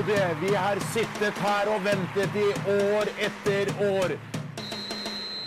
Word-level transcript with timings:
Tålmodige. 0.00 0.36
Vi 0.40 0.54
har 0.54 0.76
sittet 0.92 1.38
her 1.38 1.68
og 1.68 1.84
ventet 1.84 2.36
i 2.36 2.50
år 2.70 3.08
etter 3.18 3.72
år. 3.84 4.16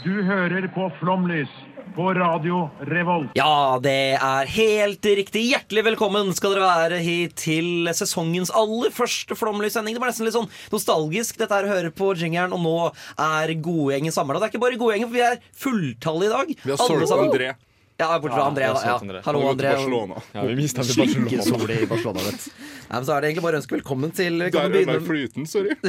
Du 0.03 0.23
hører 0.23 0.67
på 0.67 0.91
Flomlys 0.99 1.49
på 1.95 2.13
Radio 2.13 2.69
Revolt. 2.89 3.31
Ja, 3.35 3.79
det 3.81 4.17
er 4.17 4.45
helt 4.45 5.05
riktig. 5.05 5.45
Hjertelig 5.51 5.83
velkommen 5.85 6.33
skal 6.33 6.55
dere 6.55 6.65
være 6.65 7.01
hit 7.03 7.35
til 7.37 7.89
sesongens 7.93 8.51
aller 8.51 8.91
første 8.91 9.35
Flomlys-sending. 9.37 9.95
Det 9.95 10.01
var 10.01 10.09
nesten 10.11 10.25
litt 10.27 10.35
sånn 10.35 10.49
nostalgisk 10.73 11.37
dette 11.37 11.53
her 11.53 11.69
å 11.69 11.73
høre 11.75 11.93
på 11.93 12.13
jingeren, 12.17 12.53
og 12.53 12.63
nå 12.65 12.77
er 13.17 13.53
godgjengen 13.61 14.15
samla. 14.15 14.41
Det 14.41 14.49
er 14.49 14.55
ikke 14.55 14.65
bare 14.65 14.81
godgjengen, 14.81 15.11
for 15.11 15.19
vi 15.19 15.27
er 15.27 15.45
fulltallige 15.53 16.31
i 16.31 16.33
dag. 16.33 16.57
Vi 16.65 16.73
har 16.73 16.81
solgt. 16.81 17.13
André. 17.13 17.53
Ja, 17.97 18.19
bortsett 18.19 18.33
fra 18.37 18.43
André. 18.49 18.63
Ja. 18.63 18.99
André. 19.01 19.21
Hallo, 19.25 19.39
André. 19.49 20.21
Ja, 20.33 20.43
vi 20.43 20.55
mistet 20.55 20.77
han 20.77 21.07
til 21.07 21.37
Barcelona. 21.37 21.73
I 21.73 21.85
Barcelona, 21.85 22.19
vet. 22.25 22.47
Nei, 22.89 22.97
men 22.97 23.05
Så 23.05 23.13
er 23.15 23.21
det 23.21 23.27
egentlig 23.29 23.43
bare 23.45 23.55
å 23.57 23.61
ønske 23.61 23.75
velkommen 23.77 24.11
til 24.17 24.39
Der 24.39 24.49
ødela 24.49 24.69
begynne- 24.69 25.05
flyten, 25.05 25.45
sorry. 25.47 25.73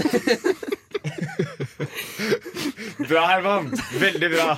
Bra, 2.99 3.23
Herman. 3.27 3.71
Veldig 3.99 4.29
bra. 4.35 4.49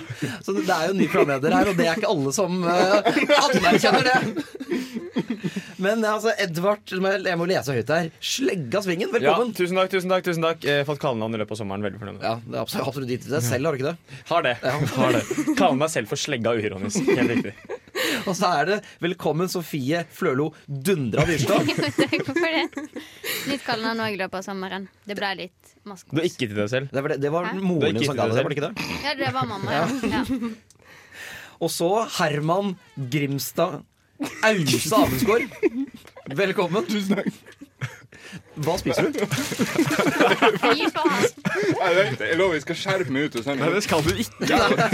Så 0.44 0.52
det 0.56 0.64
er 0.68 0.88
jo 0.90 0.94
en 0.94 1.00
ny 1.00 1.06
programleder 1.12 1.54
her, 1.56 1.70
og 1.72 1.78
det 1.78 1.86
er 1.88 2.00
ikke 2.00 2.10
alle 2.12 2.32
som 2.36 2.58
uh, 2.66 3.00
anerkjenner 3.46 4.04
det. 4.10 4.18
Men 5.82 6.04
altså, 6.08 6.32
Edvard, 6.40 6.80
jeg 6.88 7.36
må 7.40 7.46
lese 7.48 7.74
høyt 7.76 7.90
her. 7.92 8.10
Slegga 8.24 8.80
svingen, 8.84 9.08
Ja, 9.10 9.14
velkommen. 9.18 9.52
tusen 9.56 9.76
takk. 9.80 9.90
tusen 9.92 10.12
takk, 10.12 10.24
tusen 10.24 10.44
takk 10.46 10.64
eh, 10.68 10.82
Fått 10.88 11.00
kallenavn 11.02 11.36
i 11.36 11.40
løpet 11.42 11.56
av 11.56 11.60
sommeren. 11.60 11.84
Veldig 11.84 12.00
fornøyd. 12.00 12.22
Ja, 12.24 12.34
det 12.44 12.56
er 12.56 12.62
absolutt, 12.62 12.88
absolutt 12.92 13.12
gitt 13.12 13.26
til 13.26 13.34
deg 13.36 13.44
selv, 13.44 13.68
har 13.68 13.76
du 13.76 13.80
ikke 13.82 13.90
det? 13.92 14.20
Har 14.30 14.46
det. 14.46 14.54
Har 14.96 15.16
det. 15.18 15.22
Kaller 15.58 15.80
meg 15.82 15.92
selv 15.92 16.12
for 16.12 16.20
slegga 16.20 16.54
uironisk. 16.56 17.12
Helt 17.12 17.34
riktig. 17.34 17.54
Og 18.26 18.34
så 18.36 18.50
er 18.60 18.70
det 18.70 18.76
velkommen 19.02 19.50
Sofie 19.50 20.02
Flølo 20.12 20.50
Dundra 20.66 21.26
Dyrstad. 21.28 21.66
Takk 22.00 22.28
for 22.28 22.40
det. 22.42 22.84
Nytt 23.50 23.66
kallenavn 23.66 24.04
òg 24.06 24.16
i 24.16 24.20
løpet 24.20 24.40
av 24.40 24.46
sommeren. 24.46 24.88
Det 25.06 25.18
ble 25.18 25.32
litt 25.42 25.74
Du 26.10 26.20
er 26.20 26.28
ikke 26.28 26.46
til 26.48 26.56
deg 26.58 26.70
selv. 26.72 26.92
Det 26.92 27.02
var, 27.02 27.14
det, 27.14 27.20
det 27.24 27.34
var 27.34 27.50
moren 27.58 27.98
din 27.98 28.08
som 28.08 28.18
ga 28.18 28.28
deg 28.30 28.38
det, 28.38 28.46
var 28.46 28.54
det 28.54 28.58
ikke 28.58 28.70
det? 28.70 28.88
Ja, 29.04 29.16
det 29.18 29.34
var 29.36 29.50
mamma, 29.50 29.76
ja. 29.76 29.84
ja. 30.16 30.54
Og 31.62 31.72
så 31.72 31.90
Herman 32.18 32.74
Grimstad 32.96 33.82
Ause 34.44 34.96
Amundsgaard. 34.96 35.50
Velkommen. 36.36 36.86
Tusen 36.88 37.20
takk. 37.20 37.55
Hva 38.64 38.76
spiser 38.80 39.10
du? 39.10 39.20
Nei, 40.66 41.90
det- 41.94 42.28
Jeg 42.30 42.38
lover 42.38 42.54
vi 42.56 42.60
skal 42.64 42.76
skjerpe 42.80 43.10
meg 43.12 43.28
ut 43.30 43.36
og 43.40 43.44
sende 43.46 43.70
det 43.74 43.82
skal 43.86 44.02
du 44.02 44.12
ikke. 44.14 44.46
døra. 44.46 44.88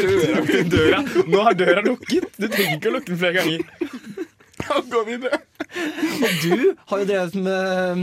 Døra. 0.73 1.01
Nå 1.29 1.43
har 1.47 1.55
døra 1.59 1.83
lukket. 1.87 2.29
Du 2.39 2.49
trenger 2.49 2.77
ikke 2.79 2.91
å 2.91 2.95
lukke 2.99 3.13
den 3.13 3.19
flere 3.19 3.35
ganger. 3.41 3.61
Gå 4.93 5.01
videre. 5.09 5.41
Du 6.43 6.77
har 6.87 7.01
jo 7.01 7.07
drevet 7.09 7.35
med, 7.35 7.97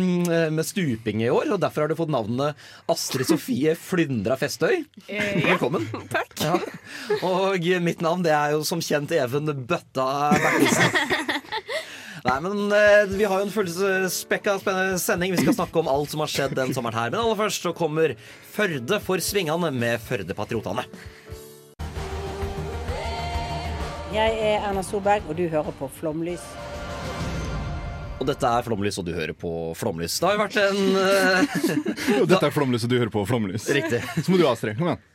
med 0.52 0.66
stuping 0.68 1.22
i 1.24 1.30
år, 1.32 1.54
og 1.54 1.60
derfor 1.62 1.86
har 1.86 1.92
du 1.92 1.96
fått 1.96 2.12
navnet 2.12 2.58
Astrid 2.92 3.30
Sofie 3.30 3.76
Flyndra 3.80 4.36
Festøy. 4.42 4.82
Velkommen. 5.08 5.86
Takk. 6.12 6.34
Ja. 6.44 6.58
Og 7.24 7.64
mitt 7.86 8.02
navn 8.04 8.26
det 8.26 8.34
er 8.36 8.58
jo 8.58 8.64
som 8.68 8.82
kjent 8.84 9.14
Even 9.16 9.46
Bøtta 9.70 10.10
Bertelsen. 10.36 11.39
Nei, 12.26 12.38
men 12.44 12.72
eh, 12.76 13.06
Vi 13.12 13.28
har 13.28 13.40
jo 13.40 13.48
en 13.48 13.54
fullspekka 13.54 14.58
spennende 14.60 15.00
sending. 15.00 15.36
Vi 15.36 15.44
skal 15.44 15.56
snakke 15.62 15.80
om 15.82 15.90
alt 15.92 16.12
som 16.12 16.24
har 16.24 16.32
skjedd 16.32 16.56
den 16.58 16.74
sommeren 16.76 16.98
her. 17.00 17.14
Men 17.14 17.22
aller 17.24 17.40
først 17.40 17.64
så 17.66 17.74
kommer 17.76 18.16
Førde 18.50 19.00
for 19.04 19.22
svingene 19.24 19.70
med 19.72 20.02
Førdepatriotene. 20.04 20.84
Jeg 24.10 24.40
er 24.42 24.66
Erna 24.66 24.82
Solberg, 24.84 25.28
og 25.30 25.38
du 25.38 25.46
hører 25.48 25.76
på 25.78 25.88
Flomlys. 26.00 26.44
Og 28.20 28.26
dette 28.28 28.50
er 28.50 28.66
Flomlys, 28.66 28.98
og 29.00 29.06
du 29.08 29.14
hører 29.16 29.36
på 29.38 29.52
Flomlys. 29.80 30.18
Det 30.20 30.28
har 30.28 30.36
jo 30.36 30.42
vært 30.42 30.58
en 30.60 30.80
eh, 31.00 32.18
Og 32.24 32.26
dette 32.28 32.42
er 32.50 32.52
Flomlys, 32.52 32.84
og 32.84 32.92
du 32.92 32.98
hører 32.98 33.14
på 33.14 33.24
Flomlys. 33.30 33.70
Riktig. 33.72 34.02
Så 34.18 34.28
må 34.34 34.42
du 34.42 34.44
Astrid. 34.50 34.76
Kom 34.80 34.90
igjen. 34.92 35.06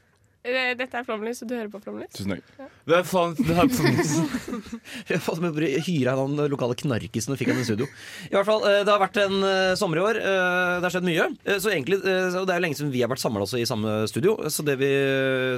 Eh, 0.45 0.75
Dette 0.77 0.99
er 1.01 1.05
Flomlys, 1.07 1.39
og 1.41 1.49
du 1.49 1.55
hører 1.57 1.71
på 1.73 1.79
Flomlys. 1.81 2.11
Tusen 2.13 2.35
takk. 2.35 2.69
Det 2.85 2.97
er 2.99 3.07
faen 3.09 3.33
er 3.49 3.57
har 3.57 5.23
fått 5.25 5.39
med 5.45 5.57
å 5.57 5.69
hyre 5.87 6.13
han 6.19 6.35
lokale 6.53 6.77
knarkisen 6.77 7.33
og 7.33 7.39
fikk 7.41 7.49
han 7.55 7.63
i 7.63 7.65
studio. 7.65 7.87
I 8.29 8.35
hvert 8.35 8.45
fall, 8.51 8.61
eh, 8.69 8.83
Det 8.85 8.93
har 8.93 9.01
vært 9.01 9.17
en 9.23 9.39
eh, 9.49 9.73
sommer 9.81 9.97
i 9.97 10.05
år. 10.05 10.19
eh, 10.21 10.75
Det 10.83 10.85
har 10.85 10.93
skjedd 10.99 11.07
mye. 11.09 11.29
Så 11.65 11.73
egentlig, 11.73 11.97
og 12.05 12.45
Det 12.45 12.53
er 12.53 12.61
jo 12.61 12.65
lenge 12.67 12.77
siden 12.77 12.93
vi 12.93 13.01
har 13.01 13.09
vært 13.09 13.23
samla 13.25 13.47
i 13.57 13.65
samme 13.65 13.95
studio. 14.11 14.37
Så 14.53 14.67
det 14.69 14.77
vi 14.83 14.91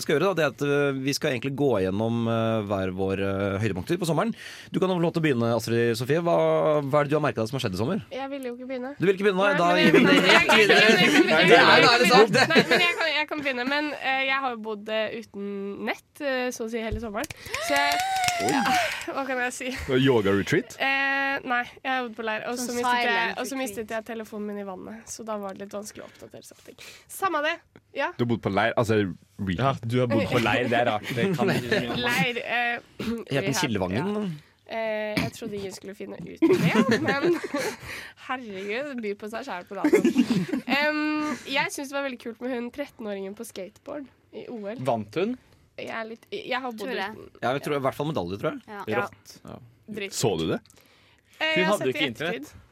skal 0.04 0.16
gjøre, 0.20 0.30
da, 0.30 0.34
det 0.38 0.44
er 0.46 0.54
at 0.54 0.94
vi 1.02 1.16
skal 1.18 1.34
egentlig 1.34 1.56
gå 1.58 1.72
gjennom 1.82 2.22
hver 2.70 2.94
vår 2.94 3.24
høydepunkter 3.64 3.98
på 3.98 4.06
sommeren. 4.06 4.30
Du 4.70 4.78
kan 4.78 4.88
få 4.94 5.00
lov 5.02 5.16
til 5.16 5.24
å 5.24 5.26
begynne, 5.26 5.50
Astrid 5.56 5.98
Sofie. 5.98 6.22
Hva, 6.22 6.36
hva 6.86 7.02
er 7.02 7.10
det 7.10 7.10
du 7.10 7.18
har 7.18 7.26
merka 7.26 7.42
som 7.50 7.58
har 7.58 7.66
skjedd 7.66 7.74
i 7.74 7.82
sommer? 7.82 8.06
Jeg 8.14 8.30
ville 8.30 8.52
jo 8.52 8.54
ikke 8.54 8.70
begynne. 8.70 8.94
Du 9.00 9.04
vil 9.08 9.16
ikke 9.18 9.26
begynne? 9.32 9.42
Nei, 9.42 9.58
da 9.58 9.74
gir 9.74 9.90
vi 9.98 10.04
det 10.06 10.14
jeg- 10.14 10.24
rett 10.30 10.46
jeg- 10.46 10.46
jeg- 10.46 10.70
jeg- 10.70 11.02
jeg- 11.02 11.10
videre. 11.10 11.42
jeg- 11.42 11.50
Det 11.50 11.58
er 11.58 11.90
er 11.90 11.98
det 11.98 12.08
sant! 12.12 12.30
Nei, 12.36 12.62
men 12.70 12.80
jeg 12.86 12.94
kan, 13.00 13.10
jeg 13.16 13.28
kan 13.32 13.40
begynne. 13.42 13.66
Men 13.68 13.90
jeg 14.30 14.40
har 14.46 14.50
jo 14.54 14.58
bodd 14.62 14.75
eh, 14.88 15.16
uten 15.22 15.46
nett 15.88 16.20
eh, 16.20 16.48
så 16.54 16.66
å 16.66 16.70
si 16.72 16.78
hele 16.82 17.00
sommeren. 17.02 17.26
Så 17.68 17.72
jeg 17.74 17.98
ja, 18.52 18.60
Hva 19.16 19.22
kan 19.24 19.38
jeg 19.46 19.52
si? 19.56 19.70
Yoga 19.96 20.34
retreat. 20.36 20.74
Eh, 20.82 21.38
nei, 21.48 21.62
jeg 21.80 21.88
har 21.88 22.02
bodd 22.04 22.16
på 22.18 22.24
leir. 22.28 22.42
Og 22.50 22.58
så 22.60 22.66
Sånn 22.68 22.76
mistet, 22.76 22.98
jeg- 23.00 23.06
silent 23.08 23.40
og 23.40 23.46
så 23.48 23.56
mistet 23.62 23.94
jeg 23.96 24.04
telefonen 24.10 24.46
min 24.52 24.58
i 24.60 24.66
vannet. 24.68 25.06
Så 25.08 25.24
da 25.24 25.38
var 25.40 25.54
det 25.56 25.64
litt 25.64 25.72
vanskelig 25.78 26.04
å 26.04 26.08
oppdatere 26.10 26.44
seg. 26.44 26.58
ting. 26.66 26.76
Samme 27.08 27.40
det. 27.46 27.54
Ja. 27.96 28.10
Du 28.18 28.24
har 28.26 28.28
bodd 28.34 28.42
på 28.44 28.52
leir. 28.52 28.74
Altså 28.76 28.98
Ja, 29.56 29.72
du 29.80 30.00
har 30.02 30.06
bodd 30.12 30.28
på 30.28 30.42
leir. 30.44 30.68
Det 30.68 30.82
er 30.82 30.90
rart. 30.92 31.08
Det 31.16 31.30
kan 31.36 31.48
Leir. 32.08 32.42
Eh, 32.44 32.78
Het 33.32 33.48
den 33.48 33.54
Kildevangen. 33.54 34.12
ja. 34.20 34.26
Eh, 34.66 35.14
jeg 35.14 35.30
trodde 35.36 35.54
ingen 35.54 35.72
skulle 35.72 35.92
finne 35.94 36.16
ut 36.18 36.40
det, 36.42 37.00
men 37.06 37.36
herregud, 38.26 38.88
det 38.96 39.02
byr 39.04 39.14
på 39.20 39.28
seg 39.30 39.44
sjæl 39.46 39.66
på 39.68 39.76
dagen. 39.78 40.08
Um, 40.66 41.36
jeg 41.46 41.70
syns 41.70 41.92
det 41.92 41.94
var 41.94 42.02
veldig 42.08 42.18
kult 42.24 42.40
med 42.42 42.50
hun 42.50 42.66
13-åringen 42.74 43.36
på 43.38 43.46
skateboard 43.46 44.08
i 44.32 44.46
OL. 44.48 44.76
Vant 44.84 45.14
hun? 45.14 45.36
Jeg, 45.76 45.90
er 45.92 46.04
litt, 46.08 46.26
jeg 46.32 46.56
har 46.60 46.70
bodd 46.72 46.78
Tror 46.80 46.94
det. 46.96 47.08
uten 47.12 47.42
Ja, 47.42 47.52
jeg 47.52 47.62
tror, 47.66 47.76
I 47.76 47.80
hvert 47.84 47.94
fall 47.94 48.06
medalje, 48.08 48.38
tror 48.40 48.52
jeg. 48.52 48.62
Ja. 48.66 48.84
Ja. 48.88 49.00
Rått. 49.06 49.62
dritt. 49.92 50.12
Så 50.16 50.36
du 50.40 50.46
det? 50.48 50.60
Eh, 51.38 51.50
Hun 51.52 51.58
jeg 51.60 51.66
har 51.66 51.72
hadde 51.72 51.78
sett 51.78 51.88
ikke 51.88 51.98
det 51.98 52.00
i 52.00 52.06
internett. 52.08 52.34
ettertid. 52.34 52.62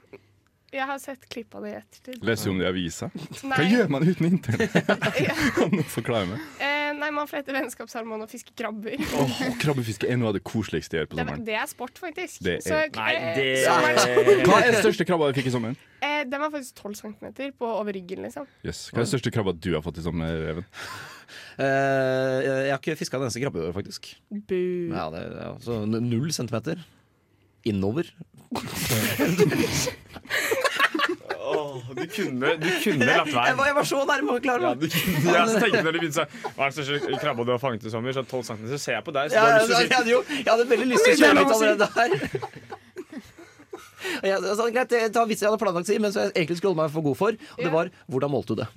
Jeg 0.74 0.86
har 0.88 0.98
sett 0.98 1.28
klipp 1.30 1.52
av 1.54 1.62
det 1.62 1.70
i 1.70 1.74
ettertid. 1.78 2.24
Leser 2.26 2.44
du 2.44 2.50
om 2.50 2.58
det 2.58 2.64
i 2.66 2.70
avisa? 2.72 3.06
Hva 3.14 3.58
Nei, 3.60 3.66
gjør 3.70 3.90
man 3.94 4.02
uten 4.08 4.26
internett? 4.26 4.72
Kan 5.54 5.70
du 5.70 5.82
forklare 5.86 6.26
meg? 6.32 6.40
eh, 6.58 6.88
nei, 6.98 7.10
man 7.14 7.28
fletter 7.30 7.54
vennskapsharmon 7.54 8.24
og 8.24 8.32
fisker 8.32 8.56
krabber. 8.58 8.96
Åh, 8.98 9.36
Krabbefiske 9.62 10.08
er 10.10 10.16
noe 10.18 10.32
av 10.32 10.34
det 10.34 10.42
koseligste 10.42 10.96
jeg 10.98 11.04
gjør 11.04 11.10
på 11.12 11.16
Det, 11.20 11.22
sommeren. 11.28 11.44
det 11.46 11.54
er 11.60 11.66
sport, 11.70 11.94
faktisk. 12.02 12.40
Det 12.42 12.56
er- 12.56 12.66
Så, 12.66 12.80
Nei, 12.98 13.14
eh, 13.14 13.34
det 13.38 14.46
Hva 14.48 14.58
er 14.64 14.72
den 14.72 14.80
største 14.82 15.06
krabba 15.06 15.30
du 15.30 15.38
fikk 15.38 15.46
i 15.46 15.54
sommeren? 15.54 15.76
eh, 16.02 16.24
Den 16.24 16.40
var 16.40 16.50
faktisk 16.50 16.74
12 16.74 16.94
cm 17.04 17.52
på 17.60 17.66
over 17.70 17.92
ryggen, 17.94 18.24
liksom. 18.26 18.48
Yes. 18.64 18.88
Hva 18.90 18.98
er 18.98 19.04
den 19.06 19.12
største 19.14 19.30
krabba 19.30 19.52
du 19.54 19.74
har 19.74 19.82
fått 19.82 19.98
i 19.98 20.02
sommer, 20.02 20.26
Even? 20.50 20.64
Eh, 21.58 22.38
jeg 22.68 22.72
har 22.72 22.80
ikke 22.80 22.96
fiska 23.00 23.18
en 23.18 23.26
eneste 23.26 23.42
krabbe 23.42 23.60
i 23.62 23.66
år, 23.68 23.74
faktisk. 23.76 24.12
Bu. 24.30 24.60
Ja, 24.92 25.08
det, 25.14 25.24
ja, 25.38 25.50
så 25.64 25.82
null 25.86 26.30
centimeter. 26.36 26.82
Innover. 27.64 28.10
Oh, 31.44 31.80
du 31.94 32.06
kunne, 32.08 32.54
du 32.56 32.68
kunne 32.82 33.06
latt 33.06 33.28
Jeg 33.28 33.56
var, 33.58 33.66
jeg 33.68 33.76
var 33.76 33.86
så 33.88 34.00
nærme 34.08 34.36
å 34.36 34.40
klare 34.42 34.64
Ja, 34.64 34.70
det! 34.78 34.88
du, 34.88 34.96
jeg 35.28 35.60
tenkte 35.60 35.82
når 35.84 35.96
du 35.96 35.98
begynte 36.00 36.16
sånn 36.16 36.30
Hva 36.56 36.68
er 36.68 36.72
den 36.72 36.76
største 36.78 37.18
krabba 37.20 37.44
du 37.44 37.52
har 37.52 37.60
fanget 37.62 37.84
i 37.84 37.92
sommer? 37.92 38.14
Så 38.16 38.24
12 38.24 38.46
cm, 38.48 38.62
så 38.72 38.78
ser 38.80 38.96
jeg 38.96 39.04
på 39.06 39.14
deg. 39.16 39.32
Så 39.32 39.36
Ja, 39.36 39.44
du 39.44 39.50
har 39.50 39.58
jeg, 39.58 39.60
lyst 39.60 39.68
til 39.68 39.76
å 39.76 39.82
jeg, 39.82 39.90
si 39.90 39.98
hadde 39.98 40.12
jo, 40.14 40.20
jeg 40.38 40.48
hadde 40.48 40.66
veldig 40.72 40.88
lyst 40.92 41.04
til 41.04 41.12
å 41.12 41.18
kjøre 41.20 41.36
litt 41.40 41.54
allerede 41.58 41.90
der. 41.98 42.10
Jeg, 44.24 44.36
altså, 44.36 44.66
greit, 44.72 44.92
jeg 44.92 45.12
tar 45.14 45.28
vitser 45.28 45.46
jeg 45.46 45.52
hadde 45.52 45.62
planlagt 45.62 45.88
å 45.88 45.92
si, 45.92 46.00
men 46.00 46.12
som 46.14 46.26
jeg 46.26 46.34
egentlig 46.36 46.58
skulle 46.60 46.74
holde 46.74 46.84
meg 46.84 46.92
for 46.96 47.06
god 47.06 47.18
for. 47.20 47.38
Og 47.56 47.62
det 47.64 47.72
var 47.72 47.92
hvordan 48.12 48.32
målte 48.34 48.54
du 48.54 48.60
det? 48.62 48.68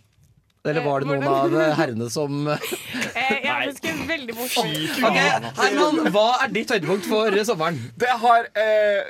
Eller 0.67 0.83
var 0.85 1.01
det 1.01 1.07
Eh, 1.07 1.13
noen 1.13 1.27
av 1.31 1.55
eh, 1.61 1.73
herrene 1.79 2.09
som 2.11 2.47
Eh, 2.47 3.37
jeg 3.47 3.69
husker 3.69 4.01
veldig 4.09 4.35
morsom 4.37 4.67
Ok, 5.07 5.19
Herman, 5.61 6.01
hva 6.13 6.25
er 6.43 6.53
ditt 6.53 6.73
høydepunkt 6.75 7.07
for 7.09 7.37
sommeren? 7.47 7.79
Det 7.99 8.11
har 8.23 8.49
eh, 8.59 9.09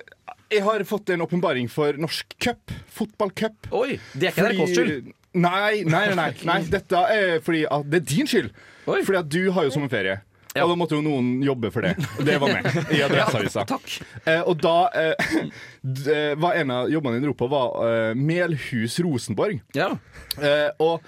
Jeg 0.53 0.63
har 0.63 0.83
fått 0.87 1.09
en 1.15 1.25
åpenbaring 1.25 1.67
for 1.71 1.97
norsk 1.99 2.37
cup. 2.39 2.71
Fotballcup. 2.95 3.67
Oi, 3.75 3.97
det 4.13 4.29
er 4.29 4.35
ikke 4.35 4.47
NRKs 4.47 4.77
skyld. 4.77 5.11
Nei, 5.37 5.83
nei, 5.83 6.05
nei, 6.07 6.15
nei, 6.15 6.29
nei. 6.49 6.61
Dette 6.71 7.01
er 7.11 7.41
fordi 7.43 7.65
at 7.67 7.89
det 7.91 7.99
er 8.03 8.07
din 8.13 8.29
skyld. 8.31 8.53
Oi. 8.87 9.01
Fordi 9.03 9.19
at 9.19 9.29
du 9.33 9.41
har 9.51 9.67
jo 9.67 9.73
sommerferie. 9.75 10.21
Ja. 10.55 10.63
Og 10.65 10.71
da 10.71 10.77
måtte 10.79 10.97
jo 10.97 11.03
noen 11.05 11.43
jobbe 11.45 11.69
for 11.73 11.85
det. 11.85 11.91
Det 12.25 12.37
var 12.41 12.49
meg 12.49 12.65
i 12.95 13.03
Adresseavisa. 13.05 13.65
Ja, 13.69 13.77
Eh, 14.27 14.41
og 14.49 14.57
da 14.59 14.89
eh, 14.97 16.33
var 16.39 16.57
en 16.57 16.71
av 16.73 16.89
jobbene 16.91 17.19
dine 17.19 17.29
dro 17.29 17.35
på, 17.37 17.47
var 17.51 17.75
eh, 17.87 18.13
Melhus 18.17 18.97
Rosenborg. 19.03 19.61
Ja. 19.77 19.91
Eh, 20.41 20.71
og 20.83 21.05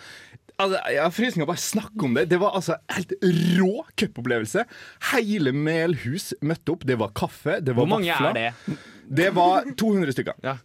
Altså, 0.59 0.79
jeg 0.91 1.01
har 1.01 1.11
frysninger 1.15 1.47
bare 1.47 1.61
snakke 1.63 2.03
om 2.03 2.15
det. 2.17 2.25
Det 2.29 2.39
var 2.41 2.55
altså 2.59 2.75
helt 2.91 3.13
rå 3.59 3.85
cupopplevelse. 3.99 4.65
Hele 5.13 5.53
Melhus 5.55 6.33
møtte 6.43 6.75
opp. 6.75 6.83
Det 6.89 6.97
var 6.99 7.13
kaffe, 7.15 7.59
det 7.63 7.75
var 7.77 7.85
Hvor 7.85 7.93
mange 7.97 8.11
vafler. 8.11 8.35
er 8.35 8.57
det? 8.67 8.79
Det 9.21 9.29
var 9.35 9.63
200 9.79 10.11
stykker. 10.17 10.33
Ja. 10.43 10.57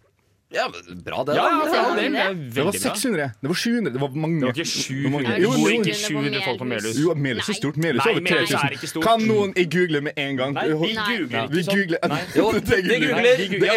Ja, 0.53 0.67
Bra, 0.69 1.23
det. 1.25 1.35
Ja, 1.35 1.43
da. 1.43 1.71
ja. 1.73 1.95
Det 1.95 2.03
er 2.05 2.11
Det 2.11 2.19
var 2.19 2.35
veldig 2.35 2.53
bra. 2.53 2.71
600. 2.73 3.31
Det 3.41 3.49
var 3.49 3.55
700. 3.55 3.93
Det 3.93 4.01
var 4.01 4.09
mange. 4.15 4.39
Det 4.39 4.45
var 4.45 4.53
ikke 4.53 4.65
700. 4.65 5.39
Jo, 5.41 5.49
jo, 5.57 5.67
ikke 5.79 5.95
700 5.95 6.41
folk 6.45 6.59
på 6.59 6.67
Melhus. 6.69 6.99
Jo, 7.01 7.15
Melhus 7.15 7.49
er 7.49 7.57
stort. 7.57 7.77
Melhus 7.77 8.05
er 8.05 8.11
over 8.11 8.21
er 8.21 8.45
3000. 8.45 9.01
Kan 9.07 9.25
noen 9.27 9.55
i 9.57 9.65
google 9.65 10.01
med 10.05 10.21
en 10.21 10.37
gang? 10.39 10.53
Nei, 10.55 10.67
vi 10.69 10.93
googler 10.93 11.49
Vi 11.49 11.63
ikke 11.63 11.65
sånn. 11.65 11.81
googler. 11.81 12.07
Nei. 12.13 12.21
Jo, 12.37 12.51
Det 12.51 12.79
googler. 12.85 13.23
Det 13.57 13.71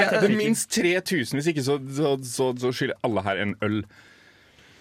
er 0.00 0.24
er 0.24 0.36
minst 0.36 0.70
3000. 0.70 1.38
Hvis 1.38 1.50
ikke 1.52 1.62
så, 1.68 1.78
så, 2.00 2.16
så, 2.24 2.50
så 2.64 2.72
skylder 2.72 2.98
alle 3.06 3.22
her 3.28 3.42
en 3.44 3.54
øl. 3.62 3.82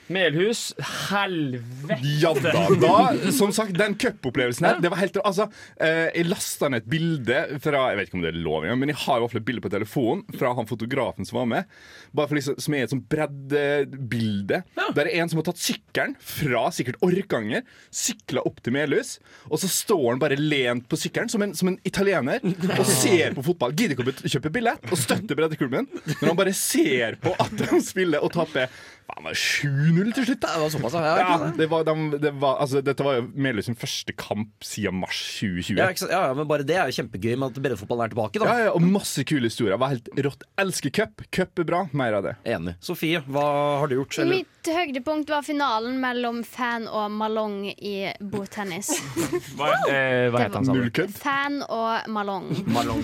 Melhus, 0.07 0.73
helvete! 1.09 1.97
Ja 2.21 2.31
da. 2.37 2.51
da 2.77 3.31
som 3.33 3.53
sagt, 3.55 3.73
den 3.77 3.95
cupopplevelsen 3.97 4.67
her, 4.67 4.79
det 4.83 4.91
var 4.93 5.01
helt 5.01 5.17
Altså, 5.25 5.47
eh, 5.81 6.11
jeg 6.13 6.27
lasta 6.29 6.69
ned 6.69 6.83
et 6.83 6.89
bilde 6.91 7.39
fra 7.63 7.87
Jeg 7.89 7.97
vet 7.97 8.09
ikke 8.09 8.19
om 8.19 8.25
det 8.25 8.31
er 8.33 8.41
lov 8.45 8.65
engang, 8.65 8.81
men 8.83 8.91
jeg 8.91 8.99
har 9.01 9.17
i 9.17 9.23
hvert 9.23 9.33
fall 9.33 9.41
et 9.41 9.47
bilde 9.47 9.63
på 9.63 9.71
telefonen 9.73 10.37
fra 10.37 10.51
han 10.57 10.69
fotografen 10.69 11.25
som 11.25 11.39
var 11.39 11.47
med. 11.49 11.71
Bare 12.15 12.29
for 12.29 12.37
liksom, 12.37 12.59
Som 12.61 12.75
er 12.77 12.85
et 12.85 12.93
sånt 12.93 13.07
breddebilde. 13.09 14.61
Der 14.97 15.01
er 15.07 15.11
en 15.21 15.31
som 15.31 15.41
har 15.41 15.47
tatt 15.49 15.61
sykkelen 15.63 16.15
fra 16.21 16.67
sikkert 16.75 16.99
Orkanger, 17.05 17.65
sykla 17.93 18.43
opp 18.45 18.61
til 18.65 18.75
Melhus, 18.75 19.15
og 19.49 19.59
så 19.61 19.69
står 19.71 20.05
han 20.11 20.21
bare 20.21 20.37
lent 20.39 20.87
på 20.91 20.99
sykkelen 20.99 21.31
som 21.31 21.43
en, 21.45 21.55
som 21.57 21.71
en 21.71 21.79
italiener 21.87 22.43
og 22.43 22.85
ser 22.89 23.35
på 23.37 23.45
fotball. 23.45 23.73
Gidder 23.75 23.95
ikke 23.97 24.09
å 24.11 24.33
kjøpe 24.35 24.53
billett 24.53 24.91
og 24.91 24.99
støtte 24.99 25.37
breddeklubben, 25.37 25.89
men 25.89 26.27
han 26.29 26.37
bare 26.37 26.53
ser 26.57 27.17
på 27.23 27.33
at 27.41 27.55
de 27.59 27.81
spiller 27.83 28.23
og 28.25 28.33
taper 28.35 28.69
faen, 29.05 29.23
var 29.27 29.37
7-0 29.37 30.13
til 30.17 30.25
slutt. 30.27 30.41
da 30.43 30.53
Det 30.55 30.61
var 30.65 30.71
såpass, 30.73 30.93
ja. 30.97 31.03
ja, 31.05 31.25
Ja, 31.35 31.51
det 31.57 31.67
var, 31.71 31.83
de, 31.87 31.95
det 32.23 32.31
var, 32.41 32.57
altså, 32.63 32.81
dette 32.85 33.05
var 33.05 33.19
jo 33.19 33.25
Meløy 33.35 33.61
sin 33.67 33.77
første 33.77 34.15
kamp 34.17 34.65
siden 34.65 34.97
mars 35.01 35.19
2020. 35.39 35.77
ja, 35.77 35.85
Ja, 35.85 35.89
ikke 35.93 36.03
sant? 36.05 36.11
ja, 36.15 36.21
ja, 36.29 36.33
men 36.37 36.47
bare 36.49 36.65
det 36.67 36.75
er 36.79 36.89
jo 36.91 36.95
kjempegøy 36.99 37.35
med 37.37 37.49
at 37.53 37.61
breddefotballen 37.61 38.05
er 38.07 38.13
tilbake. 38.15 38.41
da 38.43 38.57
ja, 38.65 38.71
og 38.73 38.81
masse 38.85 39.23
kule 39.27 39.49
historier. 39.49 39.77
Var 39.81 39.93
helt 39.95 40.09
rått. 40.25 40.43
Elsker 40.61 40.93
cup. 40.95 41.25
Cup 41.31 41.59
er 41.59 41.67
bra. 41.69 41.83
Mer 41.93 42.17
av 42.19 42.23
det. 42.29 42.35
Enig. 42.45 42.75
Sofie, 42.81 43.21
hva 43.27 43.45
har 43.81 43.87
du 43.91 43.95
gjort? 43.99 44.17
Eller? 44.23 44.41
Mitt 44.43 44.71
høydepunkt 44.75 45.29
var 45.29 45.43
finalen 45.45 45.99
mellom 46.01 46.41
Fan 46.47 46.87
og 46.89 47.11
Malong 47.13 47.67
i 47.75 47.95
bordtennis. 48.19 48.89
Hva, 49.55 49.69
eh, 49.89 50.27
hva 50.33 50.41
heter 50.41 50.57
han, 50.57 50.65
sa 50.65 50.73
Null 50.73 50.89
kødd. 50.95 51.13
Fan 51.15 51.59
og 51.69 52.09
Malong. 52.11 52.49
Malong. 52.73 53.03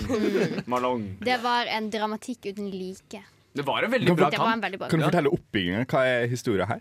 Malong. 0.66 1.04
Det 1.22 1.38
var 1.44 1.70
en 1.70 1.90
dramatikk 1.92 2.50
uten 2.52 2.70
like. 2.72 3.22
Det 3.54 3.64
var 3.66 3.82
en 3.84 3.90
veldig 3.92 4.06
Kan 4.08 4.16
bra 4.16 4.30
kamp. 4.30 4.62
veldig 4.64 4.78
bra 4.80 4.88
Kan 4.88 4.98
du 4.98 5.02
kamp. 5.04 5.12
fortelle 5.12 5.28
oppbyggingen? 5.36 5.84
Hva 5.86 6.06
er 6.08 6.26
historia 6.30 6.64
her? 6.66 6.80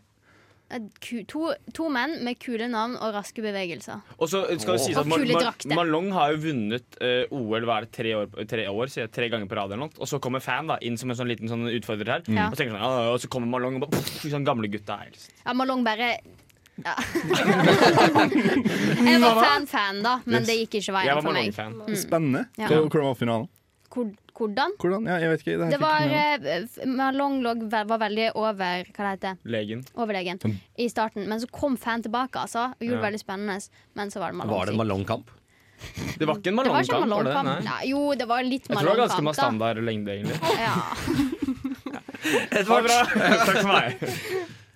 To, 1.27 1.50
to 1.75 1.89
menn 1.91 2.21
med 2.23 2.38
kule 2.39 2.69
navn 2.71 2.94
og 2.95 3.12
raske 3.13 3.41
bevegelser. 3.44 4.00
Og 4.18 4.29
så 4.31 4.45
skal 4.56 4.77
det 4.77 4.85
sies 4.85 4.95
at 4.95 5.03
kule 5.03 5.35
Mal. 5.35 5.51
Malong 5.75 6.07
har 6.15 6.31
jo 6.31 6.38
vunnet 6.45 6.95
uh, 7.03 7.27
OL 7.35 7.65
hva 7.68 7.81
er 7.81 7.89
tre 7.91 8.13
år, 8.15 8.29
tre 8.47 8.69
år 8.71 8.88
sier 8.94 9.03
jeg, 9.03 9.12
tre 9.12 9.27
ganger 9.33 9.50
på 9.51 9.57
rad. 9.59 9.75
Og 10.00 10.07
så 10.07 10.15
kommer 10.23 10.39
fan 10.39 10.68
da, 10.71 10.77
inn 10.79 10.95
som 10.95 11.12
en 11.12 11.18
sånn 11.19 11.27
liten 11.27 11.51
sånn 11.51 11.68
utfordrer 11.68 12.07
her. 12.13 12.23
Mm. 12.23 12.39
Og, 12.45 12.56
tenker 12.56 12.71
sånn, 12.77 13.12
og 13.12 13.19
så 13.19 13.27
kommer 13.27 13.51
Malong 13.51 13.81
og 13.81 13.89
bare 13.89 14.00
pff, 14.00 14.23
sånn 14.31 14.47
gamle 14.47 14.71
gutta 14.71 14.95
her. 15.03 15.12
Ja, 15.44 15.51
Malong 15.59 15.83
bare 15.83 16.13
ja. 16.81 16.95
Jeg 19.12 19.19
var 19.21 19.35
fan-fan, 19.44 20.00
da, 20.06 20.13
men 20.25 20.39
Yes. 20.41 20.47
det 20.47 20.56
gikk 20.62 20.77
ikke 20.79 20.94
veien 20.95 21.19
for 21.21 21.35
meg. 21.35 21.51
Malong-fan. 21.51 21.97
Spennende. 22.00 22.45
Ja. 22.57 22.69
Hvordan 22.71 23.09
var 23.12 23.18
finalen? 23.19 23.50
Hvor- 23.91 24.13
Hvordan? 24.38 24.74
Hvordan? 24.80 25.06
Ja, 25.10 25.18
jeg 25.22 25.30
vet 25.33 25.44
ikke. 25.44 25.57
Det, 25.62 25.69
Det 25.74 25.80
var 25.81 26.01
eh, 26.07 26.88
Malong 26.88 27.42
var 27.69 28.00
veldig 28.06 28.30
over 28.36 28.86
Hva 28.95 29.04
det 29.04 29.12
heter 29.12 29.38
Legen. 29.45 29.83
overlegen 29.95 30.39
i 30.78 30.88
starten, 30.89 31.28
men 31.30 31.39
så 31.39 31.50
kom 31.51 31.78
fan 31.78 32.01
tilbake 32.06 32.39
altså, 32.39 32.72
og 32.72 32.80
gjorde 32.80 32.98
det 32.98 33.01
Ja. 33.01 33.06
veldig 33.10 33.22
spennende. 33.22 33.60
Men 33.95 34.12
så 34.12 34.19
var 34.24 34.31
det 34.31 34.38
Malong. 34.42 34.56
Var 34.57 34.66
det 34.66 34.74
en 34.74 34.81
Malong-kamp? 34.81 35.31
Det 36.18 36.28
var 36.28 36.38
ikke 36.38 36.51
en 36.51 36.57
Det 36.62 36.69
var 36.69 36.83
ikke 36.83 36.95
en 37.01 37.10
Malong-kamp, 37.10 37.10
Malong? 37.10 37.24
Malong-kamp. 37.33 37.63
Nei, 37.66 37.89
Jo, 37.89 38.13
det 38.13 38.28
var 38.30 38.44
litt 38.44 38.68
Jeg 38.69 38.78
tror 38.78 38.81
det 38.81 38.89
var 38.89 39.07
ganske 39.07 39.22
Malong-kamp. 39.22 39.36
standard 39.36 39.78
lengde, 39.83 40.12
egentlig. 40.12 40.39
Ja. 40.62 40.75
det 42.51 42.68
var 42.68 42.81
bra. 42.86 43.00
Takk 43.45 43.62
for 43.62 43.72
meg. 43.72 44.04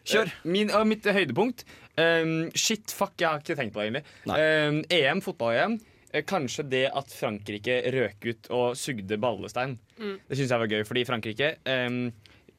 Kjør. 0.05 0.31
Min, 0.43 0.71
mitt 0.89 1.05
høydepunkt 1.05 1.63
um, 1.97 2.51
Shit, 2.53 2.91
fuck, 2.93 3.13
jeg 3.21 3.29
har 3.29 3.41
ikke 3.41 3.55
tenkt 3.57 3.73
på 3.73 3.81
det 3.81 3.87
egentlig. 3.89 4.03
Um, 4.29 4.81
EM, 4.93 5.21
fotball-EM. 5.25 5.79
Eh, 6.15 6.25
Kanskje 6.27 6.65
det 6.71 6.85
at 6.89 7.11
Frankrike 7.13 7.77
røk 7.95 8.29
ut 8.29 8.49
og 8.55 8.79
sugde 8.79 9.19
ballestein. 9.21 9.77
Det 9.99 10.39
syns 10.39 10.55
jeg 10.55 10.63
var 10.63 10.71
gøy, 10.71 10.81
fordi 10.87 11.05
Frankrike 11.07 11.53
um, 11.67 12.01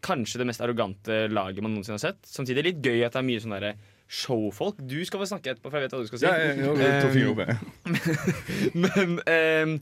Kanskje 0.07 0.39
det 0.43 0.47
mest 0.51 0.63
arrogante 0.63 1.25
laget 1.33 1.65
man 1.65 1.73
noensinne 1.75 1.97
har 1.97 2.05
sett. 2.13 2.21
Samtidig 2.29 2.67
litt 2.69 2.83
gøy 2.85 3.01
at 3.07 3.17
det 3.17 3.23
er 3.23 3.27
mye 3.27 3.43
sånn 3.43 3.57
derre 3.57 3.75
showfolk. 4.07 4.79
Du 4.87 5.01
skal 5.09 5.23
få 5.23 5.27
snakke 5.33 5.55
etterpå, 5.55 5.71
for 5.73 5.81
jeg 5.81 5.89
vet 5.89 5.97
hva 5.97 6.03
du 6.05 6.11
skal 6.11 6.21
si. 6.21 6.27
Ja, 6.29 6.35
jeg, 6.39 6.59
jeg, 6.61 6.67
jeg, 6.67 6.77
jeg, 6.79 7.15
jeg, 7.17 7.27
jeg, 7.27 7.47
jeg. 7.49 8.81
Men 8.85 9.17
ehm, 9.33 9.79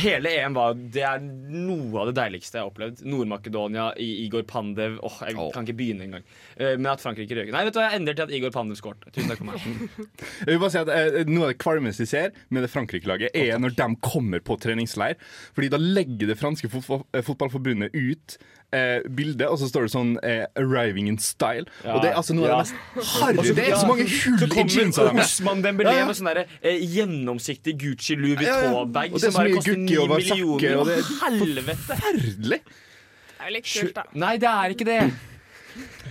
hele 0.00 0.30
EM 0.38 0.56
var 0.56 0.74
Det 0.74 1.02
er 1.06 1.22
noe 1.22 2.02
av 2.02 2.10
det 2.10 2.16
deiligste 2.18 2.58
jeg 2.58 2.64
har 2.64 2.70
opplevd. 2.70 3.02
Nord-Makedonia, 3.06 3.90
Igor 4.00 4.44
Pandev 4.48 4.98
Åh, 5.04 5.18
Jeg 5.28 5.38
oh. 5.38 5.50
kan 5.54 5.66
ikke 5.66 5.76
begynne 5.78 6.08
engang. 6.08 6.24
Uh, 6.58 6.74
Men 6.76 6.92
at 6.94 7.04
Frankrike 7.04 7.36
røker. 7.36 7.52
Nei, 7.54 7.64
vet 7.68 7.76
du 7.76 7.80
hva, 7.80 7.88
jeg 7.90 8.00
endrer 8.02 8.18
til 8.18 8.26
at 8.26 8.34
Igor 8.38 8.54
Pandev 8.54 8.80
skåret. 8.80 9.06
Tusen 9.14 9.30
takk 9.30 9.42
for 9.42 9.50
meg. 9.50 9.68
Jeg 10.44 10.50
vil 10.50 10.60
bare 10.62 10.74
si 10.74 10.82
at 10.82 10.90
uh, 10.90 11.20
Noe 11.30 11.48
av 11.48 11.52
det 11.54 11.60
kvalmeste 11.62 12.04
jeg 12.04 12.10
ser 12.10 12.42
med 12.52 12.64
det 12.64 12.70
Frankrike-laget, 12.72 13.34
er 13.36 13.60
når 13.60 13.76
de 13.78 13.86
kommer 14.04 14.42
på 14.44 14.56
treningsleir. 14.60 15.16
Fordi 15.56 15.70
da 15.72 15.80
legger 15.80 16.30
det 16.30 16.38
franske 16.40 16.68
fotball, 16.72 17.04
eh, 17.14 17.24
fotballforbundet 17.24 17.94
ut 17.94 18.36
eh, 18.74 19.00
bilde, 19.14 19.46
og 19.48 19.58
så 19.60 19.68
står 19.70 19.86
det 19.86 19.92
sånn 19.94 20.12
eh, 20.22 20.46
'Arriving 20.58 21.06
in 21.12 21.16
style'. 21.22 21.68
Ja. 21.84 21.94
Og 21.94 22.02
det 22.02 22.10
er 22.10 22.16
altså 22.20 22.34
noe 22.34 22.48
Ja. 22.48 22.58
av 22.58 22.66
det 22.66 22.74
mest 22.96 23.14
harry. 23.20 23.54
Det 23.54 23.68
er 23.68 23.76
så 23.78 23.86
mange 23.86 24.06
hull 24.10 24.58
i 24.58 24.64
jeansa 24.74 25.06
deres. 25.08 25.24
Osman 25.40 25.62
Dembélé 25.62 25.92
Ja, 25.94 25.98
ja. 26.02 26.06
med 26.06 26.16
sånn 26.18 26.30
derre, 26.32 26.46
eh, 26.62 26.78
gjennomsiktig 26.96 27.76
Gucci 27.78 28.16
Louis 28.16 28.40
Ja, 28.42 28.60
ja. 28.60 28.70
Vuitton-bag 28.72 29.20
som 29.20 29.32
bare 29.38 29.52
koster 29.54 29.74
gukki 29.74 29.78
ni 29.90 29.96
over 29.96 30.16
millioner. 30.18 30.58
sakker, 30.60 30.80
og 30.80 30.86
det 30.86 30.98
er 30.98 31.04
Helvete! 31.22 31.94
Forferdelig! 31.94 32.60
Det 32.64 33.40
er 33.40 33.46
jo 33.48 33.54
litt 33.54 33.64
kult, 33.64 33.94
da. 33.94 34.02
Nei, 34.14 34.36
det 34.38 34.48
er 34.48 34.68
ikke 34.74 34.84
det. 34.84 35.12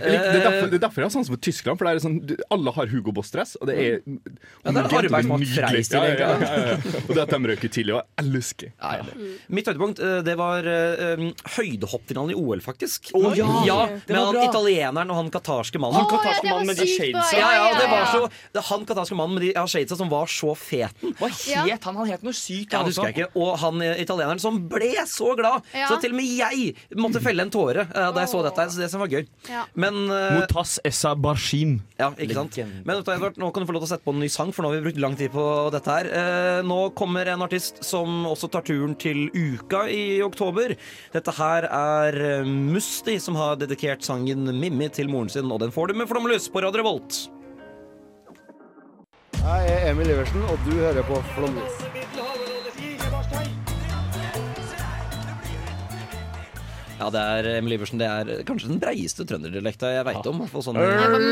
Jeg 0.00 0.10
lik- 0.10 0.20
Det 0.24 0.40
er 0.40 0.44
derfor, 0.50 0.66
det 0.70 0.74
er 0.74 0.84
derfor 0.88 1.00
jeg 1.02 1.06
har 1.08 1.14
sånn 1.14 1.26
for 1.28 1.36
Tyskland. 1.36 1.78
For 1.78 1.84
det 1.86 1.94
er 1.94 2.02
sånn, 2.04 2.18
Alle 2.50 2.72
har 2.72 2.86
Hugo 2.90 3.12
Boss-dress, 3.12 3.56
og 3.60 3.66
det 3.68 3.76
er 3.78 4.02
Ja, 4.64 4.72
det 4.72 4.78
er. 4.80 6.78
Og 7.08 7.14
det 7.14 7.22
at 7.22 7.30
de 7.30 7.38
røker 7.50 7.68
tidlig, 7.72 7.94
og 7.94 8.02
jeg 8.02 8.24
elsker. 8.24 8.72
Ja, 8.80 8.96
ja. 9.00 9.04
Mitt 9.48 9.68
høydepunkt 9.68 10.00
eh, 10.02 10.20
det 10.26 10.36
var 10.40 10.66
eh, 10.68 11.14
um, 11.18 11.30
høydehoppfinalen 11.56 12.32
i 12.34 12.38
OL, 12.38 12.62
faktisk. 12.64 13.10
Oh, 13.14 13.30
ja. 13.36 13.46
ja 13.66 13.78
Med 14.08 14.18
han 14.18 14.38
italieneren 14.42 15.10
og 15.12 15.16
han 15.20 15.30
katarske 15.34 15.80
mannen. 15.82 16.00
Han 16.00 16.10
katarske 16.10 16.44
det 16.46 16.52
mannen 16.52 16.70
med 16.70 16.80
de 16.80 16.88
shadesa. 16.90 17.38
Ja, 17.38 17.50
ja, 17.58 17.66
det 17.78 17.88
var 17.90 18.06
så 18.12 18.22
det, 18.54 18.64
Han 18.70 18.86
katarske 18.88 19.18
mannen 19.18 19.38
med 19.38 19.46
de 19.46 19.52
ja, 19.54 19.64
shadesa 19.70 19.98
som 20.00 20.10
var 20.12 20.30
så 20.30 20.54
feten. 20.58 21.14
Hva 21.20 21.30
het 21.30 21.84
han? 21.88 21.96
Han 22.00 22.10
het 22.10 22.24
noe 22.26 22.36
sykt. 22.36 22.72
Ja, 22.74 22.82
det 22.82 22.92
husker 22.94 23.10
jeg 23.10 23.16
ikke 23.18 23.30
Og 23.40 23.58
han 23.62 23.82
eh, 23.84 24.00
italieneren 24.04 24.40
som 24.42 24.60
ble 24.70 24.92
så 25.10 25.34
glad, 25.38 25.62
Ja. 25.74 25.88
så 25.90 25.98
til 26.02 26.14
og 26.14 26.18
med 26.18 26.24
jeg 26.34 26.74
måtte 26.98 27.20
felle 27.22 27.44
en 27.44 27.50
tåre 27.52 27.84
eh, 27.86 28.10
da 28.14 28.24
jeg 28.24 28.30
så 28.32 28.42
dette. 28.46 28.68
Så 28.74 28.80
det 28.82 28.90
som 28.92 29.02
var 29.02 29.08
gøy. 29.12 29.26
Ja. 29.50 29.64
Men 29.84 30.10
uh, 30.10 30.40
Motas 30.40 30.78
Essa 30.84 31.14
Barshim. 31.14 31.78
Ja, 32.00 32.10
ikke 32.18 32.36
sant? 32.36 32.58
Men 32.84 33.02
Edvard, 33.02 33.38
nå 33.40 33.50
kan 33.54 33.62
du 33.64 33.68
få 33.68 33.76
lov 33.76 33.84
til 33.84 33.90
å 33.90 33.92
sette 33.94 34.06
på 34.06 34.14
en 34.16 34.22
ny 34.24 34.30
sang, 34.32 34.50
for 34.54 34.64
nå 34.64 34.72
har 34.72 34.80
vi 34.80 34.86
brukt 34.88 35.02
lang 35.02 35.16
tid 35.18 35.32
på 35.34 35.44
dette 35.74 35.98
her. 35.98 36.10
Uh, 36.10 36.60
nå 36.66 36.80
kommer 36.98 37.30
en 37.30 37.44
artist 37.46 37.82
som 37.84 38.24
også 38.30 38.50
tar 38.52 38.66
turen 38.66 38.96
til 38.98 39.28
Uka 39.34 39.84
i 39.92 40.22
oktober. 40.24 40.74
Dette 41.14 41.34
her 41.36 41.68
er 41.68 42.18
eh, 42.20 42.48
Musti, 42.48 43.16
som 43.22 43.36
har 43.38 43.58
dedikert 43.60 44.04
sangen 44.06 44.48
Mimmi 44.58 44.88
til 44.94 45.10
moren 45.12 45.30
sin, 45.32 45.50
og 45.50 45.62
den 45.62 45.74
får 45.74 45.90
du 45.90 46.00
med 46.00 46.10
Flomlys 46.10 46.48
på 46.50 46.62
Radio 46.64 46.82
Revolt. 46.82 47.24
Jeg 49.44 49.72
er 49.74 49.90
Emil 49.90 50.14
Iversen, 50.14 50.46
og 50.48 50.58
du 50.64 50.72
hører 50.78 51.04
på 51.06 51.20
Flomlys. 51.34 52.23
Ja, 57.04 57.10
det 57.12 57.20
er 57.20 57.48
Emil 57.58 57.74
Iversen. 57.76 58.00
Det 58.00 58.06
er 58.08 58.44
kanskje 58.48 58.70
den 58.70 58.78
breieste 58.80 59.26
trønderdialekta 59.28 59.90
jeg 59.92 60.06
veit 60.08 60.28
om. 60.30 60.38
For 60.48 60.64
sånne... 60.64 60.80
Sånn. 61.04 61.26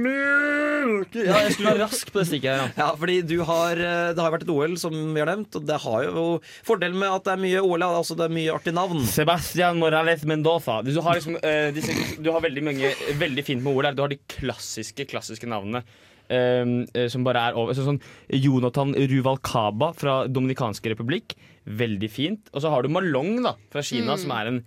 Mye- 0.00 1.20
Ja, 1.20 1.36
jeg 1.44 1.52
skulle 1.54 1.74
være 1.74 1.84
rask 1.84 2.10
på 2.10 2.20
det 2.22 2.26
stikket. 2.30 2.74
Ja, 2.80 2.88
fordi 3.00 3.18
du 3.28 3.36
har 3.46 3.78
eh, 3.78 4.10
Det 4.16 4.22
har 4.24 4.32
vært 4.34 4.46
et 4.46 4.52
OL, 4.54 4.74
som 4.80 4.94
vi 5.14 5.20
har 5.22 5.28
nevnt, 5.30 5.54
og 5.60 5.66
det 5.68 5.78
har 5.84 6.06
jo 6.08 6.24
fordelen 6.66 6.98
med 7.00 7.12
at 7.12 7.26
det 7.28 7.34
er 7.36 7.42
mye 7.44 7.62
OL, 7.62 7.84
altså 7.86 8.16
det 8.18 8.26
er 8.26 8.34
mye 8.34 8.54
artig 8.56 8.74
navn. 8.76 9.04
Sebastian 9.06 9.78
Morales 9.82 10.24
Mendoza. 10.28 10.80
Du 10.86 10.92
har, 11.04 11.20
liksom, 11.20 11.38
uh, 11.38 11.70
disse, 11.76 11.94
du 12.18 12.30
har 12.34 12.42
veldig 12.44 12.64
mange 12.66 12.92
Veldig 13.20 13.44
fint 13.46 13.62
med 13.64 13.76
OL. 13.76 13.86
her. 13.90 13.94
Du 13.98 14.02
har 14.04 14.10
de 14.12 14.18
klassiske 14.34 15.06
klassiske 15.10 15.46
navnene. 15.50 15.84
Eh, 16.30 16.72
eh, 16.94 17.08
som 17.12 17.26
bare 17.26 17.50
er 17.50 17.58
over. 17.58 17.76
Sånn, 17.76 17.98
sånn 17.98 18.40
Jonathan 18.40 18.94
Ruvalcaba 18.94 19.92
fra 19.98 20.20
Dominikanske 20.30 20.94
republikk. 20.94 21.36
Veldig 21.66 22.10
fint. 22.10 22.50
Og 22.54 22.64
så 22.64 22.72
har 22.72 22.82
du 22.82 22.92
Malong 22.92 23.42
da 23.44 23.56
fra 23.72 23.84
Kina, 23.84 24.16
som 24.20 24.32
er 24.36 24.52
en 24.52 24.62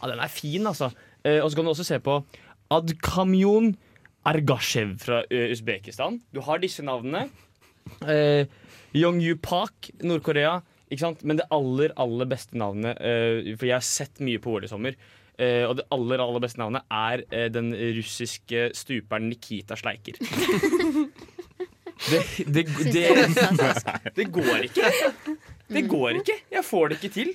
Ja, 0.00 0.08
den 0.08 0.20
er 0.24 0.32
fin, 0.32 0.64
altså. 0.64 0.88
Eh, 1.24 1.42
og 1.42 1.50
så 1.50 1.58
kan 1.58 1.66
du 1.66 1.74
også 1.74 1.84
se 1.84 1.98
på 2.00 2.14
Adkamyon 2.72 3.74
Argashev 4.24 4.94
fra 5.02 5.22
eh, 5.28 5.50
Usbekistan. 5.52 6.20
Du 6.32 6.40
har 6.46 6.60
disse 6.62 6.84
navnene. 6.86 7.26
Eh, 8.08 8.46
Yongyu 8.96 9.36
Park, 9.42 9.90
Nord-Korea. 10.02 10.60
Men 11.22 11.38
det 11.38 11.46
aller 11.54 11.92
aller 12.00 12.26
beste 12.26 12.58
navnet, 12.58 12.98
eh, 12.98 13.54
for 13.54 13.68
jeg 13.68 13.76
har 13.76 13.86
sett 13.86 14.18
mye 14.18 14.40
på 14.42 14.56
OL 14.56 14.66
i 14.66 14.70
sommer, 14.70 14.96
Eh, 15.40 15.64
og 15.64 15.78
det 15.78 15.86
aller 15.94 16.20
aller 16.20 16.42
beste 16.44 16.60
navnet 16.60 16.82
er 16.92 17.22
uh, 17.32 17.46
den 17.54 17.70
russiske 17.96 18.66
stuperen 18.76 19.30
Nikita 19.30 19.72
Sleiker. 19.80 20.18
det, 22.10 22.20
det, 22.44 22.66
det, 22.92 23.06
det 24.18 24.26
går 24.34 24.66
ikke. 24.68 24.84
Det 25.70 25.82
går 25.88 26.10
ikke. 26.20 26.36
Jeg 26.52 26.64
får 26.66 26.88
det 26.92 26.96
ikke 27.00 27.14
til. 27.14 27.30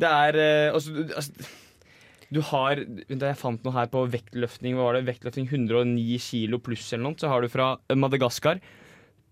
Det 0.00 0.08
er 0.10 0.32
uh, 0.40 0.74
altså, 0.78 0.88
du- 0.96 1.12
altså, 1.14 1.32
du 2.34 2.40
har 2.42 2.80
Da 3.14 3.28
jeg 3.30 3.36
fant 3.38 3.62
noe 3.62 3.74
her 3.76 3.86
på 3.92 4.00
vektløftning, 4.10 4.74
hva 4.74 4.84
var 4.88 4.94
det? 4.96 5.04
Vektløftning 5.06 5.46
109 5.52 6.16
kilo 6.24 6.58
pluss 6.64 6.88
eller 6.96 7.04
noe, 7.10 7.18
så 7.20 7.28
har 7.30 7.38
du 7.44 7.48
fra 7.52 7.66
Madagaskar 7.94 8.58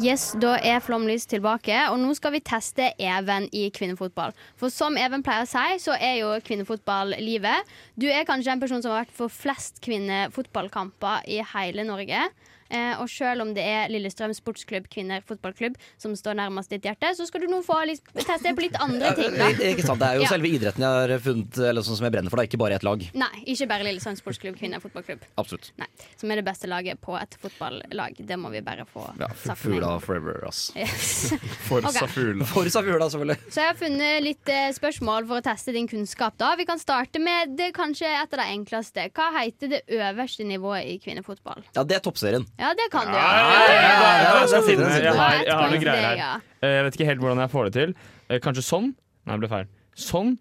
Yes, 0.00 0.30
Da 0.40 0.54
er 0.64 0.80
Flomlys 0.80 1.26
tilbake, 1.28 1.76
og 1.92 1.98
nå 2.00 2.14
skal 2.16 2.32
vi 2.32 2.40
teste 2.40 2.86
Even 2.96 3.50
i 3.52 3.66
kvinnefotball. 3.76 4.32
For 4.56 4.72
som 4.72 4.96
Even 4.96 5.20
pleier 5.26 5.44
å 5.44 5.50
si, 5.50 5.76
så 5.84 5.92
er 5.98 6.22
jo 6.22 6.30
kvinnefotball 6.46 7.18
livet. 7.20 7.68
Du 8.00 8.08
er 8.08 8.24
kanskje 8.24 8.54
en 8.54 8.62
person 8.64 8.80
som 8.80 8.94
har 8.94 9.04
vært 9.04 9.12
for 9.12 9.28
flest 9.28 9.82
kvinnefotballkamper 9.84 11.28
i 11.28 11.42
hele 11.52 11.84
Norge. 11.84 12.30
Eh, 12.70 13.00
og 13.02 13.08
selv 13.10 13.42
om 13.42 13.52
det 13.54 13.64
er 13.66 13.88
Lillestrøm 13.90 14.32
sportsklubb 14.36 14.88
kvinner, 14.92 15.22
fotballklubb 15.26 15.76
som 15.98 16.14
står 16.16 16.36
nærmest 16.38 16.70
ditt 16.70 16.86
hjerte, 16.86 17.10
så 17.18 17.26
skal 17.26 17.42
du 17.44 17.48
nå 17.50 17.60
få 17.66 17.80
teste 18.14 18.54
på 18.54 18.62
litt 18.64 18.76
andre 18.80 19.12
ting. 19.18 19.34
da 19.36 19.48
Ikke 19.70 19.84
sant, 19.86 19.98
Det 20.00 20.08
er 20.08 20.14
jo 20.20 20.22
Ja. 20.22 20.28
selve 20.28 20.48
idretten 20.48 20.84
jeg 20.84 21.10
har 21.10 21.18
funnet 21.18 21.58
Eller 21.58 21.82
sånn 21.82 21.96
som 21.96 22.04
jeg 22.06 22.12
brenner 22.12 22.30
for, 22.30 22.36
da, 22.36 22.42
ikke 22.46 22.58
bare 22.58 22.74
ett 22.78 22.84
lag. 22.86 23.02
Nei, 23.14 23.44
ikke 23.46 23.68
bare 23.68 23.84
Lillestrøm 23.88 24.16
sportsklubb 24.20 24.56
kvinner, 24.58 24.80
fotballklubb. 24.80 25.20
Absolutt. 25.36 25.72
Nei, 25.78 25.86
Som 26.16 26.30
er 26.30 26.36
det 26.36 26.44
beste 26.44 26.68
laget 26.68 27.00
på 27.00 27.16
et 27.20 27.36
fotballag. 27.42 28.16
Det 28.24 28.38
må 28.38 28.50
vi 28.50 28.60
bare 28.60 28.86
få 28.86 29.06
Ja, 29.18 29.28
sagt 29.34 29.58
Fugla 29.60 29.98
forever, 30.00 30.44
ass. 30.46 30.72
Yes. 30.76 31.32
for 31.66 31.78
okay. 31.84 32.06
Safula. 32.06 33.08
Selvfølgelig. 33.10 33.36
Så 33.50 33.60
jeg 33.60 33.66
har 33.66 33.74
funnet 33.78 34.22
litt 34.22 34.48
eh, 34.48 34.70
spørsmål 34.76 35.26
for 35.26 35.40
å 35.40 35.44
teste 35.44 35.72
din 35.74 35.88
kunnskap. 35.88 36.36
da 36.38 36.54
Vi 36.56 36.64
kan 36.68 36.78
starte 36.78 37.18
med 37.20 37.56
det 37.58 37.72
kanskje 37.74 38.06
et 38.06 38.32
av 38.34 38.38
de 38.40 38.46
enkleste. 38.54 39.08
Hva 39.16 39.30
heter 39.40 39.68
det 39.74 39.82
øverste 39.88 40.44
nivået 40.46 40.86
i 40.86 40.98
kvinnefotball? 41.02 41.62
Ja, 41.74 41.84
det 41.84 41.96
er 41.96 42.00
toppserien. 42.04 42.46
Ja, 42.60 42.70
det 42.76 42.86
kan 42.92 43.08
du. 43.08 43.14
Ja, 43.16 43.24
er. 43.24 43.70
Jeg 43.80 45.14
har, 45.16 45.36
jeg 45.40 45.54
har 45.56 45.70
noen 45.70 45.80
greier 45.82 46.04
her. 46.04 46.42
Eh, 46.60 46.74
Jeg 46.76 46.84
vet 46.86 46.98
ikke 46.98 47.08
helt 47.08 47.22
hvordan 47.24 47.40
jeg 47.40 47.50
får 47.54 47.68
det 47.70 47.72
til. 47.78 47.94
Eh, 48.28 48.38
Kanskje 48.44 48.64
sånn? 48.66 48.90
Nei, 49.24 49.32
det 49.36 49.40
ble 49.46 49.50
feil. 49.54 49.68
Sånn? 49.96 50.34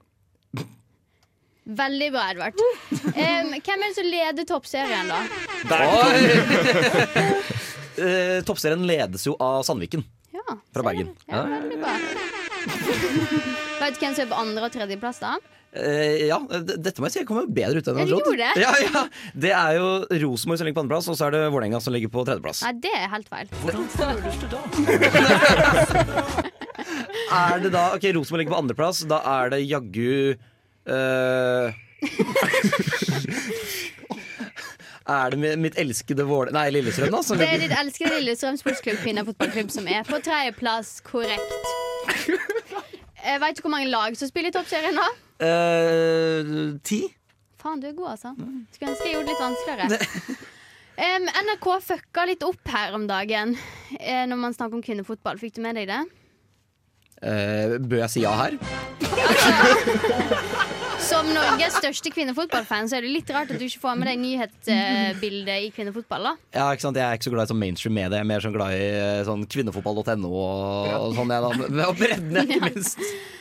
Veldig 1.79 2.07
bra, 2.15 2.23
Edvard. 2.33 2.61
Um, 3.13 3.51
hvem 3.53 3.83
er 3.83 3.83
det 3.85 3.95
som 3.95 4.07
leder 4.09 4.45
toppserien, 4.49 5.11
da? 5.11 5.19
Oi! 5.85 6.21
Eh, 7.99 8.39
Toppserien 8.47 8.85
ledes 8.88 9.25
jo 9.27 9.33
av 9.43 9.59
Sandviken 9.67 10.01
Ja, 10.31 10.55
fra 10.73 10.83
Bergen. 10.88 11.09
ja 11.27 11.41
veldig 11.51 11.79
bra. 11.81 11.93
Vet 13.79 13.97
du 13.97 13.99
hvem 13.99 14.13
som 14.15 14.23
er 14.23 14.29
på 14.31 14.38
andre- 14.39 14.69
og 14.69 14.71
tredjeplass, 14.73 15.19
da? 15.19 15.33
Eh, 15.69 16.25
ja, 16.25 16.39
dette 16.49 16.97
må 16.97 17.05
jeg 17.05 17.13
si, 17.13 17.19
jeg 17.21 17.27
kommer 17.29 17.45
bedre 17.45 17.77
ut 17.77 17.85
enn 17.91 17.99
Ja, 18.01 18.05
trodd. 18.09 18.25
gjorde 18.25 18.41
det. 18.41 18.57
Ja, 18.63 18.71
ja. 18.81 19.03
Det 19.38 19.51
er 19.53 19.71
jo 19.77 19.85
Rosenborg 20.25 20.57
som 20.57 20.65
ligger 20.65 20.79
på 20.79 20.83
andreplass, 20.85 21.05
og 21.13 21.17
så 21.19 21.23
er 21.27 21.31
det 21.35 21.41
Vålerenga 21.53 21.77
som 21.83 21.93
ligger 21.93 22.09
på 22.13 22.23
tredjeplass. 22.25 22.59
Nei, 22.65 22.73
det 22.81 22.93
er 22.97 23.05
helt 23.13 23.29
feil. 23.29 23.47
Er 27.29 27.59
det 27.61 27.69
da 27.75 27.83
Ok, 27.93 28.01
Rosenborg 28.15 28.39
ligger 28.41 28.53
på 28.55 28.61
andreplass, 28.63 28.97
da 29.09 29.17
er 29.38 29.45
det 29.53 29.59
jaggu 29.69 30.33
uh, 30.89 31.65
Er 35.09 35.29
det 35.33 35.39
mitt 35.61 35.77
elskede 35.81 36.23
Våle... 36.29 36.51
Nei, 36.53 36.67
Lillestrøm, 36.73 37.09
da? 37.13 37.21
Som 37.25 37.38
Det 37.38 37.45
er 37.47 37.51
ligger 37.57 37.67
ditt 37.67 37.77
elskede 37.79 38.13
Lillestrøm 38.19 38.57
sportsklubb 38.61 38.97
kvinnefotballklubb 39.03 39.69
som 39.73 39.85
er 39.89 40.03
på 40.05 40.17
tredjeplass. 40.25 40.89
Korrekt. 41.05 41.51
Jeg 43.21 43.38
vet 43.43 43.55
du 43.57 43.61
hvor 43.65 43.73
mange 43.73 43.89
lag 43.89 44.11
som 44.17 44.27
spiller 44.29 44.49
i 44.53 44.55
toppserien 44.57 44.95
nå? 44.97 45.07
Eh, 45.39 46.43
Ti? 46.84 47.01
Faen, 47.60 47.79
du 47.81 47.88
er 47.89 47.93
god, 47.96 48.10
altså. 48.15 48.29
Skulle 48.75 48.91
ønske 48.93 49.05
jeg 49.08 49.13
gjorde 49.15 49.27
det 49.27 49.34
litt 49.36 49.43
vanskeligere. 49.43 49.88
Um, 51.00 51.29
NRK 51.31 51.65
fucka 51.79 52.25
litt 52.27 52.41
opp 52.43 52.60
her 52.74 52.91
om 52.98 53.05
dagen 53.08 53.53
uh, 53.55 54.25
når 54.27 54.36
man 54.36 54.51
snakker 54.51 54.75
om 54.75 54.81
kvinnefotball. 54.84 55.38
Fikk 55.39 55.55
du 55.55 55.62
med 55.63 55.77
deg 55.79 55.88
det? 55.88 56.01
Uh, 57.24 57.79
bør 57.79 58.01
jeg 58.01 58.12
si 58.17 58.22
ja 58.25 58.34
her? 58.36 58.58
Som 61.10 61.31
Norges 61.31 61.72
største 61.79 62.12
kvinnefotballfan 62.12 62.91
så 62.91 63.00
er 63.00 63.08
det 63.08 63.13
litt 63.15 63.31
rart 63.31 63.48
at 63.48 63.55
du 63.62 63.63
ikke 63.63 63.79
får 63.86 63.96
med 64.01 64.12
deg 64.12 64.19
nyhetsbildet 64.25 65.69
i 65.69 65.72
kvinnefotball. 65.72 66.24
da 66.27 66.36
Ja, 66.60 66.67
ikke 66.75 66.84
sant? 66.89 67.00
Jeg 67.00 67.08
er 67.08 67.15
ikke 67.15 67.29
så 67.29 67.36
glad 67.38 67.48
i 67.48 67.51
sånn 67.53 67.63
mainstream 67.63 67.96
medie. 67.96 68.19
Jeg 68.19 68.25
er 68.27 68.31
mer 68.36 68.43
sånn 68.43 68.58
glad 68.60 68.75
i 68.75 69.24
sånn 69.31 69.48
kvinnefotball.no 69.55 70.36
og, 70.36 70.91
og 71.00 71.15
sånn. 71.15 71.31
Jeg, 71.31 71.39
da. 71.48 71.51
Og 71.88 71.96
bredden, 72.03 72.36
ikke 72.43 72.60
minst. 72.67 73.00
Ja, 73.00 73.38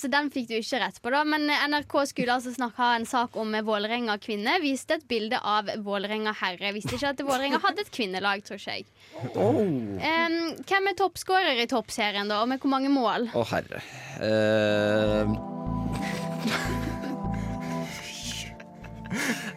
Så 0.00 0.10
den 0.12 0.30
fikk 0.32 0.48
du 0.50 0.54
ikke 0.58 0.80
rett 0.82 0.98
på. 1.02 1.10
da 1.12 1.22
Men 1.28 1.48
NRK 1.50 1.94
skulle 2.10 2.36
altså 2.36 2.52
snakke, 2.54 2.76
ha 2.80 2.96
en 2.96 3.06
sak 3.08 3.36
om 3.40 3.54
Vålerenga 3.66 4.18
kvinne. 4.22 4.58
Viste 4.62 4.94
et 4.98 5.06
bilde 5.08 5.38
av 5.40 5.70
Vålerenga 5.84 6.32
herre. 6.40 6.72
Visste 6.76 6.96
ikke 6.96 7.12
at 7.14 7.22
Vålerenga 7.26 7.60
hadde 7.64 7.84
et 7.84 7.92
kvinnelag, 7.94 8.44
tror 8.46 8.58
ikke 8.60 8.78
jeg. 8.78 8.86
Em, 9.26 10.38
hvem 10.66 10.90
er 10.90 10.96
toppskårer 10.98 11.56
i 11.62 11.68
toppserien, 11.70 12.28
da? 12.30 12.42
Og 12.42 12.48
med 12.50 12.58
hvor 12.62 12.72
mange 12.72 12.90
mål? 12.92 13.28
Å, 13.36 13.44
herre. 13.52 13.80
Uh... 14.20 15.24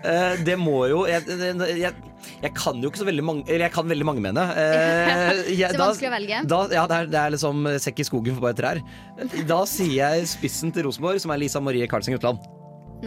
uh, 0.05 0.35
det 0.45 0.57
må 0.59 0.88
jo 0.91 1.05
jeg, 1.09 1.21
jeg, 1.29 1.55
jeg 1.83 2.08
kan 2.57 2.79
jo 2.81 2.89
ikke 2.91 3.01
så 3.01 3.07
veldig 3.07 3.23
mange 3.25 3.43
Eller 3.47 3.65
jeg 3.67 3.73
kan 3.75 3.88
veldig 3.89 4.07
mange, 4.07 4.21
mener 4.23 4.49
jeg. 4.53 4.57
Eh, 5.49 5.51
jeg- 5.59 5.73
Så 5.75 5.81
vanskelig 5.81 6.09
å 6.11 6.15
velge. 6.17 6.41
Da, 6.49 6.61
ja, 6.75 6.85
det 6.91 6.97
er, 7.01 7.11
det 7.15 7.19
er 7.23 7.35
liksom 7.35 7.67
sekk 7.79 7.99
i 8.03 8.07
skogen 8.07 8.38
for 8.39 8.47
bare 8.49 8.57
trær. 8.59 8.81
Da 9.49 9.63
sier 9.69 9.95
jeg 9.99 10.27
spissen 10.35 10.73
til 10.75 10.88
Rosenborg, 10.89 11.19
som 11.23 11.31
er 11.35 11.41
Lisa 11.43 11.59
Marie 11.63 11.88
Karlseng 11.89 12.17
Gutland. 12.17 12.39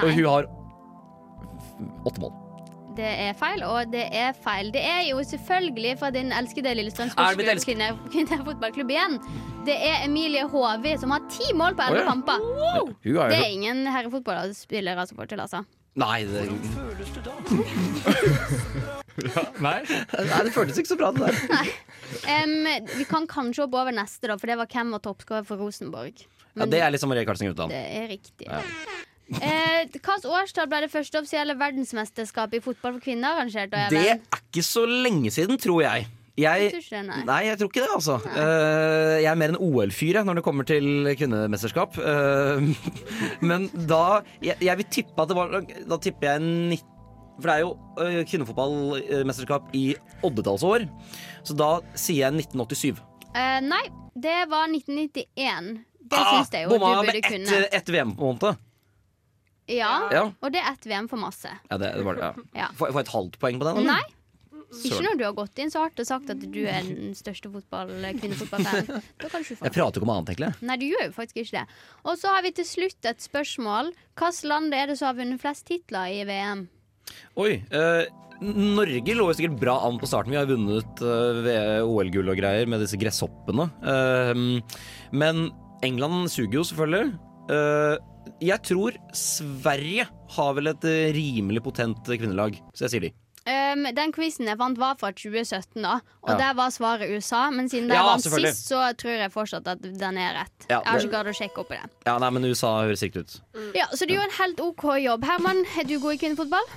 Og 0.02 0.09
hun 0.09 0.25
har 0.25 0.49
åtte 2.07 2.21
mål. 2.23 2.33
det 2.97 3.09
er 3.09 3.33
feil, 3.40 3.62
og 3.64 3.88
det 3.92 4.02
er 4.12 4.35
feil. 4.37 4.71
Det 4.75 4.83
er 4.85 5.02
jo 5.09 5.21
selvfølgelig 5.25 5.95
fra 6.00 6.11
din 6.12 6.33
elskede 6.37 6.75
Lillestrøm 6.76 7.09
det 7.09 7.14
sportsklubb 7.16 8.02
kvinnefotballklubb 8.12 8.90
igjen. 8.92 9.16
Det 9.66 9.76
er 9.88 10.04
Emilie 10.04 10.45
Håvi, 10.52 10.92
som 11.00 11.14
har 11.14 11.25
ti 11.33 11.52
mål 11.57 11.76
på 11.78 11.87
elleve 11.87 12.02
oh, 12.02 12.04
ja. 12.04 12.11
kamper. 12.11 12.38
Er 13.04 13.33
Det 13.33 13.38
er 13.38 13.49
ingen 13.54 13.87
herrefotballspillere 13.87 15.07
som 15.09 15.16
får 15.23 15.33
til, 15.33 15.40
altså. 15.40 15.64
Nei, 15.97 16.25
det, 16.25 16.49
Nei? 19.66 19.78
nei, 19.85 20.40
det 20.47 20.52
føltes 20.54 20.78
ikke 20.81 20.92
så 20.95 20.99
bra, 21.00 21.11
det 21.16 21.28
der. 21.28 21.73
Um, 22.26 22.69
vi 22.97 23.07
kan 23.09 23.26
kanskje 23.31 23.66
hoppe 23.66 23.81
over 23.83 23.95
neste, 23.97 24.26
da, 24.31 24.37
for 24.40 24.50
det 24.50 24.57
var 24.61 24.71
hvem 24.73 24.95
var 24.97 25.02
toppskårer 25.04 25.47
for 25.49 25.61
Rosenborg. 25.61 26.25
Ja, 26.57 26.66
det 26.69 26.81
er 26.85 26.92
liksom 26.92 27.12
Marie 27.12 27.25
Karlsen 27.28 27.49
Utland. 27.52 27.73
Det 27.73 27.83
er 28.02 28.09
riktig. 28.11 28.49
Ja. 28.49 28.62
Eh, 29.33 29.85
Hvilket 29.88 30.26
årstall 30.28 30.66
ble 30.69 30.83
det 30.85 30.90
første 30.92 31.21
offisielle 31.23 31.54
verdensmesterskapet 31.57 32.59
i 32.59 32.64
fotball 32.64 32.99
for 32.99 33.04
kvinner 33.04 33.38
arrangert? 33.38 33.73
Det 33.92 34.02
er 34.02 34.19
ikke 34.37 34.64
så 34.66 34.83
lenge 34.88 35.33
siden, 35.33 35.57
tror 35.61 35.81
jeg. 35.87 36.09
Jeg 36.37 36.62
Jeg, 36.62 36.71
tror 36.73 36.81
ikke 36.81 36.97
det, 36.97 37.07
nei. 37.09 37.25
nei, 37.28 37.40
jeg 37.45 37.59
tror 37.61 37.69
ikke 37.69 37.83
det, 37.85 37.90
altså. 37.92 38.14
Uh, 38.25 39.16
jeg 39.21 39.28
er 39.28 39.37
mer 39.40 39.52
en 39.52 39.59
OL-fyr 39.61 40.23
når 40.25 40.38
det 40.40 40.45
kommer 40.47 40.64
til 40.69 41.11
kvinnemesterskap. 41.21 41.99
Uh, 42.00 42.73
men 43.49 43.69
da 43.88 44.23
jeg, 44.40 44.57
jeg 44.64 44.81
vil 44.81 44.88
tippe 45.00 45.21
at 45.25 45.28
det 45.33 45.37
var 45.37 45.59
Da 45.61 45.99
tipper 46.00 46.31
jeg 46.35 46.40
19 46.47 46.81
For 47.41 47.49
det 47.49 47.55
er 47.55 47.62
jo 47.65 47.71
uh, 47.99 48.19
kvinnefotballmesterskap 48.29 49.71
i 49.79 49.85
oddetallsår. 50.27 50.85
Så 51.47 51.57
da 51.59 51.71
sier 51.99 52.27
jeg 52.29 52.45
1987. 52.45 53.01
Uh, 53.33 53.59
nei, 53.65 53.83
det 54.15 54.37
var 54.53 54.69
1991. 54.69 55.73
Det 56.12 56.19
Ah, 56.19 56.33
syns 56.37 56.51
jeg 56.53 56.67
jo 56.67 56.69
du 56.69 56.77
bomma 56.77 56.99
burde 57.01 57.07
med 57.09 57.17
ett 57.23 57.29
kunne. 57.31 57.61
et 57.73 57.89
VM-måned. 57.95 58.59
Ja, 59.73 59.93
Ja. 60.12 60.25
og 60.43 60.53
det 60.53 60.61
er 60.61 60.73
ett 60.75 60.85
VM 60.91 61.07
for 61.09 61.17
masse. 61.17 61.49
Ja, 61.71 61.79
det, 61.79 61.95
det 61.97 62.05
var 62.05 62.19
ja. 62.21 62.33
Ja. 62.59 62.67
Får 62.77 62.91
jeg 62.93 63.07
et 63.07 63.12
halvt 63.15 63.39
poeng 63.41 63.61
på 63.62 63.65
den? 63.69 63.79
eller? 63.79 63.95
Nei. 63.95 64.19
Ikke 64.73 65.03
når 65.05 65.19
du 65.21 65.25
har 65.27 65.33
gått 65.37 65.59
inn 65.61 65.69
så 65.71 65.83
hardt 65.85 66.01
og 66.01 66.07
sagt 66.09 66.31
at 66.33 66.41
du 66.41 66.61
er 66.65 66.81
den 66.87 67.12
største 67.15 67.51
fotball, 67.53 67.91
kvinnefotballfan. 68.21 68.87
Da 69.21 69.29
kan 69.29 69.43
du 69.43 69.45
ikke 69.45 69.59
få 69.61 69.67
Jeg 69.69 69.75
prater 69.77 70.01
ikke 70.01 70.09
om 70.09 70.12
annet, 70.15 70.31
egentlig. 70.33 70.53
Nei, 70.65 70.77
du 70.81 70.87
gjør 70.89 71.05
jo 71.11 71.12
faktisk 71.17 71.37
ikke 71.43 71.59
det. 71.59 71.65
Og 72.09 72.17
så 72.21 72.33
har 72.33 72.43
vi 72.47 72.53
til 72.57 72.65
slutt 72.69 73.09
et 73.11 73.21
spørsmål. 73.25 73.91
Hvilket 74.17 74.49
land 74.49 74.73
er 74.77 74.87
det 74.89 74.97
som 75.01 75.11
har 75.11 75.19
vunnet 75.21 75.41
flest 75.45 75.67
titler 75.69 76.09
i 76.17 76.23
VM? 76.29 76.69
Oi. 77.40 77.62
eh, 77.71 78.04
Norge 78.42 79.14
lå 79.14 79.28
jo 79.30 79.35
sikkert 79.38 79.59
bra 79.61 79.76
an 79.87 79.99
på 80.02 80.09
starten. 80.11 80.32
Vi 80.35 80.38
har 80.40 80.49
vunnet 80.50 81.02
eh, 81.06 81.82
OL-gull 81.87 82.32
og 82.32 82.40
greier 82.40 82.66
med 82.66 82.82
disse 82.82 82.99
gresshoppene. 82.99 83.68
Eh, 83.87 84.42
men 85.14 85.44
England 85.87 86.28
suger 86.32 86.59
jo 86.61 86.64
selvfølgelig. 86.66 87.12
Eh, 87.52 87.97
jeg 88.42 88.62
tror 88.66 88.97
Sverige 89.14 90.09
har 90.37 90.54
vel 90.59 90.73
et 90.73 90.85
eh, 90.90 91.12
rimelig 91.14 91.62
potent 91.64 92.02
kvinnelag, 92.06 92.59
så 92.75 92.87
jeg 92.88 92.94
sier 92.97 93.06
de. 93.09 93.12
Um, 93.42 93.88
den 93.90 94.12
quizen 94.14 94.47
jeg 94.47 94.54
fant, 94.61 94.78
var 94.78 94.94
fra 95.00 95.09
2017, 95.11 95.80
da. 95.82 95.97
Og 96.23 96.30
Ja. 96.30 96.37
der 96.38 96.52
var 96.54 96.71
svaret 96.71 97.11
USA. 97.11 97.49
Men 97.50 97.66
siden 97.68 97.88
det 97.90 97.97
Ja, 97.99 98.04
vant 98.06 98.23
sist, 98.23 98.68
så 98.71 98.85
tror 98.94 99.16
jeg 99.18 99.32
fortsatt 99.35 99.66
at 99.66 99.82
den 99.82 100.18
er 100.23 100.37
rett. 100.44 100.68
Ja, 100.71 100.78
jeg 100.78 100.87
har 100.87 101.00
ikke 101.00 101.11
klart 101.16 101.30
å 101.32 101.35
sjekke 101.35 101.59
opp 101.64 101.73
i 101.75 101.78
det. 101.80 101.90
Ja, 102.06 102.14
nei, 102.23 102.30
men 102.30 102.44
USA 102.47 102.71
høres 102.85 103.02
riktig 103.02 103.25
ut. 103.26 103.40
Ja, 103.75 103.87
Så 103.90 104.06
du 104.06 104.14
gjør 104.14 104.28
en 104.28 104.37
helt 104.38 104.61
OK 104.62 104.85
jobb. 105.02 105.26
Herman, 105.26 105.64
er 105.78 105.82
du 105.90 105.99
god 105.99 106.14
i 106.14 106.21
kvinnefotball? 106.23 106.71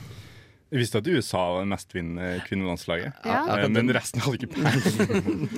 Jeg 0.74 0.80
visste 0.82 0.98
at 0.98 1.06
USA 1.08 1.38
var 1.54 1.60
det 1.62 1.70
mestvinnende 1.70 2.30
kvinnelandslaget, 2.48 3.20
Ja. 3.24 3.44
Eh, 3.54 3.68
men 3.70 3.92
resten 3.94 4.20
hadde 4.26 4.40
ikke 4.40 4.50
peiling. 4.56 5.52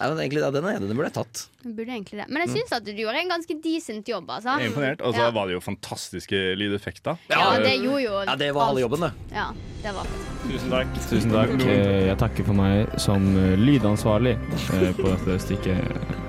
Men 0.00 0.22
egentlig, 0.22 0.40
ja, 0.40 0.48
Den 0.50 0.64
er 0.64 0.78
enig, 0.78 0.88
den 0.88 0.96
burde 0.96 1.10
jeg 1.10 1.16
tatt. 1.18 1.42
Burde 1.66 1.92
egentlig 1.92 2.16
det. 2.22 2.26
Men 2.32 2.42
jeg 2.46 2.54
syns 2.54 2.72
at 2.78 2.86
du 2.86 2.92
gjorde 2.96 3.20
en 3.20 3.32
ganske 3.34 3.56
decent 3.62 4.08
jobb, 4.08 4.30
altså. 4.32 4.56
Jeg 4.56 4.70
er 4.70 4.72
imponert. 4.72 5.04
Og 5.04 5.12
så 5.14 5.26
Ja. 5.26 5.30
var 5.36 5.46
det 5.50 5.58
jo 5.58 5.60
fantastiske 5.60 6.40
lydeffekter. 6.56 7.18
Ja, 7.28 7.58
det 7.60 7.74
gjorde 7.84 8.02
jo 8.06 8.14
Ja, 8.24 8.34
det 8.40 8.50
var 8.56 8.70
halve 8.72 8.80
jobben, 8.86 9.00
det. 9.06 9.12
Ja, 9.36 9.50
det 9.84 9.94
var 9.94 10.08
Tusen 10.46 10.70
takk. 10.70 10.98
Tusen 11.10 11.30
takk. 11.36 11.54
Jeg 11.66 12.16
takker 12.18 12.44
for 12.48 12.54
meg 12.56 12.96
som 13.02 13.28
eh, 13.36 13.56
lydansvarlig 13.60 14.36
eh, 14.40 14.92
på 14.96 15.10
dette 15.12 15.38
stykket. 15.42 16.24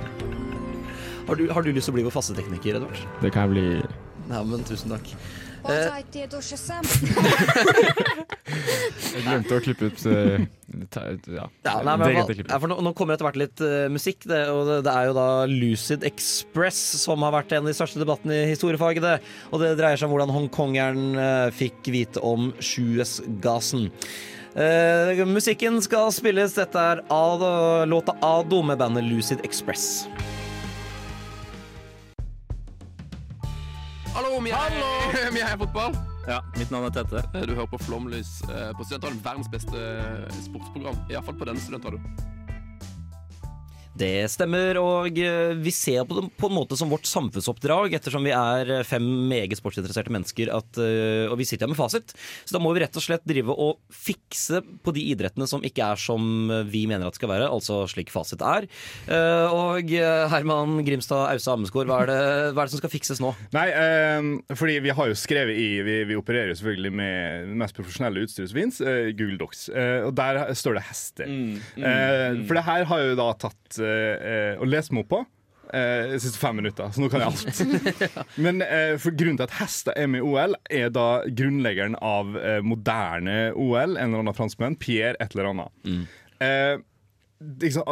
Har 1.28 1.36
du, 1.36 1.48
har 1.52 1.62
du 1.64 1.72
lyst 1.76 1.88
til 1.90 1.94
å 1.96 1.98
bli 1.98 2.06
vår 2.08 2.14
faste 2.16 2.36
tekniker, 2.38 2.78
Edvard? 2.80 3.00
Det 3.24 3.32
kan 3.36 3.48
jeg 3.48 3.56
bli 3.56 3.68
Ja, 4.32 4.44
men 4.44 4.64
tusen 4.68 4.92
takk. 4.92 5.10
Jeg 8.48 9.24
glemte 9.26 9.58
å 9.58 9.64
klippe 9.64 9.90
ut 9.90 10.06
eh, 10.10 10.46
Ja, 11.34 11.48
Ja, 11.66 11.74
nei, 11.84 11.96
men, 12.00 12.16
ja, 12.18 12.60
for 12.60 12.70
nå, 12.72 12.78
nå 12.84 12.94
kommer 12.98 13.16
etter 13.16 13.28
hvert 13.28 13.40
litt 13.42 13.64
uh, 13.64 13.88
musikk, 13.92 14.28
det, 14.30 14.42
og 14.54 14.64
det, 14.70 14.78
det 14.88 14.94
er 14.94 15.10
jo 15.10 15.18
da 15.18 15.28
Lucid 15.50 16.06
Express 16.08 16.80
som 17.04 17.26
har 17.26 17.36
vært 17.36 17.52
en 17.56 17.66
av 17.66 17.72
de 17.72 17.76
største 17.78 18.02
debattene 18.02 18.44
i 18.44 18.50
historiefaget. 18.52 19.04
Det, 19.04 19.16
og 19.52 19.64
det 19.64 19.76
dreier 19.80 20.00
seg 20.00 20.08
om 20.10 20.16
hvordan 20.16 20.34
hongkongeren 20.36 21.06
uh, 21.20 21.52
fikk 21.56 21.92
vite 21.94 22.24
om 22.24 22.52
Suez-gassen. 22.64 23.90
Uh, 24.58 25.26
musikken 25.30 25.78
skal 25.86 26.10
spilles. 26.16 26.56
Dette 26.58 26.82
er 26.94 27.04
Ado, 27.14 27.52
låta 27.90 28.18
Ado 28.26 28.64
med 28.66 28.80
bandet 28.82 29.06
Lucid 29.06 29.44
Express. 29.46 30.08
Hallo, 34.18 34.40
vi 34.42 34.50
er, 34.50 34.72
vi 35.36 35.40
er 35.46 35.58
fotball. 35.58 35.94
Ja, 36.26 36.40
mitt 36.58 36.72
navn 36.74 36.88
er 36.88 36.94
Tette. 36.96 37.22
Du 37.46 37.52
hører 37.54 37.70
på 37.70 37.78
Flomlys 37.84 38.40
eh, 38.50 38.72
på 38.74 38.88
Studentradioen. 38.88 39.20
Verdens 39.22 39.50
beste 39.54 39.78
eh, 39.78 40.40
sportsprogram. 40.48 40.98
Iallfall 41.12 41.38
på 41.38 41.46
denne 41.46 41.62
studentradioen. 41.62 42.37
Det 43.98 44.28
stemmer, 44.30 44.78
og 44.78 45.16
eh, 45.18 45.56
vi 45.58 45.72
ser 45.74 46.04
på 46.06 46.18
det 46.20 46.26
på 46.38 46.50
en 46.52 46.56
måte 46.58 46.78
som 46.78 46.90
vårt 46.92 47.08
samfunnsoppdrag, 47.10 47.96
ettersom 47.98 48.26
vi 48.28 48.34
er 48.36 48.70
eh, 48.76 48.84
fem 48.86 49.06
meget 49.30 49.58
sportsinteresserte 49.58 50.12
mennesker, 50.14 50.52
at, 50.54 50.78
eh, 50.84 51.26
og 51.32 51.38
vi 51.40 51.48
sitter 51.50 51.66
her 51.66 51.72
med 51.74 51.80
fasit. 51.80 52.14
Så 52.46 52.54
da 52.54 52.62
må 52.62 52.74
vi 52.76 52.84
rett 52.84 52.96
og 53.00 53.04
slett 53.06 53.26
drive 53.28 53.56
og 53.56 53.80
fikse 53.94 54.60
på 54.86 54.94
de 54.94 55.02
idrettene 55.16 55.48
som 55.50 55.64
ikke 55.66 55.88
er 55.88 55.98
som 56.02 56.28
vi 56.70 56.84
mener 56.90 57.08
at 57.08 57.16
det 57.16 57.22
skal 57.22 57.32
være, 57.32 57.48
altså 57.50 57.80
slik 57.90 58.12
fasit 58.14 58.44
er. 58.46 58.68
Og 59.54 59.90
Herman 60.32 60.78
Grimstad 60.86 61.32
Ausa 61.34 61.56
Ammesgaard, 61.56 61.90
hva, 61.90 62.00
det- 62.08 62.54
hva 62.54 62.62
er 62.64 62.68
det 62.70 62.74
som 62.76 62.82
skal 62.84 62.94
fikses 62.94 63.22
nå? 63.24 63.34
Nei, 63.56 63.68
eh, 63.72 64.54
fordi 64.58 64.78
vi 64.84 64.94
har 64.94 65.08
jo 65.10 65.18
skrevet 65.18 65.58
i 65.58 65.68
Vi, 65.88 65.98
vi 66.10 66.16
opererer 66.20 66.54
selvfølgelig 66.58 66.92
med 66.94 67.48
det 67.50 67.58
mest 67.64 67.76
profesjonelle 67.78 68.24
utstyret 68.26 68.50
som 68.52 68.58
fins, 68.60 68.80
Google 69.18 69.38
Docs. 69.40 69.68
Og 70.08 70.14
der 70.18 70.40
står 70.58 70.78
det 70.80 70.86
hester. 70.90 71.26
mm, 71.28 71.58
Eh, 71.88 72.42
for 72.48 72.58
det 72.58 72.64
her 72.66 72.84
har 72.90 73.00
jo 73.04 73.16
da 73.18 73.28
tatt 73.40 73.78
eh, 73.88 74.30
eh, 74.32 74.54
og 74.62 74.68
lest 74.72 74.92
meg 74.94 75.06
opp 75.06 75.10
på. 75.16 75.20
eh, 75.74 76.12
De 76.14 76.20
siste 76.24 76.40
fem 76.40 76.56
minutter, 76.62 76.92
så 76.96 77.02
nå 77.04 77.10
kan 77.12 77.24
jeg 77.24 77.32
alt. 77.32 78.28
Men 78.46 78.62
eh, 78.66 78.94
for 79.02 79.12
grunnen 79.18 79.40
til 79.40 79.48
at 79.48 79.56
hester 79.60 79.98
er 80.00 80.08
med 80.12 80.22
i 80.22 80.28
OL, 80.28 80.56
er 80.70 80.92
da 80.96 81.08
grunnleggeren 81.28 81.98
av 82.02 82.38
eh, 82.40 82.62
moderne 82.64 83.40
OL, 83.56 83.98
en 83.98 84.06
eller 84.12 84.24
annen 84.26 84.38
franskmann, 84.38 84.78
Pierre 84.80 85.18
et 85.24 85.36
eller 85.36 85.52
annet. 85.52 86.08
Eh, 86.40 86.78
liksom, 87.62 87.84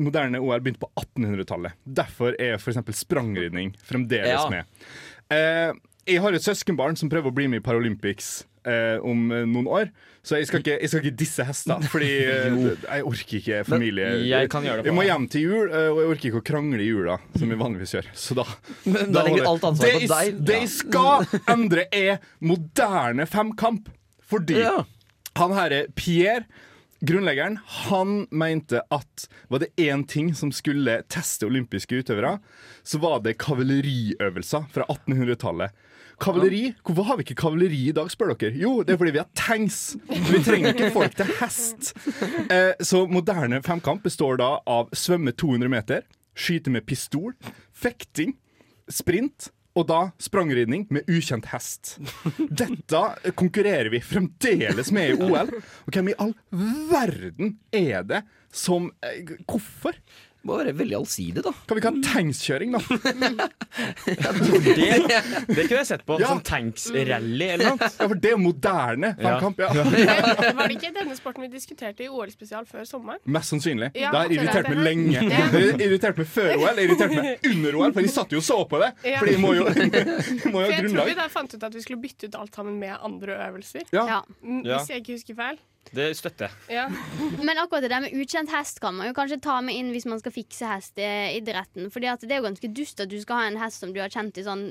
moderne 0.00 0.40
OL 0.42 0.60
begynte 0.64 0.80
på 0.82 0.90
1800-tallet. 0.98 1.76
Derfor 1.84 2.34
er 2.40 2.56
f.eks. 2.58 2.80
sprangridning 3.04 3.74
fremdeles 3.86 4.32
Ja. 4.32 4.48
med. 4.50 4.64
Jeg 6.10 6.22
har 6.24 6.34
et 6.36 6.42
søskenbarn 6.44 6.96
som 6.98 7.10
prøver 7.12 7.30
å 7.30 7.34
bli 7.36 7.46
med 7.50 7.60
i 7.60 7.64
Paralympics 7.64 8.30
eh, 8.66 8.98
om 9.06 9.28
eh, 9.32 9.44
noen 9.48 9.68
år. 9.70 9.90
Så 10.26 10.36
jeg 10.36 10.48
skal 10.50 10.60
ikke, 10.60 10.74
jeg 10.82 10.90
skal 10.92 11.04
ikke 11.04 11.16
disse 11.22 11.44
hester, 11.48 11.84
fordi 11.92 12.08
eh, 12.32 12.56
jeg 12.84 13.04
orker 13.08 13.36
ikke 13.40 13.60
familie. 13.68 14.08
jeg 14.28 14.50
kan 14.52 14.66
gjøre 14.66 14.82
det 14.84 14.90
Jeg 14.90 14.96
må 14.98 15.04
hjem 15.06 15.28
til 15.32 15.46
jul, 15.46 15.70
eh, 15.70 15.86
og 15.92 16.00
jeg 16.02 16.10
orker 16.14 16.30
ikke 16.32 16.42
å 16.42 16.46
krangle 16.50 16.82
i 16.84 16.88
jula, 16.90 17.16
som 17.38 17.52
vi 17.54 17.60
vanligvis 17.60 17.94
gjør. 17.96 18.10
Så 18.26 18.36
da, 18.40 18.44
Men 18.84 19.14
da 19.16 19.22
holder- 19.28 19.48
alt 19.52 19.68
ansvaret 19.70 20.04
på 20.04 20.10
deg. 20.16 20.40
Det 20.50 20.58
jeg 20.64 20.72
skal 20.74 21.30
endre, 21.56 21.86
er 21.94 22.18
moderne 22.44 23.28
femkamp. 23.30 23.88
Fordi 24.30 24.60
Ja. 24.60 24.76
han 25.40 25.56
herre 25.56 25.86
Pierre 25.98 26.44
Grunnleggeren 27.00 27.54
han 27.88 28.26
mente 28.30 28.82
at 28.92 29.22
var 29.48 29.62
det 29.62 29.70
én 29.80 30.02
ting 30.06 30.34
som 30.36 30.50
skulle 30.52 30.98
teste 31.08 31.46
olympiske 31.48 31.96
utøvere, 32.02 32.34
så 32.84 33.00
var 33.00 33.22
det 33.24 33.38
kavaleriøvelser 33.40 34.66
fra 34.74 34.84
1800-tallet. 34.92 35.72
Kavaleri? 36.20 36.62
Hvorfor 36.84 37.06
har 37.08 37.18
vi 37.18 37.24
ikke 37.26 37.38
kavaleri 37.40 37.78
i 37.88 37.94
dag, 37.96 38.10
spør 38.12 38.34
dere? 38.36 38.56
Jo, 38.60 38.80
det 38.84 38.94
er 38.94 39.00
fordi 39.00 39.14
vi 39.16 39.22
har 39.22 39.30
tanks. 39.38 39.78
Vi 40.08 40.42
trenger 40.44 40.74
ikke 40.74 40.90
folk 40.94 41.16
til 41.16 41.30
hest. 41.40 41.92
Eh, 42.50 42.74
så 42.84 43.06
moderne 43.10 43.62
femkamp 43.64 44.04
består 44.04 44.40
da 44.40 44.50
av 44.68 44.92
svømme 44.96 45.32
200 45.32 45.72
meter, 45.72 46.04
skyte 46.36 46.72
med 46.72 46.84
pistol, 46.88 47.32
fekting, 47.72 48.36
sprint 48.90 49.50
og 49.78 49.86
da 49.86 50.00
sprangridning 50.20 50.86
med 50.90 51.08
ukjent 51.10 51.46
hest. 51.52 51.96
Dette 52.36 53.32
konkurrerer 53.38 53.90
vi 53.92 54.02
fremdeles 54.02 54.90
med 54.94 55.12
i 55.14 55.28
OL. 55.28 55.52
Og 55.86 55.94
hvem 55.94 56.10
i 56.10 56.16
all 56.20 56.34
verden 56.90 57.56
er 57.72 58.02
det 58.06 58.24
som 58.52 58.90
eh, 59.06 59.36
Hvorfor? 59.46 59.94
Det 60.40 60.48
må 60.48 60.56
være 60.56 60.72
veldig 60.72 60.96
allsidig, 60.96 61.42
da. 61.44 61.50
Kan 61.68 61.76
vi 61.76 61.80
ikke 61.82 61.90
ha 61.92 62.00
tankskjøring, 62.14 62.72
da? 62.72 62.80
Det, 64.00 64.86
det 65.46 65.64
kunne 65.68 65.78
jeg 65.80 65.86
sett 65.88 66.04
på. 66.06 66.16
Ja. 66.20 66.30
Som 66.32 66.40
tanks-rally 66.46 67.46
eller 67.54 67.74
noe. 67.74 67.88
Ja, 67.90 68.06
for 68.08 68.18
det 68.22 68.30
er 68.32 68.38
moderne 68.40 69.10
fangkamp. 69.20 69.60
Ja. 69.60 69.84
Var 69.84 70.62
det 70.70 70.76
ikke 70.78 70.92
denne 70.96 71.16
sporten 71.18 71.44
vi 71.44 71.50
diskuterte 71.52 72.04
i 72.06 72.08
OL-spesial 72.10 72.64
før 72.70 72.86
sommeren? 72.88 73.20
Mest 73.30 73.52
sannsynlig. 73.52 73.90
Ja, 74.00 74.10
det 74.14 74.22
har 74.22 74.34
irritert 74.36 74.70
meg 74.72 74.82
lenge. 74.88 75.24
Ja. 75.28 75.46
Det 75.52 75.86
irritert 75.90 76.20
meg 76.22 76.30
før 76.32 76.50
OL, 76.56 76.70
det 76.80 76.86
irritert 76.88 77.14
meg 77.16 77.48
under 77.52 77.80
OL, 77.82 77.94
for 77.96 78.06
de 78.08 78.12
satt 78.16 78.34
jo 78.34 78.40
og 78.40 78.46
så 78.48 78.58
på 78.70 78.80
det. 78.82 78.90
Ja. 79.12 79.20
For 79.20 79.30
de 79.30 79.36
må 79.44 79.52
jo, 79.58 79.66
de 79.76 80.52
må 80.54 80.64
jo 80.64 80.70
ha 80.70 80.80
grunnlag. 80.80 80.80
jeg 80.80 80.94
tror 80.94 81.10
vi 81.12 81.18
da 81.20 81.28
fant 81.36 81.56
ut 81.58 81.66
at 81.68 81.76
vi 81.76 81.84
skulle 81.84 82.00
bytte 82.02 82.30
ut 82.32 82.38
alt 82.40 82.56
sammen 82.56 82.78
med 82.80 82.96
andre 82.96 83.36
øvelser. 83.50 83.84
Ja. 83.92 84.06
Ja. 84.16 84.20
Mm, 84.40 84.62
Ja. 84.70 84.78
Hvis 84.80 84.90
jeg 84.94 85.02
ikke 85.04 85.16
husker 85.18 85.36
feil. 85.38 85.60
Det 85.90 86.10
støtter 86.14 86.46
jeg. 86.46 86.76
Ja. 86.76 86.84
Men 87.42 87.58
akkurat 87.58 87.82
det 87.82 87.90
der 87.90 88.02
med 88.04 88.14
ukjent 88.14 88.52
hest 88.54 88.78
kan 88.82 88.94
man 88.94 89.08
jo 89.08 89.14
kanskje 89.16 89.40
ta 89.42 89.56
med 89.64 89.74
inn 89.74 89.88
hvis 89.90 90.06
man 90.06 90.20
skal 90.20 90.34
fikse 90.34 90.68
hestidretten. 90.68 91.88
Fordi 91.90 92.10
at 92.12 92.22
det 92.22 92.36
er 92.36 92.42
jo 92.42 92.46
ganske 92.46 92.70
dust 92.76 93.02
at 93.02 93.10
du 93.10 93.16
skal 93.22 93.40
ha 93.40 93.48
en 93.50 93.58
hest 93.58 93.82
som 93.82 93.94
du 93.94 93.98
har 94.02 94.12
kjent 94.12 94.38
i 94.38 94.44
sånn 94.46 94.62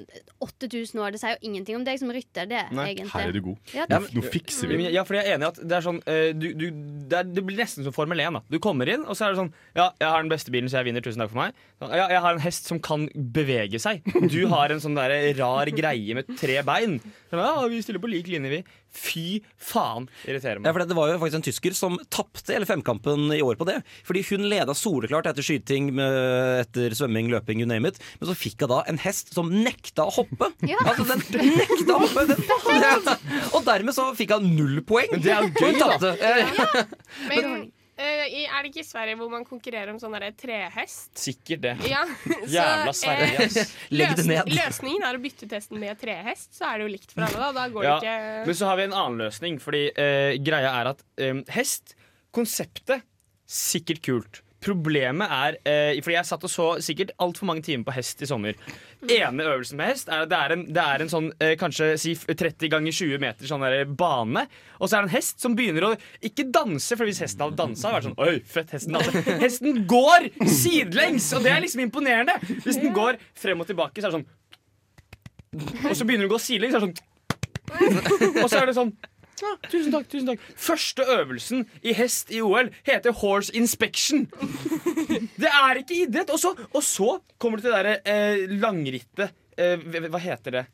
8000 0.45 1.01
år. 1.03 1.11
Det 1.15 1.21
sier 1.21 1.35
jo 1.35 1.49
ingenting 1.49 1.79
om 1.79 1.83
deg 1.87 1.99
som 1.99 2.13
rytter, 2.15 2.47
det, 2.49 2.61
Nei, 2.75 2.85
egentlig. 2.93 3.11
Her 3.13 3.33
er 3.33 3.35
du 3.35 3.41
god. 3.49 3.73
Ja, 3.75 3.87
Nå, 3.91 3.99
nå 4.15 4.23
fikser 4.31 4.71
vi. 4.71 4.79
Ja, 4.93 5.03
for 5.07 5.17
jeg 5.19 5.27
er 5.27 5.35
enig 5.35 5.47
i 5.47 5.49
at 5.49 5.59
det 5.59 5.77
er 5.79 5.85
sånn 5.89 5.99
eh, 6.09 6.29
du, 6.37 6.47
du, 6.55 6.65
det, 6.71 7.19
er, 7.19 7.27
det 7.27 7.43
blir 7.49 7.59
nesten 7.59 7.87
som 7.87 7.95
Formel 7.95 8.23
1. 8.23 8.39
Da. 8.39 8.43
Du 8.55 8.59
kommer 8.63 8.89
inn, 8.93 9.03
og 9.03 9.17
så 9.17 9.27
er 9.27 9.35
det 9.35 9.41
sånn 9.41 9.51
Ja, 9.75 9.89
jeg 9.99 10.07
har 10.07 10.23
den 10.23 10.31
beste 10.31 10.55
bilen, 10.55 10.71
så 10.71 10.79
jeg 10.79 10.89
vinner. 10.91 11.03
Tusen 11.03 11.23
takk 11.25 11.33
for 11.33 11.41
meg. 11.43 11.59
Sånn, 11.81 11.95
Ja, 11.99 12.07
jeg 12.13 12.23
har 12.23 12.37
en 12.37 12.43
hest 12.45 12.69
som 12.71 12.79
kan 12.83 13.09
bevege 13.15 13.81
seg. 13.81 14.05
Du 14.29 14.39
har 14.51 14.71
en 14.71 14.81
sånn 14.83 14.95
der 14.95 15.11
rar 15.39 15.71
greie 15.75 16.15
med 16.15 16.31
tre 16.39 16.61
bein. 16.67 16.99
Ja, 17.33 17.51
vi 17.67 17.81
stiller 17.83 18.01
på 18.03 18.09
lik 18.11 18.29
linje, 18.31 18.51
vi. 18.55 18.63
Fy 18.95 19.39
faen, 19.61 20.07
irriterer 20.25 20.61
Ja, 20.65 20.73
for 20.73 20.85
Det 20.89 20.97
var 20.97 21.11
jo 21.11 21.19
faktisk 21.21 21.39
en 21.39 21.45
tysker 21.45 21.75
som 21.77 21.97
tapte 22.09 22.55
hele 22.55 22.67
femkampen 22.69 23.29
i 23.35 23.41
år 23.45 23.59
på 23.59 23.67
det. 23.69 23.79
Fordi 24.07 24.23
hun 24.31 24.47
leda 24.49 24.73
soleklart 24.77 25.29
etter 25.29 25.45
skyting, 25.45 25.91
med, 25.97 26.17
etter 26.65 26.95
svømming, 26.97 27.29
løping, 27.33 27.61
you 27.61 27.69
name 27.69 27.91
it. 27.91 27.99
Men 28.19 28.31
så 28.31 28.37
fikk 28.37 28.65
hun 28.65 28.73
da 28.73 28.81
en 28.89 29.01
hest 29.01 29.33
som 29.35 29.51
nekta 29.53 30.07
å 30.09 30.15
hoppe. 30.21 30.51
Ja. 30.69 30.77
Altså, 30.85 31.05
den 31.09 31.55
nekta 31.57 31.95
å 31.95 32.03
hoppe! 32.03 32.25
Den, 32.29 33.07
og 33.57 33.63
dermed 33.65 33.95
så 33.95 34.09
fikk 34.17 34.35
hun 34.35 34.51
null 34.53 34.81
poeng. 34.85 35.09
Men 35.15 35.23
det 35.23 35.33
er 35.33 35.47
jo 35.47 35.53
gøy, 35.57 35.79
da. 35.79 36.13
Ja. 36.19 36.85
Men 37.31 37.69
i- 37.99 38.45
er 38.47 38.63
det 38.63 38.69
ikke 38.71 38.81
i 38.83 38.87
Sverige 38.87 39.17
hvor 39.19 39.29
man 39.31 39.43
konkurrerer 39.45 39.89
om 39.91 39.99
sånn 39.99 40.15
trehest? 40.39 41.09
Sikkert 41.19 41.61
det. 41.61 41.73
Ja, 41.89 42.05
Jævla 42.55 42.93
Sverige, 42.95 43.35
eh, 43.35 43.45
ass. 43.45 43.73
Legg 43.91 44.15
det 44.15 44.25
ned. 44.29 44.51
Løsningen 44.55 45.03
er 45.03 45.17
å 45.19 45.21
bytte 45.23 45.45
ut 45.45 45.55
hesten 45.57 45.79
med 45.81 45.99
trehest, 45.99 46.53
så 46.55 46.69
er 46.71 46.79
det 46.79 46.87
jo 46.87 46.93
likt 46.95 47.11
for 47.15 47.25
alle. 47.27 47.39
Da, 47.39 47.51
da 47.59 47.67
går 47.73 47.83
Ja, 47.87 47.95
det 47.99 48.13
ikke 48.13 48.45
Men 48.51 48.59
så 48.61 48.69
har 48.71 48.77
vi 48.79 48.83
en 48.89 48.97
annen 49.03 49.23
løsning, 49.25 49.59
fordi 49.63 49.83
eh, 49.95 50.37
greia 50.43 50.71
er 50.81 50.91
at 50.95 51.03
eh, 51.19 51.41
hest 51.57 51.95
Konseptet 52.35 53.01
sikkert 53.49 54.03
kult. 54.05 54.41
Problemet 54.59 55.31
er 55.31 55.57
eh, 55.63 55.99
Fordi 56.03 56.15
jeg 56.17 56.27
satt 56.27 56.43
og 56.43 56.51
så 56.51 56.65
sikkert 56.83 57.13
altfor 57.23 57.47
mange 57.47 57.63
timer 57.63 57.87
på 57.87 57.95
hest 57.95 58.19
i 58.23 58.27
sommer. 58.27 58.57
Ene 59.07 59.45
øvelsen 59.47 59.79
med 59.79 59.93
hest 59.93 60.09
er 60.11 60.25
at 60.25 60.31
det 60.31 60.39
er 60.39 60.53
en, 60.55 60.65
det 60.75 60.83
er 60.83 61.03
en 61.03 61.11
sånn 61.11 61.29
eh, 61.39 61.53
kanskje 61.59 61.93
si 62.01 62.15
30 62.27 62.71
ganger 62.73 62.95
20 62.95 63.21
meter 63.23 63.47
sånn 63.47 63.63
der 63.63 63.85
bane. 63.87 64.43
Og 64.79 64.89
så 64.89 64.97
er 64.97 65.05
det 65.05 65.09
en 65.09 65.15
hest 65.15 65.39
som 65.43 65.55
begynner 65.55 65.87
å 65.87 65.91
ikke 66.25 66.49
danse, 66.51 66.97
for 66.99 67.07
hvis 67.07 67.21
hesten 67.23 67.45
hadde 67.45 67.59
dansa, 67.59 67.87
hadde 67.87 67.99
vært 67.99 68.09
sånn 68.09 68.19
Oi, 68.25 68.41
fett, 68.55 68.73
hesten 68.75 68.97
danser. 68.97 69.29
Hesten 69.45 69.83
går 69.89 70.27
sidelengs, 70.43 71.29
og 71.37 71.45
det 71.47 71.53
er 71.55 71.63
liksom 71.63 71.85
imponerende. 71.85 72.35
Hvis 72.65 72.81
den 72.81 72.91
går 72.95 73.19
frem 73.39 73.63
og 73.63 73.69
tilbake, 73.69 74.03
så 74.03 74.09
er 74.09 74.11
det 74.11 74.19
sånn 74.19 75.87
Og 75.89 75.95
så 75.95 76.05
begynner 76.05 76.27
den 76.27 76.31
å 76.31 76.35
gå 76.35 76.41
sidelengs, 76.43 76.75
så 76.75 76.83
er 76.83 76.89
det 76.89 76.89
sånn 76.89 78.43
Og 78.43 78.49
så 78.49 78.59
er 78.59 78.69
det 78.69 78.75
sånn 78.77 78.93
ja, 79.41 79.51
tusen 79.69 79.93
takk, 79.93 80.07
tusen 80.11 80.31
takk. 80.31 80.47
Første 80.59 81.05
øvelsen 81.17 81.65
i 81.83 81.93
hest 81.97 82.31
i 82.35 82.41
OL 82.43 82.71
heter 82.87 83.15
horse 83.21 83.53
inspection. 83.55 84.27
Det 85.39 85.49
er 85.51 85.79
ikke 85.83 86.01
idrett. 86.05 86.33
Og 86.33 86.39
så, 86.41 86.55
og 86.73 86.83
så 86.83 87.15
kommer 87.39 87.59
du 87.59 87.67
til 87.67 87.71
det 87.73 87.79
derre 87.79 87.95
eh, 88.03 88.43
langrittet 88.59 89.31
eh, 89.57 89.79
hva- 90.09 90.21
heter 90.23 90.59
det? 90.59 90.65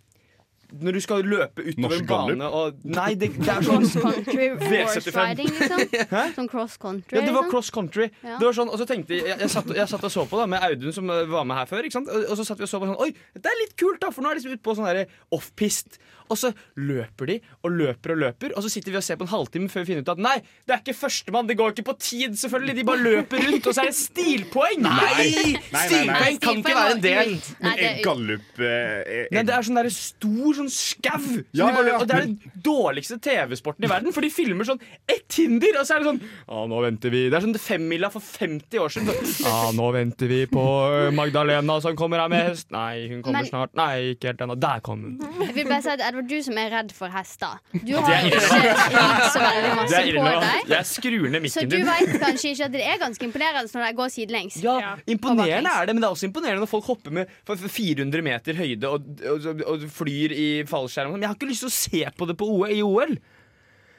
Når 0.81 0.95
du 0.97 0.99
skal 0.99 1.21
løpe 1.29 1.61
utover 1.61 1.99
en 2.01 2.07
bane 2.09 2.47
og 2.49 2.79
Nei, 2.89 3.11
det, 3.21 3.29
det 3.37 3.51
er 3.53 3.61
sånn 3.63 3.85
Cross 3.85 3.99
country 4.01 4.47
horse 4.49 5.03
V75. 5.03 5.19
riding, 5.19 5.51
liksom. 5.59 5.83
Sånn 6.39 6.49
cross 6.51 6.77
country. 6.81 7.19
Ja, 7.19 7.21
det 7.21 7.35
var 7.35 7.45
liksom. 7.45 7.51
cross 7.53 7.69
country. 7.75 8.07
Ja. 8.25 8.39
Det 8.41 8.47
var 8.49 8.57
sånn, 8.57 8.71
og 8.73 8.81
så 8.81 8.87
tenkte 8.89 9.19
Jeg, 9.19 9.37
jeg, 9.45 9.51
satt, 9.53 9.69
jeg 9.77 9.91
satt 9.93 10.07
og 10.09 10.11
så 10.11 10.25
på 10.31 10.41
da 10.41 10.47
med 10.49 10.65
Audun, 10.65 10.95
som 10.97 11.13
eh, 11.13 11.21
var 11.31 11.45
med 11.47 11.61
her 11.61 11.69
før. 11.69 11.85
Ikke 11.85 11.99
sant? 11.99 12.09
Og, 12.11 12.25
og 12.33 12.39
så 12.41 12.47
satt 12.49 12.59
vi 12.59 12.65
og 12.65 12.71
så 12.73 12.81
på 12.81 12.89
sånn 12.89 12.97
Oi, 13.05 13.11
det 13.37 13.51
er 13.53 13.61
litt 13.61 13.77
kult, 13.79 14.01
da! 14.01 14.09
For 14.11 14.25
nå 14.25 14.33
er 14.33 14.39
de 14.39 14.41
liksom 14.41 14.57
ute 14.57 14.65
på 14.65 14.75
sånn 14.81 15.13
off-pist. 15.37 15.99
Og 16.29 16.39
så 16.39 16.51
løper 16.81 17.29
de 17.29 17.35
og 17.65 17.71
løper 17.75 18.15
og 18.15 18.21
løper, 18.23 18.53
og 18.57 18.63
så 18.65 18.71
sitter 18.73 18.93
vi 18.93 18.99
og 18.99 19.05
ser 19.05 19.19
på 19.19 19.25
en 19.27 19.31
halvtime 19.33 19.69
før 19.69 19.83
vi 19.85 19.91
finner 19.91 20.05
ut 20.05 20.11
at 20.15 20.21
nei, 20.25 20.35
det 20.65 20.75
er 20.75 20.81
ikke 20.81 20.95
førstemann, 20.97 21.47
det 21.49 21.57
går 21.59 21.75
ikke 21.75 21.85
på 21.91 21.95
tid, 22.01 22.37
selvfølgelig. 22.39 22.75
De 22.79 22.85
bare 22.87 23.03
løper 23.03 23.43
rundt, 23.45 23.67
og 23.69 23.75
så 23.77 23.83
er 23.85 23.91
det 23.91 23.97
stilpoeng! 23.99 24.81
Nei! 24.85 24.95
Nei, 24.95 25.25
nei, 25.35 25.53
nei. 25.71 25.83
Stilpoeng 25.85 26.39
kan 26.41 26.61
ikke 26.61 26.75
være 26.79 26.95
en 26.95 27.03
del. 27.05 27.33
Men 27.61 27.83
er 27.85 27.99
gallup 28.05 28.59
eh, 28.59 28.69
er, 28.69 29.27
Nei, 29.35 29.43
det 29.47 29.55
er 29.55 29.67
sånn 29.67 29.79
der 29.79 29.89
stor 29.93 30.57
sånn 30.59 30.71
skau. 30.73 31.21
Ja, 31.55 31.69
ja, 31.69 31.83
ja, 31.91 31.99
Og 31.99 32.07
det 32.09 32.17
er 32.17 32.25
den 32.25 32.37
dårligste 32.65 33.19
TV-sporten 33.23 33.85
i 33.85 33.91
verden, 33.91 34.13
for 34.15 34.25
de 34.25 34.31
filmer 34.33 34.67
sånn 34.67 34.81
ett 35.11 35.37
hinder, 35.39 35.77
og 35.81 35.87
så 35.87 35.97
er 35.97 36.03
det 36.03 36.09
sånn 36.09 36.21
Å, 36.49 36.65
nå 36.69 36.81
venter 36.85 37.13
vi 37.13 37.25
Det 37.31 37.37
er 37.37 37.45
sånn 37.45 37.57
femmila 37.61 38.09
for 38.13 38.23
50 38.25 38.81
år 38.81 38.93
siden. 38.93 39.31
Ja, 39.45 39.71
nå 39.75 39.87
venter 39.95 40.29
vi 40.31 40.41
på 40.49 40.63
øh, 40.89 41.09
Magdalena 41.15 41.77
som 41.83 41.95
kommer 41.99 42.21
her 42.23 42.31
med 42.31 42.49
hest. 42.49 42.69
Nei, 42.73 43.07
hun 43.11 43.21
kommer 43.25 43.43
Men- 43.43 43.49
snart. 43.51 43.73
Nei, 43.77 44.15
ikke 44.15 44.31
helt 44.31 44.41
ennå. 44.45 44.55
Der 44.59 44.81
kom 44.85 45.03
hun. 45.05 45.17
Jeg 45.45 45.55
vil 45.57 45.67
bare 45.69 45.83
si 45.85 45.91
at 45.93 46.03
Edvard, 46.15 46.29
du 46.31 46.37
som 46.45 46.57
er 46.61 46.69
redd 46.71 46.91
for 46.95 47.11
hester 47.11 47.59
Du 47.85 47.91
har 47.99 48.23
ikke 48.23 48.39
ridd 48.39 49.23
så 49.35 49.41
veldig 49.43 49.71
masse 49.75 50.01
på 50.05 50.25
deg. 50.25 50.71
Jeg 50.71 50.89
skrur 50.89 51.27
ned 51.35 51.47
Så 51.51 51.65
du 51.67 51.75
veit 51.77 52.07
vet 52.13 52.21
kanskje 52.23 52.51
ikke 52.55 52.69
at 52.69 52.75
det 52.77 52.83
er 52.87 52.99
ganske 53.03 53.27
imponerende 53.27 53.71
når 53.75 53.85
de 53.89 53.93
går 53.99 54.13
sidelengs. 54.15 54.57
Ja, 54.63 54.95
Imponerende 55.11 55.75
er 55.75 55.85
det, 55.89 55.95
men 55.97 56.01
det 56.05 56.07
er 56.09 56.15
også 56.15 56.29
imponerende 56.29 56.63
når 56.63 56.71
folk 56.71 56.87
hopper 56.89 57.11
med 57.19 57.31
for- 57.45 57.59
for 57.65 57.67
400 57.71 58.21
meter 58.25 58.53
høyde 58.59 58.89
og, 58.89 59.05
og, 59.31 59.63
og 59.67 59.85
flyr 59.91 60.33
i 60.35 60.47
fallskjerm. 60.69 61.11
Men 61.15 61.21
jeg 61.25 61.29
har 61.33 61.35
ikke 61.39 61.51
lyst 61.51 61.65
til 61.65 61.71
å 61.71 61.75
se 61.75 62.05
på 62.17 62.27
det 62.31 62.37
på 62.39 62.47
OL, 62.55 62.71
i 62.71 62.81
OL. 62.85 63.17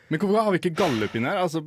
Men 0.09 0.21
hvorfor 0.23 0.45
har 0.47 0.55
vi 0.55 0.61
ikke 0.61 0.75
gallup 0.79 1.15
inn 1.19 1.27
her? 1.27 1.41
Altså, 1.43 1.63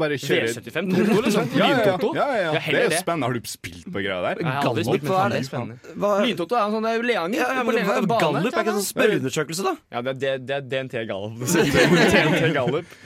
bare 0.00 0.16
kjøre 0.20 0.48
V75 0.48 0.92
Toto, 0.96 1.20
liksom. 1.26 1.50
Ja, 1.58 1.68
ja, 1.68 1.82
ja. 1.84 1.96
Ja, 2.02 2.26
ja, 2.26 2.36
ja. 2.42 2.52
Ja, 2.52 2.60
Det 2.62 2.78
er 2.80 2.86
jo 2.88 3.00
spennende. 3.02 3.28
Har 3.28 3.36
du 3.36 3.50
spilt 3.52 3.88
på 3.92 4.00
greia 4.04 4.20
der? 4.24 4.40
Men 4.40 5.02
hva 5.02 5.18
er 5.26 5.34
det? 5.34 5.42
spennende. 5.48 5.78
Lyntoto 6.22 6.56
er 6.56 6.64
en 6.64 6.76
sånn 6.76 6.88
er 6.88 6.96
jo 6.96 7.04
Leanger. 7.08 7.38
Ja, 7.42 7.48
ja, 7.58 7.64
men 7.66 7.76
Leanger. 7.76 8.08
Gallup 8.12 8.48
er 8.48 8.62
ikke 8.62 8.72
en 8.72 8.78
sånn 8.78 8.88
spørreundersøkelse, 8.88 9.66
da? 9.66 9.74
Ja, 9.92 10.04
det, 10.08 10.16
er, 10.32 10.40
det 10.40 10.56
er 10.56 10.66
DNT 10.72 10.96
Gallup. 11.10 11.42
DNT 12.16 12.52
Gallup. 12.56 12.96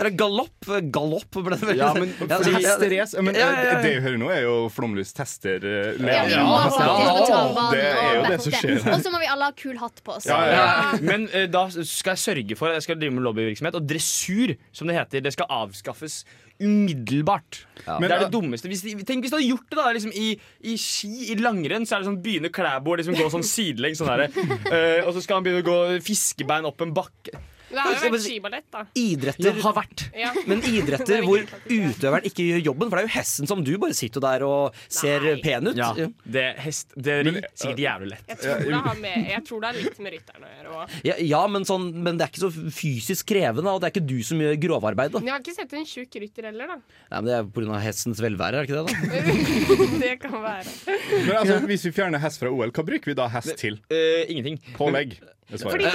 Eller 0.00 0.14
galopp? 0.16 0.70
Galopp 0.94 1.40
ble 1.40 1.58
det 1.60 1.68
vel? 1.68 1.80
Ja, 1.80 1.90
men 1.96 2.12
Fordi 2.18 2.52
Hesterace 2.56 3.22
Men 3.24 3.36
Ja, 3.38 3.48
ja, 3.50 3.60
ja. 3.64 3.76
eh, 3.76 3.82
det 3.84 3.92
vi 3.96 4.02
hører 4.04 4.18
nå, 4.20 4.30
er 4.32 4.42
jo 4.44 4.54
flomlys 4.72 5.12
tester 5.16 5.64
Ja, 6.00 6.22
må 6.44 6.56
faktisk 6.64 6.80
på 6.80 7.66
Det 7.74 7.84
er 7.84 8.16
jo 8.16 8.24
det 8.26 8.38
som 8.44 8.56
skjer. 8.56 8.80
Og 8.94 9.04
så 9.04 9.12
må 9.12 9.20
vi 9.22 9.28
alle 9.30 9.50
ha 9.50 9.56
kul 9.56 9.76
hatt 9.80 10.02
på 10.06 10.16
oss. 10.16 10.24
Ja, 10.28 10.38
ja, 10.48 10.56
ja. 10.56 11.00
Men 11.04 11.26
eh, 11.36 11.46
da 11.50 11.66
skal 11.70 12.14
jeg 12.16 12.22
sørge 12.24 12.58
for 12.58 12.70
at 12.70 12.80
jeg 12.80 12.86
skal 12.88 13.00
drive 13.00 13.16
med 13.16 13.26
lobbyvirksomhet. 13.26 13.74
Og 13.78 13.86
dressur, 13.90 14.29
som 14.76 14.90
det 14.90 14.96
heter, 14.96 15.24
det 15.24 15.34
skal 15.34 15.50
avskaffes 15.62 16.22
umiddelbart. 16.60 17.62
Ja. 17.86 17.96
det 18.00 18.10
er 18.10 18.24
det 18.26 18.28
uh, 18.28 18.32
dummeste. 18.34 18.68
Hvis 18.68 18.82
de, 18.84 18.94
tenk 19.08 19.24
hvis 19.24 19.32
du 19.32 19.38
hadde 19.38 19.48
gjort 19.48 19.70
det 19.70 19.78
da 19.78 19.92
liksom, 19.96 20.12
i, 20.12 20.32
i 20.68 20.76
ski, 20.80 21.12
i 21.32 21.38
langrenn, 21.40 21.86
så 21.88 21.96
er 21.96 22.02
det 22.02 22.10
sånn 22.10 22.20
begynner 22.24 22.52
Klæbo 22.52 22.94
å 22.94 22.98
liksom, 23.00 23.16
gå 23.16 23.30
sånn 23.32 23.46
sidelengs. 23.46 24.02
Sånn 24.02 24.12
eh, 24.26 25.00
og 25.06 25.14
så 25.16 25.24
skal 25.24 25.40
han 25.40 25.46
begynne 25.46 25.64
å 25.64 25.70
gå 25.70 26.02
fiskebein 26.04 26.68
opp 26.68 26.84
en 26.84 26.94
bakke. 26.96 27.40
Det 27.70 27.78
har 27.78 27.94
jo 27.94 28.10
vært 28.14 28.24
skiballett, 28.24 28.66
da. 28.74 28.82
Idretter 28.98 29.58
har 29.62 29.74
vært. 29.76 30.04
Ja. 30.18 30.30
Men 30.50 30.62
idretter 30.66 31.22
hvor 31.26 31.44
utøveren 31.70 32.26
ikke 32.26 32.46
gjør 32.46 32.64
jobben, 32.70 32.90
for 32.90 32.98
det 32.98 33.04
er 33.04 33.08
jo 33.08 33.14
hesten 33.14 33.50
som 33.50 33.62
du 33.66 33.72
bare 33.82 33.96
sitter 33.96 34.24
der 34.24 34.44
og 34.46 34.78
ser 34.90 35.26
Nei. 35.26 35.36
pen 35.44 35.70
ut. 35.70 35.78
Ja, 35.78 35.90
det 36.24 36.46
hest, 36.64 36.96
det 36.96 37.18
ri, 37.26 37.34
uh, 37.38 37.48
sikkert 37.54 37.82
jævlig 37.84 38.10
lett. 38.14 38.26
Jeg 38.32 38.40
tror, 38.42 38.64
det 38.66 38.82
har 38.88 39.00
med, 39.04 39.30
jeg 39.30 39.44
tror 39.46 39.64
det 39.64 39.70
er 39.70 39.78
litt 39.78 40.02
med 40.02 40.14
rytteren 40.16 40.46
å 40.46 40.52
gjøre 40.52 40.76
òg. 40.80 40.96
Ja, 41.06 41.16
ja 41.30 41.42
men, 41.54 41.66
sånn, 41.68 41.88
men 42.02 42.20
det 42.20 42.26
er 42.26 42.34
ikke 42.34 42.44
så 42.46 42.70
fysisk 42.80 43.30
krevende, 43.30 43.74
og 43.74 43.82
det 43.82 43.90
er 43.90 43.94
ikke 43.94 44.06
du 44.10 44.18
som 44.26 44.42
gjør 44.42 44.58
grovarbeidet. 44.66 45.24
Jeg 45.26 45.34
har 45.34 45.44
ikke 45.44 45.56
sett 45.56 45.74
en 45.78 45.88
tjukk 45.88 46.20
rytter 46.24 46.50
heller, 46.50 46.74
da. 46.74 46.78
Nei, 47.10 47.20
men 47.20 47.30
Det 47.30 47.36
er 47.38 47.50
pga. 47.54 47.82
hestens 47.86 48.22
velvære, 48.22 48.62
er 48.62 48.66
det 48.66 48.70
ikke 48.70 48.80
det? 48.80 48.86
da? 48.90 49.98
det 50.04 50.14
kan 50.24 50.38
være. 50.42 50.78
Men 51.12 51.36
altså, 51.38 51.60
hvis 51.70 51.86
vi 51.86 51.94
fjerner 51.94 52.22
hest 52.22 52.42
fra 52.42 52.50
OL, 52.50 52.74
hva 52.74 52.86
bruker 52.86 53.12
vi 53.12 53.18
da 53.18 53.28
hest 53.30 53.54
til? 53.60 53.78
Uh, 53.92 54.24
ingenting. 54.26 54.58
Pålegg. 54.78 55.20
Fordi 55.50 55.84
det, 55.84 55.92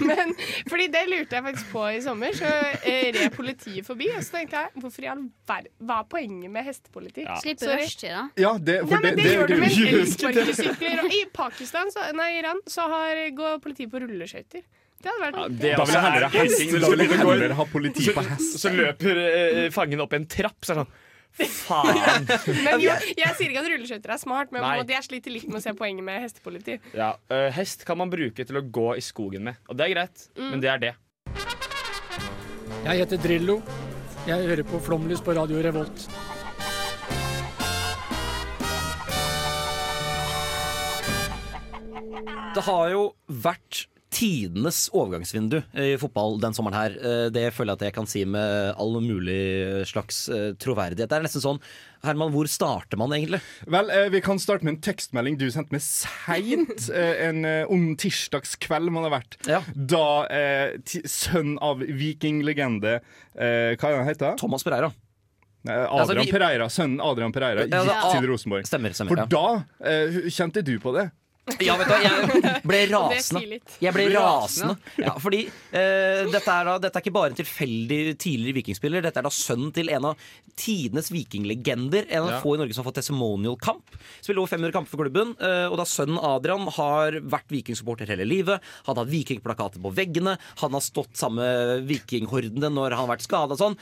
men, 0.10 0.34
fordi 0.70 0.86
det 0.94 1.02
lurte 1.10 1.38
jeg 1.38 1.44
faktisk 1.48 1.70
på 1.72 1.84
i 1.90 2.00
sommer. 2.04 2.34
Så 2.38 2.46
eh, 2.46 3.08
red 3.16 3.30
politiet 3.34 3.86
forbi, 3.86 4.10
og 4.14 4.22
så 4.24 4.38
tenkte 4.38 4.62
jeg 4.62 4.82
hvorfor 4.82 5.06
i 5.06 5.10
all 5.10 5.24
verden 5.48 5.72
Hva 5.88 6.00
er 6.02 6.08
poenget 6.14 6.54
med 6.54 6.68
hestepoliti? 6.68 7.26
Slipper 7.42 7.42
Slippe 7.42 7.78
rushtid, 7.82 8.14
da. 8.14 8.24
Ja, 8.38 8.52
det, 8.58 8.80
for 8.84 8.94
Nei, 8.94 9.02
men 9.04 9.18
det, 9.18 9.24
det, 9.24 9.32
gjør 9.34 9.50
du 9.50 9.56
med 9.62 9.80
elsparkesykler. 9.92 11.00
Og 11.04 11.16
I 11.18 11.22
Pakistan, 11.34 11.94
så, 11.94 12.06
nei, 12.18 12.30
Iran, 12.38 12.62
så 12.70 12.86
har, 12.92 13.24
går 13.38 13.58
politiet 13.64 13.90
på 13.92 14.04
rulleskøyter. 14.04 14.62
Det 14.98 15.12
hadde 15.12 15.26
vært 15.26 15.36
Ja, 15.38 15.48
det 15.48 15.74
Da 15.78 15.84
vil 15.86 15.94
jeg 15.94 16.06
heller 16.06 16.22
er 16.22 16.28
ha 16.28 16.30
hest. 16.34 16.56
hesting. 16.58 16.70
Så 18.06 18.24
hest. 18.30 18.56
Så 18.62 18.72
løper 18.74 19.20
eh, 19.26 19.68
fangen 19.74 20.02
opp 20.02 20.16
en 20.18 20.26
trapp, 20.30 20.58
så 20.62 20.74
er 20.74 20.80
det 20.80 20.86
sånn 20.86 20.96
Faen. 21.38 22.24
Men 22.66 22.80
jo, 22.82 22.94
jeg 23.14 23.34
sier 23.38 23.52
ikke 23.52 23.62
at 23.62 23.68
rulleskøyter 23.70 24.14
er 24.14 24.20
smart, 24.20 24.50
men 24.54 24.64
måte 24.64 24.94
jeg 24.94 25.06
sliter 25.06 25.30
litt 25.34 25.46
med 25.46 25.60
å 25.60 25.62
se 25.62 25.74
poenget 25.78 26.04
med 26.06 26.22
hestepoliti. 26.24 26.78
Ja, 26.98 27.12
uh, 27.30 27.48
hest 27.54 27.84
kan 27.86 28.00
man 28.00 28.10
bruke 28.10 28.42
til 28.48 28.58
å 28.58 28.64
gå 28.64 28.88
i 28.98 29.04
skogen 29.04 29.46
med. 29.46 29.60
Og 29.68 29.78
det 29.78 29.86
er 29.86 29.94
greit, 29.94 30.24
Mm. 30.38 30.50
men 30.50 30.60
det 30.64 30.70
er 30.72 30.78
det. 30.82 30.94
Jeg 32.84 33.04
heter 33.04 33.20
Drillo. 33.22 33.60
Jeg 34.26 34.44
hører 34.48 34.66
på 34.66 34.80
Flomlys 34.82 35.22
på 35.24 35.34
Radio 35.36 35.62
Revolt. 35.64 36.08
Det 42.54 42.64
har 42.66 42.90
jo 42.92 43.02
vært 43.44 43.84
tidenes 44.10 44.88
overgangsvindu 44.96 45.58
i 45.76 45.96
fotball 46.00 46.38
den 46.40 46.54
sommeren 46.56 46.76
her. 46.78 46.94
Eh, 46.96 47.30
Det 47.34 47.46
føler 47.54 47.74
jeg 47.74 47.78
at 47.78 47.84
jeg 47.88 47.94
kan 47.98 48.06
si 48.08 48.24
med 48.24 48.74
all 48.78 48.96
mulig 49.04 49.84
slags 49.90 50.28
eh, 50.32 50.52
troverdighet. 50.58 51.08
Det 51.10 51.18
er 51.18 51.26
nesten 51.26 51.44
sånn 51.44 51.60
Herman, 52.04 52.30
hvor 52.30 52.46
starter 52.46 52.96
man 53.00 53.10
egentlig? 53.10 53.40
Vel, 53.66 53.90
eh, 53.90 54.08
Vi 54.14 54.20
kan 54.22 54.38
starte 54.38 54.64
med 54.64 54.76
en 54.76 54.80
tekstmelding 54.86 55.36
du 55.40 55.48
sendte 55.50 55.74
meg 55.74 55.82
seint 55.82 56.88
en 57.28 57.44
ond 57.68 57.98
tirsdagskveld 57.98 58.90
må 58.94 59.02
det 59.04 59.10
ha 59.10 59.16
vært. 59.18 59.36
Da 59.74 60.04
eh, 60.30 60.78
sønn 61.04 61.56
av 61.60 61.82
vikinglegende 61.82 63.00
eh, 63.34 63.74
Hva 63.76 63.92
er 63.92 64.00
han 64.02 64.08
heter? 64.08 64.36
Thomas 64.40 64.64
Pereira. 64.64 64.92
Adrian 65.68 65.90
Altså, 66.00 66.14
vi- 66.16 66.30
Pereira, 66.32 66.68
Sønnen 66.70 67.00
Adrian 67.04 67.32
Pereira 67.34 67.66
Ja, 67.66 67.82
gikk 67.84 67.90
det- 67.90 68.20
til 68.22 68.28
Rosenborg. 68.30 68.64
Stemmer, 68.70 68.94
stemmer, 68.94 69.10
For 69.10 69.18
ja. 69.18 69.26
da 69.26 69.90
eh, 69.90 70.20
kjente 70.32 70.62
du 70.64 70.78
på 70.80 70.94
det. 70.96 71.10
Ja, 71.64 71.76
vet 71.80 71.88
du 71.88 71.92
hva, 71.94 71.98
jeg 72.04 72.62
ble 72.68 72.80
rasende. 72.92 73.58
Jeg 73.82 73.92
ble 73.96 74.04
rasende. 74.14 74.76
Ja, 75.00 75.14
fordi 75.22 75.40
eh, 75.48 76.26
dette, 76.32 76.52
er 76.52 76.68
da, 76.68 76.74
dette 76.82 76.98
er 77.00 77.04
ikke 77.04 77.14
bare 77.16 77.30
en 77.32 77.38
tilfeldig 77.38 78.00
tidligere 78.20 78.58
vikingspiller. 78.60 79.04
Dette 79.06 79.22
er 79.22 79.26
da 79.28 79.32
sønnen 79.34 79.72
til 79.76 79.88
en 79.94 80.10
av 80.10 80.26
tidenes 80.58 81.10
vikinglegender. 81.14 82.08
En 82.10 82.26
av 82.26 82.30
Ja. 82.36 82.40
få 82.42 82.54
i 82.56 82.60
Norge 82.60 82.74
som 82.74 82.82
har 82.84 82.90
fått 82.90 82.98
testimonial-kamp. 83.00 83.96
Spiller 84.20 84.42
over 84.42 84.50
500 84.52 84.72
kamper 84.74 84.90
for 84.92 85.02
klubben. 85.04 85.34
eh, 85.40 85.66
og 85.70 85.76
da 85.80 85.84
sønnen 85.88 86.18
Adrian 86.22 86.66
har 86.76 87.18
vært 87.22 87.48
vikingsupporter 87.54 88.06
hele 88.10 88.26
livet. 88.28 88.60
Han 88.86 88.96
har 88.96 89.04
hatt 89.04 89.12
vikingplakater 89.14 89.80
på 89.82 89.94
veggene. 89.94 90.36
Han 90.60 90.72
har 90.76 90.80
stått 90.84 91.14
sammen 91.16 91.38
med 91.38 91.86
vikinghordene 91.88 92.68
når 92.74 92.90
han 92.96 93.06
har 93.06 93.12
vært 93.16 93.24
skada 93.26 93.54
og 93.54 93.62
sånn. 93.62 93.78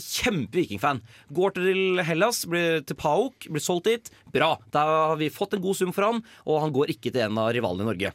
Kjempe-vikingfan. 0.00 1.00
Går 1.36 1.54
til 1.56 2.00
Hellas, 2.06 2.44
blir 2.48 2.80
til 2.86 2.96
Pauk, 2.96 3.46
blir 3.52 3.62
solgt 3.62 3.84
dit. 3.90 4.10
Bra. 4.32 4.56
Da 4.72 4.84
har 5.12 5.16
vi 5.20 5.28
fått 5.30 5.54
en 5.54 5.62
god 5.62 5.76
sum 5.76 5.92
for 5.92 6.02
han, 6.08 6.22
og 6.46 6.60
han 6.64 6.72
går 6.72 6.86
ikke 6.88 6.95
ikke 6.96 7.12
til 7.14 7.26
en 7.28 7.38
av 7.44 7.52
rivalene 7.54 7.84
i 7.86 7.90
Norge. 7.92 8.12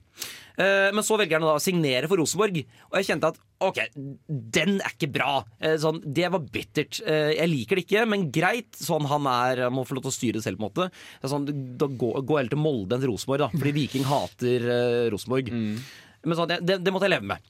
Eh, 0.60 0.90
Men 0.94 1.06
så 1.06 1.18
velger 1.20 1.40
han 1.40 1.48
da 1.48 1.56
å 1.56 1.64
signere 1.64 2.10
for 2.12 2.20
Rosenborg, 2.22 2.60
og 2.92 2.98
jeg 3.00 3.08
kjente 3.12 3.32
at 3.32 3.40
OK, 3.62 3.80
den 4.28 4.80
er 4.82 4.94
ikke 4.96 5.12
bra. 5.14 5.44
Eh, 5.62 5.78
Sånn, 5.82 6.02
det 6.02 6.28
var 6.34 6.44
bittert. 6.54 7.00
Eh, 7.06 7.34
Jeg 7.38 7.50
liker 7.52 7.78
det 7.80 7.86
ikke, 7.88 8.06
men 8.10 8.30
greit. 8.34 8.72
Sånn 8.78 9.08
han 9.10 9.28
er, 9.32 9.68
må 9.74 9.86
få 9.88 9.96
lov 9.98 10.06
til 10.08 10.12
å 10.14 10.18
styre 10.18 10.40
det 10.40 10.46
selv, 10.46 10.60
på 10.60 10.66
en 10.66 10.70
måte. 10.70 10.92
Sånn, 11.24 11.48
da 11.78 11.88
gå, 11.88 12.14
gå 12.26 12.38
heller 12.38 12.54
til 12.54 12.62
Molde 12.62 12.98
enn 12.98 13.04
til 13.06 13.14
Rosenborg, 13.14 13.46
da, 13.46 13.52
fordi 13.56 13.76
Viking 13.80 14.08
hater 14.10 14.66
Rosenborg. 15.14 15.52
Rosenborg. 15.52 15.84
Men 16.22 16.38
sånn, 16.38 16.52
det, 16.62 16.76
det, 16.86 16.92
måtte 16.94 17.08
jeg 17.08 17.16
leve 17.16 17.26
med. 17.32 17.46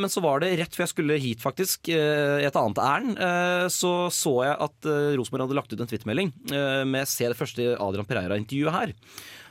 Men 0.00 0.08
så 0.08 0.22
var 0.24 0.40
det 0.40 0.54
rett 0.56 0.72
før 0.72 0.86
jeg 0.86 0.92
skulle 0.94 1.18
hit, 1.20 1.42
faktisk, 1.44 1.90
i 1.92 2.46
et 2.48 2.56
annet 2.56 2.78
ærend, 2.80 3.18
så 3.68 3.90
så 4.08 4.32
jeg 4.46 4.54
at 4.64 4.88
Rosenborg 5.20 5.44
hadde 5.44 5.58
lagt 5.58 5.74
ut 5.74 5.82
en 5.84 5.90
twittermelding 5.90 6.32
med 6.88 7.04
'se 7.04 7.28
det 7.28 7.36
første 7.36 7.76
Adrian 7.76 8.08
Pereira-intervjuet 8.08 8.72
her'. 8.72 8.94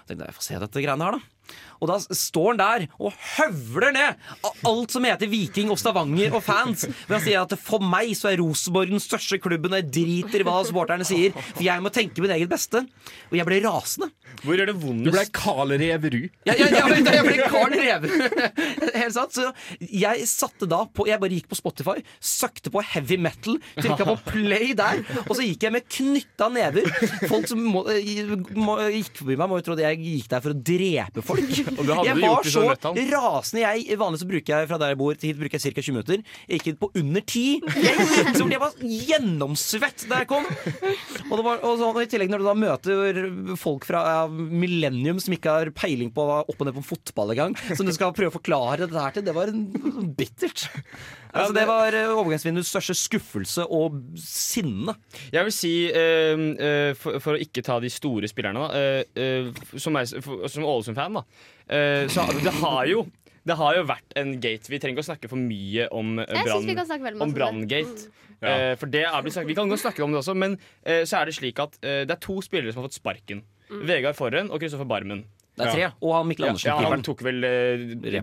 Jeg 0.08 0.14
tenkte 0.16 0.30
jeg 0.30 0.38
får 0.38 0.46
se 0.46 0.60
dette 0.64 0.82
greiene 0.86 1.04
her, 1.04 1.18
da. 1.18 1.37
Og 1.82 1.92
da 1.92 1.98
står 2.02 2.54
han 2.54 2.62
der 2.62 2.86
og 2.98 3.14
høvler 3.38 3.94
ned 3.96 4.28
alt 4.68 4.94
som 4.94 5.06
heter 5.08 5.30
Viking 5.30 5.72
og 5.74 5.80
Stavanger 5.82 6.34
og 6.38 6.44
fans. 6.46 6.88
Ved 7.08 7.18
å 7.20 7.24
si 7.24 7.36
at 7.38 7.54
for 7.62 7.84
meg 7.84 8.14
så 8.18 8.32
er 8.32 8.42
Rosenborg 8.42 8.94
den 8.94 9.04
største 9.04 9.40
klubben, 9.42 9.74
og 9.74 9.82
jeg 9.82 9.92
driter 10.00 10.44
i 10.44 10.48
hva 10.48 10.60
supporterne 10.68 11.08
sier. 11.08 11.36
For 11.54 11.66
jeg 11.66 11.84
må 11.84 11.92
tenke 11.94 12.24
min 12.24 12.34
eget 12.34 12.52
beste. 12.52 12.84
Og 13.30 13.38
jeg 13.38 13.48
ble 13.48 13.62
rasende. 13.66 14.10
Hvor 14.44 14.60
er 14.60 14.70
det 14.70 14.76
Du 14.78 15.12
ble 15.14 15.24
Karl 15.34 15.74
Reverud. 15.80 16.28
Ja, 16.48 16.56
ja, 16.58 16.68
ja, 16.74 16.84
men 16.90 17.06
jeg 17.08 17.26
ble 17.26 17.38
Karl 17.50 17.74
Reverud. 17.74 18.26
Helt 18.98 19.16
sant. 19.16 19.38
Så 19.38 19.52
jeg 19.80 20.28
satte 20.30 20.68
da 20.70 20.84
på 20.88 21.08
Jeg 21.08 21.22
bare 21.22 21.38
gikk 21.38 21.50
på 21.52 21.58
Spotify, 21.58 22.02
søkte 22.24 22.72
på 22.74 22.82
heavy 22.84 23.18
metal, 23.22 23.58
trykka 23.78 24.08
på 24.08 24.16
play 24.28 24.74
der, 24.78 25.02
og 25.26 25.34
så 25.38 25.46
gikk 25.46 25.68
jeg 25.68 25.76
med 25.76 25.88
knytta 25.92 26.50
never. 26.54 26.88
Folk 27.30 27.48
som 27.50 27.62
må, 27.64 27.84
må, 28.58 28.78
gikk 28.94 29.22
forbi 29.22 29.38
meg, 29.38 29.50
må 29.50 29.60
jo 29.60 29.68
tro 29.68 29.78
at 29.78 29.84
jeg 29.86 30.02
gikk 30.04 30.30
der 30.34 30.44
for 30.44 30.56
å 30.56 30.60
drepe 30.72 31.24
folk. 31.26 31.37
Hadde 31.78 32.06
Jeg 32.08 32.18
var 32.22 32.48
så 32.50 32.64
rasende. 33.12 33.62
Jeg, 33.64 33.98
vanligvis 34.00 34.24
så 34.26 34.30
bruker 34.30 34.54
jeg 34.56 34.70
fra 34.72 34.80
der 34.82 34.94
jeg 34.94 35.00
bor 35.02 35.18
til 35.20 35.32
hit 35.32 35.40
bruker 35.42 35.58
jeg 35.60 35.74
ca. 35.76 35.84
20 35.84 35.96
minutter. 35.98 36.24
Jeg 36.48 36.60
gikk 36.60 36.70
hit 36.72 36.80
på 36.82 36.90
under 37.02 37.22
10. 37.22 37.44
Jeg 37.78 38.58
jeg 38.58 38.62
var 38.64 38.78
gjennomsvett 38.82 40.06
da 40.10 40.22
jeg 40.24 40.30
kom. 40.32 40.46
Og, 40.48 41.34
det 41.38 41.44
var, 41.46 41.60
og, 41.62 41.78
så, 41.80 41.90
og 41.92 42.00
I 42.02 42.08
tillegg 42.10 42.32
når 42.34 42.42
du 42.44 42.48
da 42.48 42.56
møter 42.58 43.30
folk 43.60 43.86
fra 43.88 44.02
ja, 44.08 44.20
Millennium 44.32 45.20
som 45.22 45.36
ikke 45.36 45.54
har 45.60 45.72
peiling 45.78 46.10
på 46.16 46.26
opp 46.40 46.56
og 46.58 46.68
ned 46.70 46.76
på 46.78 46.86
fotball 46.94 47.34
engang, 47.36 47.56
som 47.78 47.86
du 47.88 47.94
skal 47.96 48.14
prøve 48.18 48.32
å 48.32 48.38
forklare 48.38 48.86
dette 48.86 49.04
her 49.04 49.16
til, 49.18 49.26
det 49.28 49.36
var 49.38 49.52
bittert. 50.18 50.68
Altså, 51.38 51.54
det 51.54 51.66
var 51.70 51.94
eh, 51.94 52.08
overgangsvinduets 52.16 52.70
største 52.72 52.96
skuffelse 52.98 53.66
og 53.68 53.98
sinne. 54.18 54.96
Jeg 55.34 55.46
vil 55.46 55.54
si, 55.54 55.74
eh, 55.92 56.46
eh, 56.56 56.92
for, 56.98 57.20
for 57.22 57.36
å 57.38 57.42
ikke 57.44 57.62
ta 57.68 57.78
de 57.84 57.92
store 57.94 58.30
spillerne, 58.32 58.64
da, 58.64 59.78
som, 59.78 60.00
er- 60.00 60.24
for- 60.24 60.48
som 60.50 60.66
Ålesund-fan, 60.66 61.20
eh, 61.70 62.06
så 62.12 62.26
det 62.44 62.54
har 62.62 62.86
jo 62.90 63.06
det 63.48 63.56
har 63.56 63.78
jo 63.78 63.84
vært 63.88 64.16
en 64.20 64.34
gate. 64.44 64.68
Vi 64.68 64.76
trenger 64.76 64.98
ikke 64.98 65.06
å 65.06 65.08
snakke 65.14 65.30
for 65.32 65.40
mye 65.40 65.86
om 65.96 66.18
eh. 66.20 67.32
Branngate. 67.32 68.10
Ja. 68.42 68.50
Eh, 68.50 68.74
for 68.76 68.92
det 68.92 69.06
er 69.08 69.22
blitt 69.24 69.38
snakket, 69.38 69.48
Vi 69.54 69.56
kan 69.56 69.72
godt 69.72 69.86
snakke 69.86 70.04
om 70.04 70.12
det 70.12 70.20
også, 70.20 70.36
men 70.36 70.58
så 70.84 71.22
er 71.22 71.30
det 71.30 71.38
slik 71.38 71.62
at 71.64 71.80
det 71.82 72.12
er 72.12 72.20
to 72.22 72.42
spillere 72.44 72.74
som 72.74 72.84
har 72.84 72.90
fått 72.90 73.00
sparken. 73.00 73.46
Vegard 73.88 74.20
Forhen 74.20 74.52
og 74.52 74.60
Kristoffer 74.60 74.88
Barmen. 74.88 75.24
Det 75.58 75.66
er 75.66 75.74
tre. 75.74 75.88
Og 76.06 76.12
han 76.14 76.28
Mikkel 76.28 76.50
Andersen. 76.52 76.70
ja, 76.70 76.76
han 76.76 76.86
keeperen. 76.86 77.06
tok 77.08 77.24
vel 77.26 77.40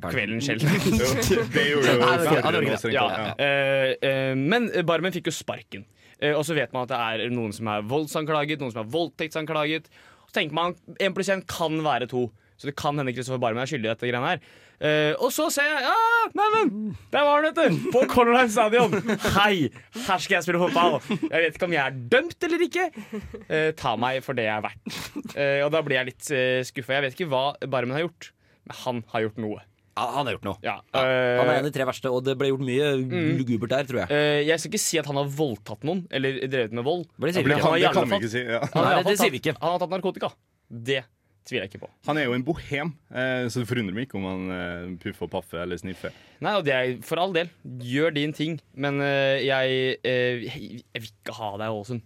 kvelden 0.05 0.45
selv. 0.45 0.69
Det 1.57 1.64
gjorde 1.67 1.97
jo 1.97 2.05
Nei, 2.05 2.12
det 2.21 2.29
det 2.69 2.93
Ja, 2.95 3.09
tatt. 3.09 3.43
Ja. 3.43 4.37
men 4.38 4.71
Barmen 4.87 5.17
fikk 5.17 5.33
jo 5.33 5.35
sparken. 5.35 5.88
Eh, 6.25 6.35
og 6.35 6.45
så 6.47 6.57
vet 6.57 6.73
man 6.75 6.87
at 6.87 6.93
det 6.93 7.01
er 7.27 7.35
noen 7.35 7.55
som 7.55 7.69
er 7.71 7.85
voldsanklaget, 7.90 8.62
noen 8.62 8.75
som 8.75 8.85
er 8.85 8.90
voldtektsanklaget. 8.95 9.90
Så 10.29 10.38
tenker 10.38 10.57
man 10.57 10.77
én 11.03 11.14
pluss 11.17 11.31
én 11.33 11.45
kan 11.49 11.81
være 11.85 12.09
to. 12.11 12.29
Så 12.61 12.69
det 12.71 12.77
kan 12.79 12.97
hende 13.01 13.12
Kristoffer 13.14 13.40
Barmen 13.43 13.62
er 13.64 13.71
skyldig 13.71 13.88
i 13.88 13.93
dette 13.93 14.09
greiene 14.11 14.31
her. 14.35 14.45
Uh, 14.85 15.12
og 15.23 15.31
så 15.33 15.47
ser 15.55 15.69
jeg 15.71 15.85
Ja, 15.87 15.95
neimen! 16.35 16.71
Der 17.12 17.25
var 17.27 17.38
han, 17.38 17.47
vet 17.49 17.59
du! 17.59 17.90
På 17.95 18.03
Color 18.11 18.35
Line 18.37 18.53
Stadion. 18.53 18.95
Hei! 19.38 19.69
Her 20.07 20.23
skal 20.23 20.38
jeg 20.38 20.47
spille 20.47 20.61
fotball. 20.62 20.99
Jeg 21.31 21.45
vet 21.47 21.59
ikke 21.59 21.69
om 21.71 21.77
jeg 21.77 21.83
er 21.85 22.01
dømt 22.14 22.49
eller 22.49 22.64
ikke. 22.69 22.88
Uh, 23.49 23.71
ta 23.79 23.95
meg 24.01 24.23
for 24.27 24.38
det 24.38 24.49
jeg 24.49 24.55
er 24.59 24.64
verdt. 24.67 24.97
Uh, 25.35 25.61
og 25.67 25.71
da 25.75 25.85
blir 25.87 26.01
jeg 26.01 26.11
litt 26.12 26.33
uh, 26.35 26.59
skuffa. 26.67 26.99
Jeg 26.99 27.07
vet 27.09 27.19
ikke 27.19 27.31
hva 27.33 27.45
Barmen 27.71 27.95
har 27.99 28.07
gjort, 28.07 28.33
men 28.67 28.81
han 28.83 29.05
har 29.14 29.29
gjort 29.29 29.40
noe. 29.47 29.62
Ja, 29.95 30.09
han 30.17 30.27
har 30.27 30.35
gjort 30.35 30.47
noe. 30.49 30.57
Ja, 30.64 30.73
Han 30.90 31.07
er 31.07 31.53
en 31.55 31.61
av 31.61 31.69
de 31.69 31.75
tre 31.77 31.85
verste, 31.87 32.11
og 32.11 32.25
det 32.27 32.35
ble 32.38 32.49
gjort 32.51 32.64
mye 32.67 32.88
lugubert 33.38 33.71
der, 33.71 33.85
tror 33.87 34.01
jeg. 34.03 34.09
Eh, 34.11 34.40
jeg 34.49 34.59
skal 34.59 34.73
ikke 34.73 34.83
si 34.83 34.99
at 34.99 35.07
han 35.07 35.21
har 35.21 35.29
voldtatt 35.31 35.87
noen 35.87 36.01
eller 36.11 36.40
drevet 36.51 36.75
med 36.75 36.83
vold. 36.87 37.05
Det 37.14 37.37
sier 37.37 37.47
Det 37.47 37.53
vi 37.53 37.62
Han 37.62 37.77
det 37.79 37.93
kan 37.95 38.11
vi 38.11 38.19
ikke 38.19 38.33
si. 38.33 38.43
Ja. 38.43 38.59
Han 38.75 38.88
har, 38.88 39.05
det 39.07 39.14
sier 39.21 39.31
vi 39.31 39.38
ikke. 39.38 39.55
han 39.61 39.77
har 39.77 39.79
tatt 39.85 39.95
narkotika. 39.95 40.33
Det 40.67 41.05
tviler 41.44 41.66
jeg 41.66 41.74
ikke 41.74 41.85
på. 41.85 41.90
Han 42.09 42.18
er 42.20 42.28
jo 42.28 42.37
en 42.37 42.44
bohem, 42.46 42.94
eh, 43.12 43.44
så 43.52 43.61
det 43.62 43.68
forundrer 43.68 43.96
meg 43.96 44.09
ikke 44.09 44.18
om 44.20 44.26
han 44.28 44.54
eh, 44.54 44.87
puffer 45.02 45.26
og 45.26 45.33
paffer 45.37 45.62
eller 45.64 45.80
sniffer. 45.80 46.14
Nei, 46.44 46.57
og 46.59 46.64
det 46.66 46.74
er 46.74 46.96
For 47.04 47.20
all 47.20 47.35
del, 47.37 47.52
gjør 47.85 48.16
din 48.16 48.35
ting, 48.37 48.59
men 48.72 49.00
eh, 49.04 49.44
jeg, 49.44 49.98
jeg 50.04 51.00
vil 51.04 51.11
ikke 51.11 51.37
ha 51.38 51.54
deg 51.61 51.76
Ålesund. 51.76 52.04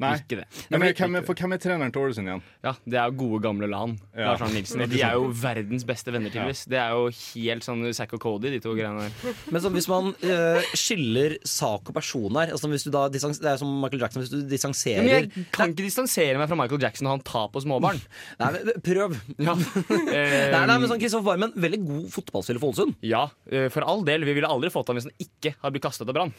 Nei. 0.00 0.14
Ikke 0.16 0.38
det. 0.40 0.46
Men, 0.70 0.80
Jeg 0.80 0.80
vil 0.80 0.96
hvem, 1.02 1.16
er, 1.18 1.24
for 1.28 1.36
hvem 1.36 1.54
er 1.54 1.60
treneren 1.60 1.92
til 1.92 2.00
Ålesund 2.06 2.30
igjen? 2.30 2.42
Ja, 2.64 2.72
Det 2.88 2.96
er 2.96 3.10
jo 3.10 3.16
gode, 3.20 3.40
gamle 3.44 3.68
Lan. 3.68 3.96
Ja. 4.14 4.30
Lars 4.30 4.44
Arne 4.46 4.56
Nilsen. 4.56 4.84
De 4.92 5.02
er 5.04 5.18
jo 5.18 5.26
verdens 5.42 5.84
beste 5.88 6.14
venner, 6.14 6.32
tydeligvis. 6.32 6.62
Det 6.72 6.78
er 6.80 6.94
jo 6.96 7.10
helt 7.12 7.66
sånn 7.66 7.84
Zack 7.96 8.14
og 8.16 8.22
Cody, 8.24 8.52
de 8.54 8.62
to 8.64 8.72
greiene 8.78 9.04
der. 9.06 9.34
Men 9.52 9.64
så, 9.64 9.72
hvis 9.74 9.88
man 9.90 10.12
eh, 10.24 10.70
skiller 10.78 11.36
sak 11.44 11.90
og 11.92 11.96
person 11.96 12.38
her 12.40 12.54
altså 12.54 12.68
hvis 12.70 12.84
du 12.86 12.90
da 12.94 13.02
Det 13.12 13.20
er 13.20 13.58
som 13.60 13.70
Michael 13.82 14.04
Jackson, 14.04 14.22
hvis 14.24 14.32
du 14.32 14.40
distanserer 14.48 15.04
men 15.04 15.10
jeg 15.10 15.44
kan 15.54 15.72
ikke 15.72 15.84
distansere 15.84 16.38
meg 16.38 16.48
fra 16.50 16.56
Michael 16.58 16.80
Jackson 16.82 17.08
og 17.08 17.16
han 17.18 17.24
tar 17.26 17.48
på 17.52 17.62
småbarn. 17.64 18.00
Nei, 18.40 18.50
men 18.56 18.80
Prøv. 18.84 19.16
Ja. 19.40 19.54
Nei, 19.56 20.62
nei, 20.70 20.76
men 20.76 20.88
sånn 20.90 21.00
Kristoffer 21.02 21.26
Barmen, 21.26 21.52
veldig 21.60 21.80
god 21.84 22.08
fotballspiller 22.14 22.62
for 22.62 22.72
Ålesund. 22.72 22.96
Ja, 23.06 23.26
eh, 23.52 23.68
for 23.72 23.86
all 23.88 24.04
del. 24.06 24.24
Vi 24.28 24.36
ville 24.38 24.50
aldri 24.50 24.72
fått 24.72 24.90
ham 24.90 24.98
hvis 24.98 25.08
han 25.10 25.16
ikke 25.22 25.54
hadde 25.58 25.74
blitt 25.76 25.86
kastet 25.86 26.08
av 26.10 26.16
Brann. 26.16 26.32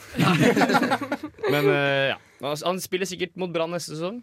Men 1.52 1.72
eh, 1.72 2.12
ja. 2.14 2.20
Altså, 2.42 2.66
Han 2.66 2.82
spiller 2.82 3.10
sikkert 3.10 3.38
mot 3.40 3.52
Brann 3.54 3.72
neste 3.74 3.96
sesong. 3.96 4.22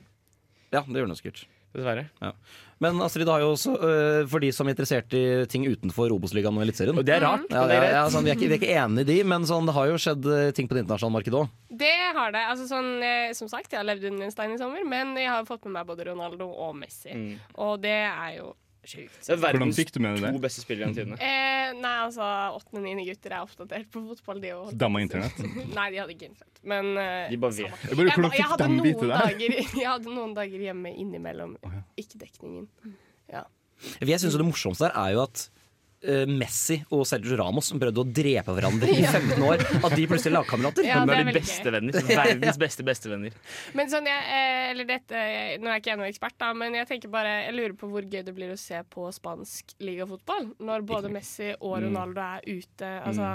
Ja, 0.73 0.83
det 0.85 0.99
gjør 1.01 1.09
han 1.09 1.17
sikkert. 1.19 1.47
Dessverre. 1.77 2.07
Ja. 2.23 2.33
Men 2.81 3.01
Astrid 3.05 3.29
har 3.29 3.43
jo 3.43 3.51
også, 3.53 3.75
øh, 3.77 4.27
for 4.31 4.41
de 4.41 4.49
som 4.55 4.69
er 4.69 4.73
interessert 4.73 5.13
i 5.17 5.23
ting 5.51 5.67
utenfor 5.69 6.13
Obos-ligaen 6.15 6.57
og 6.57 6.65
Eliteserien 6.65 6.97
Og 6.97 7.05
det 7.05 7.17
er 7.19 7.25
rart. 7.27 7.45
ja, 7.51 7.65
ja, 7.69 7.81
er 7.83 7.93
ja, 7.93 8.05
sånn, 8.13 8.25
vi, 8.25 8.33
er 8.33 8.39
ikke, 8.39 8.49
vi 8.49 8.57
er 8.57 8.61
ikke 8.63 8.77
enige 8.85 9.05
i 9.05 9.09
de, 9.11 9.17
men 9.29 9.45
sånn, 9.49 9.69
det 9.69 9.75
har 9.77 9.91
jo 9.91 9.99
skjedd 10.01 10.29
øh, 10.33 10.45
ting 10.57 10.71
på 10.71 10.79
det 10.79 10.85
internasjonale 10.87 11.19
markedet 11.19 11.43
òg. 11.43 11.51
Det 11.83 11.97
har 12.17 12.33
det. 12.33 12.45
Altså, 12.53 12.69
sånn, 12.71 12.89
eh, 13.05 13.35
som 13.37 13.51
sagt, 13.51 13.73
jeg 13.73 13.83
har 13.83 13.89
levd 13.89 14.09
under 14.13 14.29
en 14.29 14.33
stein 14.33 14.55
i 14.55 14.61
sommer, 14.61 14.87
men 14.89 15.13
jeg 15.21 15.29
har 15.29 15.45
fått 15.49 15.67
med 15.67 15.77
meg 15.77 15.91
både 15.91 16.09
Ronaldo 16.09 16.49
og 16.49 16.73
Messi. 16.79 17.13
Mm. 17.13 17.37
Og 17.67 17.77
det 17.85 17.99
er 18.09 18.33
jo 18.39 18.55
sjukt. 18.93 19.19
Det 19.21 19.33
er 19.33 19.37
Hvordan 19.39 19.61
verdens 19.61 19.79
fikk 19.81 19.91
du 19.95 19.99
med 20.05 20.17
deg 20.17 20.25
to 20.25 20.33
det? 20.39 20.43
beste 20.47 20.63
spillere 20.65 20.89
gjennom 20.89 20.97
tidene. 20.99 21.19
Eh, 21.29 21.73
nei, 21.79 21.95
altså, 22.07 22.29
åttende-niende 22.59 23.05
gutter 23.09 23.35
er 23.37 23.45
oppdatert 23.47 23.91
på 23.95 24.03
fotball, 24.09 24.41
de 24.45 24.53
òg. 24.57 24.71
Dem 24.85 24.99
og 24.99 25.05
internett? 25.05 25.43
Nei, 25.79 25.87
de 25.95 26.01
hadde 26.03 26.15
ikke 26.17 26.29
internett. 26.31 26.63
Men 26.73 26.91
eh, 26.97 27.29
De 27.31 27.39
bare 27.45 27.57
samme. 27.59 27.69
vet. 27.77 27.85
Jeg 27.91 27.99
bare, 28.01 28.15
hvordan 28.17 28.31
jeg, 28.31 28.39
fikk 28.39 28.51
hadde 28.55 28.69
de 28.69 28.81
vite 28.89 29.05
noen 29.05 29.13
det? 29.13 29.21
her? 29.21 29.29
dager, 29.29 29.59
jeg 29.83 29.89
hadde 29.93 30.17
noen 30.17 30.35
dager 30.41 30.65
hjemme 30.69 30.95
innimellom 31.05 31.55
ikke-dekningen. 32.01 32.67
Ja. 33.33 33.45
Jeg 34.03 34.19
synes 34.21 34.35
jo 34.35 34.41
Det 34.43 34.49
morsomste 34.49 34.89
der 34.89 34.97
er 34.99 35.13
jo 35.15 35.23
at 35.29 35.45
Messi 36.31 36.77
og 36.95 37.03
Sergio 37.09 37.37
Ramos 37.41 37.67
som 37.73 37.81
prøvde 37.83 38.03
å 38.05 38.07
drepe 38.07 38.55
hverandre 38.55 38.87
i 38.93 39.03
15 39.19 39.43
år, 39.43 39.65
at 39.83 39.97
de 39.99 40.05
plutselig 40.07 40.31
er 40.31 40.37
lagkamerater. 40.37 40.87
Ja, 40.87 41.01
det 41.09 41.17
er 41.19 41.25
de 41.31 41.35
beste 41.41 41.73
venner. 41.75 41.99
Verdens 42.07 42.61
beste 42.63 42.87
bestevenner. 42.87 43.35
Men 43.75 43.91
sånn, 43.91 44.07
jeg, 44.07 44.23
eh, 44.31 44.71
eller 44.71 44.89
dette, 44.89 45.15
jeg- 45.27 45.59
Nå 45.63 45.73
er 45.73 45.81
ikke 45.83 45.91
jeg 45.95 45.99
noen 45.99 46.13
ekspert, 46.13 46.37
da, 46.39 46.53
men 46.55 46.75
jeg 46.79 46.87
tenker 46.93 47.11
bare, 47.11 47.33
jeg 47.49 47.57
lurer 47.59 47.75
på 47.81 47.91
hvor 47.91 48.07
gøy 48.07 48.23
det 48.25 48.35
blir 48.37 48.53
å 48.55 48.59
se 48.59 48.79
på 48.95 49.09
spansk 49.17 49.75
ligafotball 49.83 50.53
når 50.63 50.87
både 50.87 51.11
Messi 51.11 51.51
og 51.59 51.81
Ronaldo 51.83 52.21
er 52.23 52.47
ute. 52.47 52.93
Altså, 53.03 53.33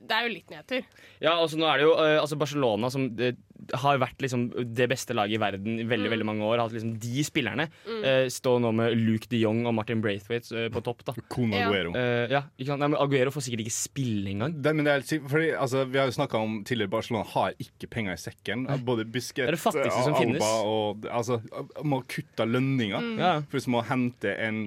det 0.00 0.16
er 0.16 0.26
jo 0.26 0.32
litt 0.32 0.50
nedtur. 0.52 0.86
Ja, 1.20 1.36
altså 1.36 1.58
nå 1.60 1.66
er 1.68 1.80
det 1.80 1.86
jo 1.86 1.94
eh, 2.00 2.16
altså 2.20 2.38
Barcelona 2.40 2.90
som 2.92 3.06
det, 3.16 3.34
har 3.76 3.98
vært 4.00 4.22
liksom 4.24 4.46
det 4.74 4.86
beste 4.90 5.14
laget 5.16 5.36
i 5.36 5.40
verden 5.40 5.80
i 5.82 5.86
veldig 5.88 6.10
veldig 6.12 6.26
mange 6.26 6.46
år. 6.46 6.56
Har 6.56 6.68
hatt 6.68 6.76
liksom 6.76 6.94
De 7.02 7.24
spillerne 7.26 7.66
eh, 8.00 8.24
står 8.32 8.62
nå 8.64 8.72
med 8.76 8.96
Luke 8.98 9.28
de 9.30 9.42
Jong 9.42 9.62
og 9.68 9.74
Martin 9.76 10.02
Braithwaite 10.02 10.48
uh, 10.56 10.68
på 10.72 10.82
topp. 10.86 11.04
da 11.06 11.14
Kona 11.30 11.64
Aguero. 11.66 11.92
Uh, 11.94 12.24
ja, 12.32 12.42
ikke 12.56 12.70
sant? 12.72 12.82
Nei, 12.82 12.90
men 12.92 13.00
Aguero 13.02 13.34
får 13.34 13.46
sikkert 13.46 13.64
ikke 13.66 13.76
spille 13.76 14.32
engang. 14.32 14.56
Det, 14.56 14.74
men 14.76 14.88
det 14.88 14.96
er, 14.96 15.24
fordi, 15.30 15.50
altså, 15.66 15.84
vi 15.90 16.00
har 16.00 16.08
jo 16.10 16.16
snakka 16.16 16.40
om 16.40 16.60
tidligere 16.66 16.94
Barcelona 16.96 17.26
har 17.34 17.58
ikke 17.62 17.90
penger 17.92 18.16
i 18.16 18.22
sekken. 18.24 18.64
Både 18.86 19.06
som 19.10 20.16
Alba 20.16 20.52
og 20.64 21.06
altså, 21.10 21.40
Må 21.84 22.00
kutte 22.10 22.46
lønninger 22.48 23.10
mm. 23.12 23.50
for 23.52 23.76
å 23.80 23.84
hente 23.90 24.32
en 24.40 24.64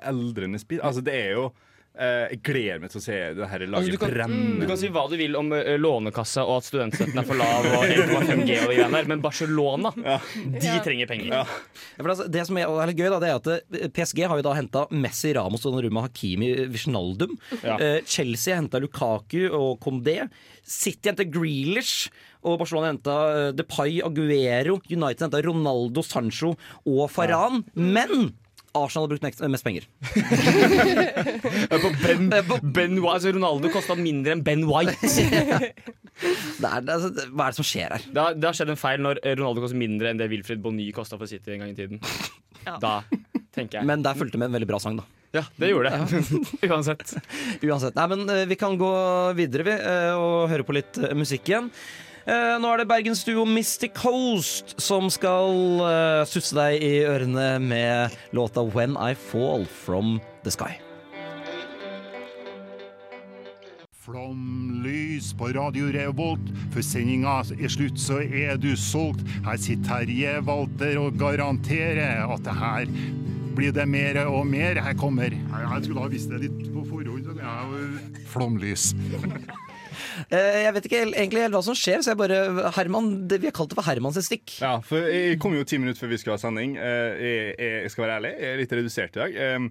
eldrende 0.00 0.60
spiller. 0.62 0.86
Altså, 0.88 1.04
det 1.04 1.14
er 1.18 1.36
jo 1.36 1.46
eh, 1.50 1.68
Jeg 1.92 2.38
gleder 2.46 2.78
meg 2.80 2.88
til 2.92 2.98
å 2.98 3.04
se 3.04 3.16
det 3.36 3.48
her 3.50 3.62
laget 3.66 3.76
Altså, 3.82 3.92
du, 3.92 3.98
kan, 4.00 4.12
brenne. 4.14 4.60
du 4.62 4.66
kan 4.70 4.78
si 4.80 4.88
hva 4.94 5.02
du 5.12 5.16
vil 5.20 5.34
om 5.36 5.50
uh, 5.52 5.74
Lånekassa 5.76 6.40
og 6.48 6.62
at 6.62 6.68
studentstøtten 6.70 7.20
er 7.20 7.26
for 7.28 7.36
lav, 7.36 7.66
og 7.68 7.84
1,5G 7.84 8.56
og 8.62 8.72
de 8.72 8.78
greiene 8.78 8.96
der, 8.96 9.10
men 9.12 9.20
Barcelona 9.24 9.92
de 9.98 10.64
Ja. 10.64 10.78
trenger 10.84 11.10
penger. 11.10 11.28
Ja. 11.34 11.42
Ja, 11.44 12.00
for 12.00 12.08
altså, 12.14 12.28
det 12.32 12.46
som 12.48 12.56
er, 12.56 12.64
er 12.70 12.88
litt 12.92 12.96
gøy, 13.02 13.10
da, 13.12 13.20
det 13.20 13.28
er 13.28 13.36
at 13.42 13.50
eh, 13.52 13.86
PSG 13.92 14.24
har 14.24 14.40
jo 14.40 14.46
da 14.48 14.56
henta 14.56 14.86
Messi, 14.90 15.34
Ramos, 15.36 15.66
Donnarumma, 15.66 16.06
Hakimi, 16.08 16.48
Vishnaldum. 16.72 17.36
Ja. 17.60 17.76
Eh, 17.76 17.98
Chelsea 18.08 18.56
henta 18.56 18.80
Lukaku 18.80 19.44
og 19.52 19.76
Condé. 19.84 20.22
City 20.64 21.10
henta 21.12 21.28
Grealish. 21.28 22.08
Og 22.42 22.56
Barcelona 22.58 22.88
henta 22.94 23.18
eh, 23.36 23.50
Depay, 23.54 24.00
Aguero. 24.02 24.80
United 24.88 25.28
henta 25.28 25.42
Ronaldo, 25.44 26.02
Sancho 26.08 26.54
og 26.88 27.04
Faran. 27.12 27.60
Men 27.76 28.32
Arsenal 28.74 29.04
har 29.04 29.10
brukt 29.12 29.24
mest, 29.52 29.64
penger. 29.64 29.84
Ben, 32.02 32.28
ben 32.74 32.98
altså 33.04 33.32
Ronaldo 33.34 33.68
kosta 33.72 33.96
mindre 33.98 34.32
enn 34.36 34.42
Ben 34.46 34.64
White. 34.68 34.96
Det 36.62 36.68
er, 36.68 36.82
det, 36.86 36.92
er- 36.94 37.30
hva 37.32 37.46
er 37.48 37.54
det 37.54 37.56
som 37.58 37.66
skjer 37.66 37.88
her? 37.96 38.02
Det 38.12 38.20
har, 38.20 38.34
det 38.36 38.46
har 38.46 38.54
skjedd 38.56 38.70
en 38.74 38.78
feil 38.78 39.00
når 39.02 39.18
eh, 39.24 39.32
Ronaldo 39.38 39.62
koster 39.64 39.78
mindre 39.80 40.10
enn 40.12 40.20
det 40.20 40.28
Wilfred 40.30 40.60
Bonny 40.62 40.90
kosta 40.94 41.16
for 41.18 41.26
City 41.30 41.54
en 41.56 41.64
gang 41.64 41.72
i 41.72 41.78
tiden. 41.78 42.02
Da 42.62 43.00
tenker 43.56 43.80
jeg. 43.80 43.86
Men 43.88 44.04
der 44.04 44.14
fulgte 44.14 44.38
med 44.38 44.46
en 44.52 44.54
veldig 44.54 44.68
bra 44.70 44.78
sang, 44.78 45.00
da. 45.00 45.06
Ja, 45.34 45.40
det 45.58 45.72
gjorde 45.72 45.90
det. 45.90 46.20
Uansett. 46.68 47.14
Uansett. 47.64 47.96
Nei, 47.96 48.04
men 48.12 48.22
eh, 48.30 48.44
vi 48.46 48.58
kan 48.60 48.76
gå 48.78 48.90
videre, 49.34 49.66
vi, 49.66 49.74
eh, 49.74 50.12
og 50.14 50.46
høre 50.52 50.66
på 50.68 50.76
litt 50.76 51.00
musikk 51.18 51.50
igjen. 51.50 51.72
Eh, 52.22 52.54
Nå 52.62 52.70
er 52.70 52.82
det 52.82 52.86
bergensduo 52.86 53.42
Mystic 53.48 53.96
Coast 53.98 54.76
som 54.78 55.08
skal 55.10 55.82
uh, 55.82 56.22
susse 56.28 56.54
deg 56.54 56.78
i 56.78 56.92
ørene 57.02 57.56
med 57.58 58.14
låta 58.36 58.62
When 58.62 58.94
I 58.94 59.16
Fall 59.18 59.66
From 59.66 60.20
The 60.44 60.54
Sky. 60.54 60.76
Flomlys 64.02 65.32
på 65.38 65.50
Radio 65.56 65.90
Revolt. 65.94 66.46
Før 66.74 66.86
sendinga 66.86 67.40
er 67.56 67.74
slutt, 67.74 67.98
så 67.98 68.20
er 68.22 68.58
du 68.60 68.70
solgt. 68.78 69.26
Her 69.46 69.58
sitter 69.58 70.06
Terje 70.06 70.38
Walter 70.46 70.98
og 71.02 71.18
garanterer 71.18 72.22
at 72.22 72.46
det 72.46 72.54
her 72.58 72.96
blir 73.56 73.74
det 73.74 73.88
mer 73.90 74.22
og 74.28 74.46
mer. 74.46 74.78
Her 74.78 74.94
kommer 74.98 75.34
Jeg 75.34 75.84
skulle 75.84 76.06
ha 76.06 76.10
visst 76.10 76.30
det 76.30 76.44
litt 76.46 76.66
på 76.70 76.86
forhånd. 76.86 77.34
Flomlys. 78.30 78.92
Eh, 80.30 80.62
Jeg 80.64 80.74
vet 80.76 80.88
ikke 80.88 81.02
egentlig 81.12 81.46
hva 81.54 81.62
som 81.64 81.76
skjer, 81.78 82.02
så 82.04 82.12
jeg 82.12 82.20
bare 82.20 82.70
Herman, 82.76 83.12
Vi 83.30 83.46
har 83.48 83.56
kalt 83.56 83.70
det 83.72 83.78
for 83.78 83.86
Hermans 83.88 84.18
stikk. 84.26 84.58
Ja, 84.60 84.78
for 84.80 84.98
Jeg 85.08 85.38
kom 85.42 85.54
jo 85.56 85.64
ti 85.64 85.78
minutter 85.78 86.00
før 86.04 86.12
vi 86.12 86.18
skulle 86.22 86.38
ha 86.38 86.42
sending. 86.42 86.76
Eh, 86.76 87.52
Jeg, 87.58 87.90
skal 87.90 88.06
være 88.06 88.16
ærlig, 88.20 88.32
jeg 88.40 88.52
er 88.52 88.62
litt 88.62 88.72
redusert 88.72 89.16
i 89.16 89.22
dag. 89.24 89.70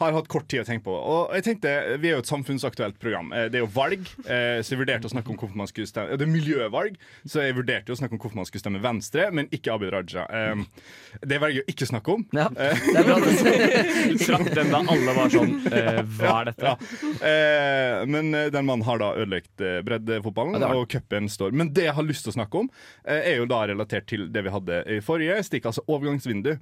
Har 0.00 0.12
hatt 0.16 0.28
kort 0.32 0.46
tid 0.48 0.62
å 0.62 0.64
tenke 0.64 0.84
på. 0.86 0.94
Og 0.96 1.34
jeg 1.36 1.44
tenkte, 1.44 1.72
Vi 2.00 2.08
er 2.08 2.14
jo 2.16 2.22
et 2.22 2.28
samfunnsaktuelt 2.30 2.98
program. 2.98 3.32
Eh, 3.36 3.48
Det 3.52 3.58
er 3.60 3.64
jo 3.66 3.70
valg, 3.74 4.00
eh, 4.24 4.62
så 4.64 4.72
jeg 4.72 4.80
vurderte 4.80 5.04
å 5.04 5.12
snakke 5.12 5.28
om 5.28 5.36
hvorfor 5.36 5.56
man 5.60 5.66
skulle 5.68 5.86
stemme 5.90 6.16
Det 6.16 6.24
er 6.24 6.30
miljøvalg, 6.32 6.96
så 7.28 7.42
jeg 7.44 7.54
vurderte 7.58 7.92
å 7.92 7.98
snakke 8.00 8.16
om 8.16 8.18
hvorfor 8.22 8.36
man 8.40 8.46
skulle 8.48 8.62
stemme 8.64 8.80
Venstre, 8.80 9.30
men 9.30 9.46
ikke 9.52 9.74
Abid 9.74 9.92
Raja. 9.92 10.24
Eh, 10.30 10.64
Det 11.26 11.38
velger 11.40 11.60
jeg 11.60 11.66
å 11.66 11.70
ikke 11.74 11.88
snakke 11.90 12.14
om. 12.14 12.24
Ja, 12.32 12.48
Eh, 12.56 12.74
det 12.74 12.96
er 12.96 13.04
bra. 13.04 13.18
Trakk 14.26 14.54
den 14.54 14.70
da 14.72 14.80
alle 14.88 15.14
var 15.14 15.28
sånn 15.32 15.54
Hva 15.68 16.32
er 16.40 16.44
dette? 16.50 16.64
Ja. 16.64 16.76
Eh, 17.26 18.06
men 18.06 18.30
den 18.32 18.64
mannen 18.66 18.84
har 18.86 18.98
da 18.98 19.12
ødelagt 19.20 19.56
breddefotballen, 19.84 20.62
og 20.64 20.88
cupen 20.88 21.28
står. 21.28 21.52
Men 21.52 21.72
det 21.76 21.84
jeg 21.90 21.94
har 21.94 22.02
lyst 22.06 22.24
til 22.24 22.32
å 22.32 22.38
snakke 22.40 22.62
om, 22.64 22.70
er 23.04 23.36
jo 23.36 23.46
da 23.50 23.66
relatert 23.68 24.06
til 24.10 24.28
det 24.32 24.42
vi 24.46 24.50
hadde 24.54 24.80
i 24.96 25.00
forrige 25.04 25.42
stikk, 25.44 25.66
altså 25.70 25.84
overgangsvindu. 25.88 26.56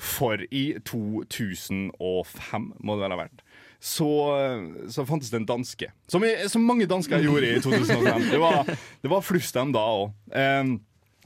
For 0.00 0.40
i 0.50 0.64
2005, 0.82 2.64
må 2.82 2.96
det 2.96 3.04
vel 3.04 3.14
ha 3.14 3.20
vært, 3.20 3.44
så, 3.84 4.08
så 4.90 5.04
fantes 5.06 5.30
det 5.30 5.42
en 5.42 5.46
danske. 5.48 5.90
Som, 6.10 6.24
i, 6.24 6.32
som 6.48 6.64
mange 6.64 6.88
dansker 6.90 7.22
gjorde 7.22 7.52
i 7.52 7.60
2005. 7.62 8.26
Det 8.32 8.40
var, 8.40 8.64
det 9.04 9.12
var 9.12 9.22
dem 9.60 9.74
da 9.76 9.84
òg. 10.00 10.14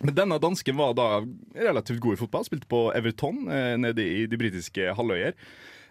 men 0.03 0.15
denne 0.15 0.39
dansken 0.43 0.77
var 0.79 0.95
da 0.99 1.09
relativt 1.55 2.03
god 2.03 2.17
i 2.17 2.21
fotball. 2.21 2.47
Spilte 2.47 2.71
på 2.71 2.89
Everton 2.99 3.47
eh, 3.51 3.75
nede 3.79 4.05
i 4.05 4.27
de 4.31 4.39
britiske 4.39 4.93
halvøyer. 4.99 5.39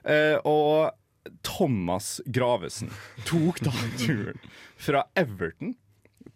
Eh, 0.08 0.38
og 0.48 0.92
Thomas 1.44 2.18
Gravesen 2.26 2.92
tok 3.28 3.60
da 3.66 3.74
turen 4.00 4.40
fra 4.80 5.08
Everton 5.20 5.76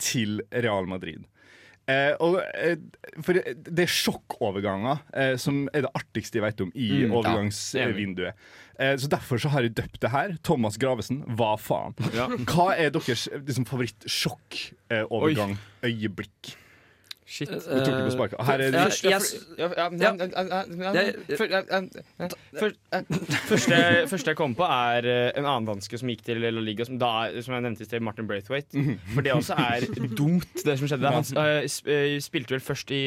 til 0.02 0.42
Real 0.52 0.88
Madrid. 0.90 1.28
Eh, 1.90 2.14
og, 2.22 2.36
eh, 2.56 2.76
for 3.26 3.34
det 3.34 3.82
er 3.84 3.88
sjokkoverganger 3.90 5.00
eh, 5.18 5.34
som 5.42 5.64
er 5.74 5.82
det 5.88 5.92
artigste 5.98 6.38
jeg 6.38 6.44
vet 6.46 6.62
om 6.62 6.70
i 6.76 6.90
Mm, 6.92 7.02
ja, 7.02 7.08
overgangsvinduet. 7.18 8.34
Eh, 8.80 8.94
så 9.02 9.08
derfor 9.10 9.38
så 9.42 9.50
har 9.50 9.62
jeg 9.66 9.74
døpt 9.76 10.00
det 10.02 10.10
her. 10.14 10.36
Thomas 10.46 10.78
Gravesen, 10.78 11.24
hva 11.38 11.56
faen? 11.60 11.94
Ja. 12.16 12.28
Hva 12.46 12.70
er 12.78 12.90
deres 12.94 13.26
liksom, 13.34 13.66
favorittsjokkovergang-øyeblikk? 13.70 16.54
Shit. 17.32 17.48
Du 17.48 17.80
tok 17.80 17.94
det 17.96 18.04
på 18.04 18.12
sparket. 18.12 18.42
Her 18.44 18.60
er 18.60 18.72
det 18.74 18.80
eh, 23.72 24.08
Første 24.12 24.34
jeg 24.34 24.38
kom 24.40 24.56
på, 24.58 24.66
er 24.68 25.08
eh, 25.08 25.30
en 25.40 25.46
annen 25.48 25.70
danske 25.70 26.00
som 26.02 26.12
gikk 26.12 26.26
til 26.28 26.44
La 26.44 26.52
Liga, 26.52 26.84
som, 26.88 26.98
da, 27.00 27.12
som 27.40 27.56
jeg 27.56 27.64
nevnte 27.64 27.86
i 27.86 27.88
sted, 27.88 28.04
Martin 28.04 28.28
Braithwaite. 28.28 28.84
For 29.14 29.24
det 29.24 29.32
også 29.38 29.56
er 29.56 29.88
dumt, 30.20 30.52
det 30.66 30.76
som 30.82 30.92
skjedde. 30.92 31.06
der. 31.08 31.16
Han 31.22 31.26
eh, 31.40 31.70
eh, 31.96 32.18
spilte 32.24 32.58
vel 32.58 32.66
først 32.66 32.92
i 32.92 33.02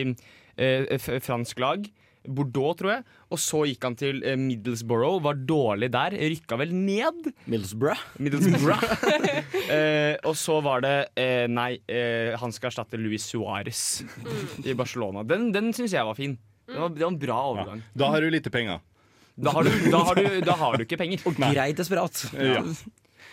eh, 0.56 1.10
fransk 1.20 1.60
lag. 1.60 1.84
Bordeaux, 2.24 2.74
tror 2.78 2.92
jeg. 2.94 3.04
Og 3.34 3.40
så 3.42 3.64
gikk 3.68 3.84
han 3.88 3.96
til 4.00 4.22
eh, 4.24 4.38
Middlesbrough, 4.40 5.20
var 5.24 5.38
dårlig 5.48 5.90
der. 5.94 6.16
Rykka 6.34 6.58
vel 6.60 6.72
ned. 6.74 7.30
Middlesbrough. 7.50 8.00
Middlesbrough. 8.22 8.84
eh, 9.74 10.14
og 10.24 10.34
så 10.40 10.58
var 10.64 10.84
det 10.84 10.96
eh, 11.20 11.44
Nei, 11.50 11.72
eh, 11.90 12.32
han 12.40 12.54
skal 12.54 12.72
erstatte 12.72 13.00
Luis 13.00 13.26
Suárez 13.28 13.84
i 14.64 14.74
Barcelona. 14.76 15.26
Den, 15.28 15.50
den 15.54 15.72
syns 15.76 15.94
jeg 15.96 16.06
var 16.06 16.18
fin. 16.18 16.38
Det 16.64 16.80
var, 16.80 16.92
det 16.94 17.04
var 17.04 17.12
en 17.12 17.20
bra 17.20 17.38
overgang. 17.52 17.86
Da 17.92 18.10
har 18.14 18.24
du 18.24 18.32
lite 18.32 18.52
penger. 18.52 18.80
Da 19.34 19.50
har 19.50 19.66
du, 19.66 19.70
da 19.90 20.00
har 20.06 20.14
du, 20.14 20.28
da 20.46 20.54
har 20.58 20.76
du 20.78 20.84
ikke 20.86 20.98
penger. 21.00 21.24
Og 21.28 21.36
greit 21.38 21.80
desperat. 21.80 22.24
Ja. 22.38 22.62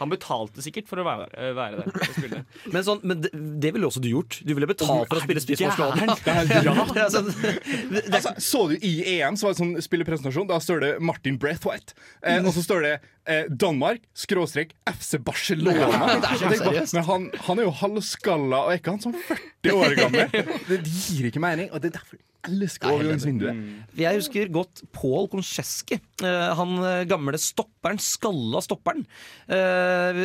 Han 0.01 0.09
betalte 0.11 0.63
sikkert 0.65 0.89
for 0.89 1.01
å 1.01 1.05
være, 1.05 1.27
eh, 1.37 1.51
være 1.57 1.83
der. 1.85 2.41
Men, 2.73 2.83
sånn, 2.85 3.01
men 3.05 3.21
det, 3.23 3.29
det 3.61 3.71
ville 3.75 3.87
også 3.87 4.01
du 4.01 4.09
gjort. 4.09 4.39
Du 4.45 4.53
ville 4.57 4.67
betalt 4.69 5.09
for 5.09 5.19
å 5.19 5.23
spille 5.23 5.41
spiss 5.43 5.61
for. 5.61 5.93
Ja, 6.01 6.73
altså, 8.17 8.33
så 8.41 8.63
du 8.71 8.75
i 8.77 8.93
EM, 9.17 9.37
så 9.37 9.47
var 9.47 9.55
det 9.55 9.61
sånn 9.61 9.75
spillepresentasjon. 9.85 10.49
Da 10.49 10.59
står 10.63 10.83
det 10.83 10.91
Martin 11.03 11.37
Braithwaite. 11.41 11.93
Eh, 12.25 12.41
og 12.41 12.53
så 12.55 12.65
står 12.65 12.87
det 12.87 12.93
eh, 13.31 13.45
Danmark, 13.49 14.03
skråstrek, 14.17 14.73
FC 14.91 15.17
Barcelona. 15.23 15.87
Ja, 15.87 16.17
det 16.19 16.31
er 16.31 16.57
seriøst. 16.61 16.95
Men 16.97 17.07
han, 17.07 17.29
han 17.47 17.61
er 17.61 17.67
jo 17.69 17.75
halvskalla, 17.81 18.65
og 18.65 18.73
er 18.73 18.81
ikke 18.81 18.95
han 18.95 19.03
sånn 19.03 19.15
40 19.29 19.77
år 19.77 19.95
gammel? 19.99 20.35
Det 20.71 20.81
gir 20.85 21.31
ikke 21.31 21.41
mening, 21.43 21.71
og 21.71 21.81
det 21.83 21.91
er 21.91 21.97
derfor 21.99 22.19
jeg 22.19 22.57
elsker 22.57 22.89
overgangsvinduet. 22.89 23.57
Jeg 24.01 24.17
husker 24.17 24.49
godt 24.53 24.81
Paul 24.95 25.27
Koncheski. 25.29 25.99
Eh, 26.25 26.47
han 26.57 26.71
eh, 26.79 27.03
gamle 27.09 27.37
stopperen, 27.41 28.01
skalla 28.01 28.63
stopperen. 28.65 29.03
Eh, 29.45 30.21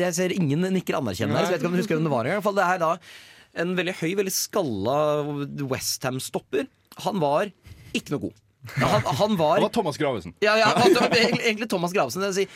jeg 0.00 0.12
ser 0.16 0.32
ingen 0.36 0.64
nikker 0.72 0.96
anerkjennende 0.96 1.42
her, 1.42 1.48
så 1.48 1.52
jeg 1.52 1.58
vet 1.58 1.64
ikke 1.64 1.72
om 1.72 1.76
du 1.76 1.82
husker 1.82 1.98
hvem 1.98 2.08
det 2.08 2.14
var 2.14 2.24
engang. 2.24 2.38
I 2.38 2.40
hvert 2.40 2.48
fall, 2.48 2.56
Det 2.56 2.68
er 2.70 2.82
da 2.86 2.92
en 3.62 3.76
veldig 3.76 3.96
høy, 4.00 4.10
veldig 4.22 4.34
skalla 4.36 4.96
Westham-stopper. 5.74 6.68
Han 7.04 7.20
var 7.20 7.52
ikke 7.96 8.14
noe 8.14 8.26
god. 8.28 8.42
Han, 8.74 9.02
han 9.06 9.36
var 9.38 9.56
Han 9.58 9.66
var 9.66 9.74
Thomas 9.74 9.98
Gravesen. 10.00 10.34
ja, 10.44 10.56
ja, 10.58 10.72
han, 10.76 11.12
egentlig, 11.14 11.68
Thomas 11.70 11.94
Gravesen. 11.94 12.26
Si, 12.34 12.46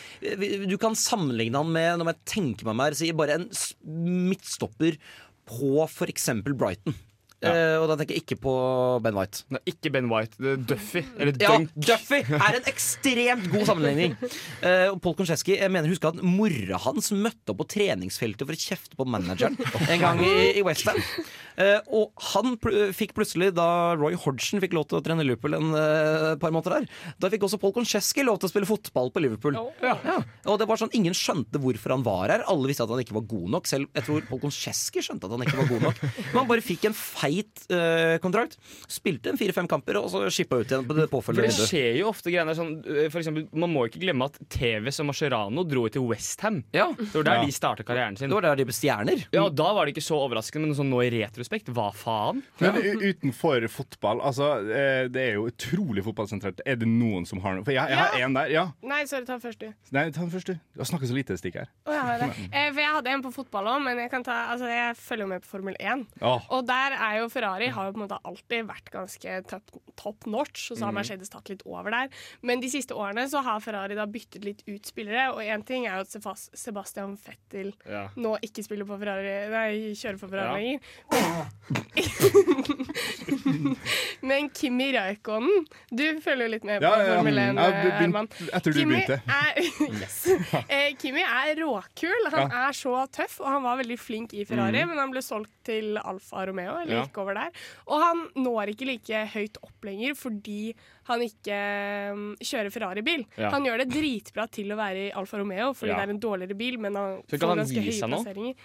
du 0.67 0.77
kan 0.81 0.97
sammenligne 0.97 1.61
han 1.61 1.71
med 1.71 2.01
Når 2.01 2.11
jeg 2.13 2.19
tenker 2.33 2.69
meg 2.69 2.79
mer, 2.81 2.97
si, 2.97 3.11
bare 3.15 3.39
en 3.39 3.47
midtstopper 4.31 4.99
på 5.51 5.85
f.eks. 5.87 6.29
Brighton. 6.47 6.95
Eh, 7.41 7.75
og 7.81 7.87
da 7.89 7.95
tenker 7.97 8.13
jeg 8.13 8.23
ikke 8.23 8.37
på 8.43 8.53
Ben 9.01 9.15
White. 9.17 9.43
Nei, 9.49 9.61
ikke 9.71 9.91
Ben 9.93 10.09
White. 10.11 10.37
Det 10.37 10.51
er 10.53 10.63
Duffy. 10.71 11.01
Eller 11.17 11.33
Ja, 11.41 11.55
Dunk. 11.55 11.71
Duffy 11.73 12.19
er 12.37 12.57
en 12.59 12.67
ekstremt 12.69 13.47
god 13.49 13.65
sammenligning. 13.69 14.13
Uh, 14.61 14.91
og 14.91 14.99
Paul 15.01 15.15
Koncheski 15.17 15.55
jeg 15.57 15.71
mener 15.73 15.89
husker 15.89 16.11
at 16.11 16.21
mora 16.21 16.77
hans 16.85 17.09
møtte 17.15 17.53
opp 17.53 17.63
på 17.63 17.67
treningsfeltet 17.73 18.45
for 18.45 18.53
å 18.53 18.61
kjefte 18.61 18.99
på 18.99 19.07
manageren 19.09 19.57
en 19.87 20.03
gang 20.03 20.21
i, 20.25 20.33
i 20.59 20.65
Westham. 20.65 20.99
Uh, 21.57 21.79
og 21.89 22.27
han 22.31 22.55
pl 22.61 22.91
fikk 22.95 23.15
plutselig, 23.17 23.51
da 23.57 23.95
Roy 23.97 24.15
Hodgson 24.19 24.61
fikk 24.61 24.75
lov 24.77 24.87
til 24.89 24.99
å 24.99 25.03
trene 25.05 25.25
Liverpool 25.25 25.57
en 25.57 25.73
uh, 25.73 26.37
par 26.41 26.53
måneder 26.53 26.81
der, 26.81 27.01
da 27.21 27.31
fikk 27.33 27.47
også 27.47 27.59
Paul 27.61 27.73
Koncheski 27.75 28.25
lov 28.27 28.39
til 28.41 28.49
å 28.49 28.53
spille 28.53 28.69
fotball 28.69 29.11
på 29.13 29.23
Liverpool. 29.23 29.57
Ja. 29.81 29.97
Og 30.45 30.61
det 30.61 30.69
var 30.69 30.79
sånn, 30.81 30.93
Ingen 30.97 31.15
skjønte 31.17 31.59
hvorfor 31.61 31.95
han 31.95 32.05
var 32.05 32.29
her. 32.33 32.45
Alle 32.51 32.69
visste 32.69 32.85
at 32.85 32.91
han 32.93 33.01
ikke 33.01 33.15
var 33.17 33.25
god 33.31 33.53
nok. 33.55 33.69
Selv 33.69 33.89
jeg 33.97 34.05
tror 34.05 34.25
Paul 34.29 34.41
Koncheski 34.43 35.01
skjønte 35.05 35.27
at 35.27 35.33
han 35.35 35.45
ikke 35.45 35.59
var 35.63 35.69
god 35.71 35.85
nok. 35.89 36.01
Men 36.03 36.37
han 36.37 36.49
bare 36.51 36.65
fikk 36.65 36.85
en 36.89 36.97
feit 37.31 37.65
uh, 37.71 38.17
kontrakt. 38.23 38.57
Spilte 38.91 39.31
en 39.31 39.39
fire-fem 39.39 39.69
kamper, 39.71 39.99
og 40.01 40.09
så 40.11 40.23
shippa 40.33 40.59
ut 40.61 40.69
igjen 40.71 40.87
på 40.87 40.97
det 40.97 41.07
påfølgende 41.11 41.51
det 41.51 41.67
skjer 41.69 41.99
jo 41.99 42.09
ofte 42.11 42.31
greier 42.31 42.57
sånn 42.57 42.73
eh, 42.85 43.07
For 43.11 43.21
eksempel, 43.21 43.47
Man 43.57 43.71
må 43.73 43.85
ikke 43.87 44.01
glemme 44.03 44.27
at 44.29 44.37
TV 44.51 44.89
som 44.93 45.09
Mascherano 45.09 45.63
dro 45.67 45.85
til 45.91 46.05
Westham. 46.07 46.61
Ja. 46.75 46.89
Det 46.97 47.13
var 47.15 47.27
der 47.27 47.39
Ja. 47.41 47.45
de 47.45 47.55
starta 47.55 47.85
karrieren 47.87 48.17
sin. 48.17 48.29
Det 48.29 48.35
var 48.35 48.45
der 48.49 48.59
de 48.59 48.67
ble 48.67 48.75
stjerner. 48.75 49.25
Ja, 49.33 49.45
og 49.45 49.55
Da 49.55 49.71
var 49.73 49.85
det 49.85 49.95
ikke 49.95 50.05
så 50.05 50.19
overraskende, 50.21 50.67
men 50.69 50.77
sånn 50.77 50.91
nå 50.91 51.01
i 51.05 51.11
retrospekt, 51.13 51.71
hva 51.73 51.89
faen? 51.95 52.41
Men 52.59 52.79
utenfor 53.01 53.67
fotball, 53.71 54.21
altså 54.21 54.51
eh, 54.69 55.07
Det 55.11 55.21
er 55.21 55.33
jo 55.39 55.47
utrolig 55.51 56.03
fotballsentrert. 56.05 56.61
Er 56.65 56.79
det 56.81 56.87
noen 56.89 57.27
som 57.27 57.41
har 57.43 57.55
noe? 57.57 57.65
For 57.67 57.75
jeg, 57.75 57.89
jeg 57.89 57.97
har 57.97 58.17
én 58.19 58.29
en 58.29 58.37
der. 58.37 58.51
Ja. 58.53 58.65
Nei, 58.83 59.03
sorry, 59.09 59.25
ta 59.25 59.37
den 59.37 59.43
først, 59.43 59.61
du. 59.61 59.71
Nei, 59.91 60.07
ta 60.11 60.21
den 60.23 60.33
først, 60.33 60.51
du. 60.51 60.59
Du 60.73 60.83
har 60.83 60.89
snakka 60.89 61.09
så 61.09 61.17
lite 61.17 61.37
stikk 61.39 61.61
her. 61.61 61.71
Oh, 61.85 61.93
jeg, 61.93 62.01
har 62.07 62.23
det. 62.23 62.29
Eh, 62.51 62.69
for 62.71 62.81
jeg 62.81 62.95
hadde 62.97 63.15
en 63.15 63.25
på 63.25 63.33
fotball 63.35 63.69
òg, 63.73 63.83
men 63.85 63.99
jeg, 63.99 64.11
kan 64.13 64.25
ta, 64.25 64.37
altså, 64.53 64.69
jeg 64.71 64.95
følger 64.99 65.25
jo 65.25 65.31
med 65.33 65.45
på 65.45 65.51
Formel 65.51 65.77
1. 65.79 66.05
Oh. 66.21 66.41
Og 66.57 66.65
der 66.67 66.95
er 66.97 67.19
jo 67.20 67.20
Ferrari 67.29 67.67
har 67.67 67.85
jo 67.85 67.91
på 67.93 68.01
en 68.01 68.07
måte 68.07 68.19
alltid 68.25 68.65
vært 68.67 68.89
ganske 68.91 69.47
top, 69.47 69.61
top 69.97 70.25
notch, 70.25 70.71
og 70.71 70.77
så 70.77 70.85
har 70.85 70.91
Mhm. 70.91 70.95
Mercedes 71.01 71.29
tatt 71.29 71.49
litt 71.49 71.61
over 71.65 71.91
der. 71.91 72.09
Men 72.41 72.59
de 72.59 72.67
siste 72.69 72.91
årene 72.95 73.27
så 73.29 73.43
har 73.43 73.59
Ferrari 73.59 73.95
da 73.95 74.05
byttet 74.05 74.43
litt 74.45 74.63
ut 74.67 74.81
spillere, 74.85 75.29
og 75.33 75.39
én 75.39 75.65
ting 75.65 75.85
er 75.85 75.95
jo 75.97 76.01
at 76.01 76.39
Sebastian 76.57 77.17
Fettel 77.17 77.73
Ja. 77.87 78.07
nå 78.15 78.37
ikke 78.41 78.63
spiller 78.63 78.85
på 78.85 78.97
Ferrari, 78.97 79.49
nei, 79.49 79.93
kjører 79.93 80.19
for 80.19 80.27
Ferrari 80.27 80.49
Ja. 80.49 80.55
lenger. 80.57 80.79
Men 84.21 84.49
Kimi 84.55 84.91
Raikkonen, 84.95 85.65
du 85.89 86.03
følger 86.21 86.45
jo 86.47 86.51
litt 86.55 86.63
med 86.67 86.81
på 86.81 86.89
Ja. 86.89 87.15
Formel 87.15 87.37
1, 87.37 87.55
Jeg 87.55 87.57
har 87.57 87.71
begynt 87.71 87.99
Herman. 88.01 88.27
etter 88.53 88.71
du 88.73 88.79
Kimi 88.79 88.95
begynte. 88.95 89.21
Er, 89.27 89.53
yes. 90.01 90.17
Eh, 90.71 90.93
Kimi 90.99 91.21
er 91.25 91.55
råkul. 91.59 92.29
Han 92.31 92.51
er 92.51 92.71
så 92.77 92.93
tøff, 93.11 93.39
og 93.41 93.47
han 93.51 93.63
var 93.65 93.77
veldig 93.81 93.97
flink 93.99 94.33
i 94.37 94.45
Ferrari, 94.47 94.83
mm. 94.83 94.87
men 94.93 94.97
han 95.01 95.11
ble 95.13 95.21
solgt 95.25 95.51
til 95.67 95.97
Alfa 95.97 96.45
Romeo, 96.47 96.77
eller 96.81 97.01
Ja. 97.15 97.21
over 97.23 97.33
der. 97.33 97.51
Og 97.87 98.01
han 98.01 98.23
når 98.35 98.71
ikke 98.73 98.85
like 98.89 99.23
høyt 99.33 99.57
opp 99.63 99.83
lenger 99.87 100.15
fordi 100.15 100.73
han 101.09 101.21
ikke 101.25 101.57
um, 102.13 102.35
kjører 102.39 102.71
Ferrari-bil. 102.71 103.25
Ja. 103.37 103.49
Han 103.51 103.65
gjør 103.65 103.83
det 103.83 103.89
dritbra 103.93 104.47
til 104.51 104.71
å 104.71 104.79
være 104.79 105.07
i 105.07 105.11
Alfa 105.11 105.37
Romeo 105.41 105.73
fordi 105.73 105.91
Ja. 105.91 105.99
det 105.99 106.07
er 106.09 106.15
en 106.15 106.19
dårligere 106.23 106.57
bil, 106.57 106.79
men 106.79 106.95
han 106.95 107.21
får 107.27 107.55
ganske 107.57 107.81
høye 107.81 108.07
nå? 108.07 108.21
plasseringer. 108.21 108.55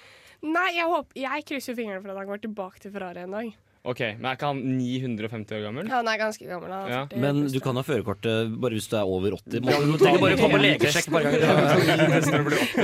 Nei, 0.46 0.66
jeg, 0.76 0.84
håper, 0.84 1.16
jeg 1.16 1.44
krysser 1.48 1.74
fingrene 1.74 2.02
for 2.04 2.12
at 2.12 2.18
han 2.20 2.28
går 2.28 2.42
tilbake 2.44 2.78
til 2.82 2.92
Ferrari 2.92 3.22
en 3.24 3.32
dag. 3.32 3.54
Ok, 3.86 4.00
Men 4.18 4.26
er 4.32 4.36
ikke 4.38 4.48
han 4.50 4.60
950 4.76 5.54
år 5.56 5.62
gammel? 5.68 5.88
Han 5.92 6.08
er 6.10 6.18
ganske 6.18 6.48
gammel. 6.48 6.72
Han 6.74 6.88
er 6.88 6.90
Ja. 6.90 7.02
40 7.12 7.20
Men 7.22 7.40
du 7.52 7.58
kan 7.62 7.78
ha 7.78 7.84
førerkortet 7.86 8.56
bare 8.60 8.74
hvis 8.74 8.88
du 8.90 8.96
er 8.98 9.06
over 9.06 9.36
80. 9.38 9.62
Ja, 9.62 9.78
Du 9.78 9.96
trenger 10.00 10.20
bare 10.24 10.34
å 10.34 10.40
komme 10.40 10.56
på 10.56 10.60
en 10.60 10.66
legesjekk 10.66 11.06
et 11.06 11.12
par 11.14 11.22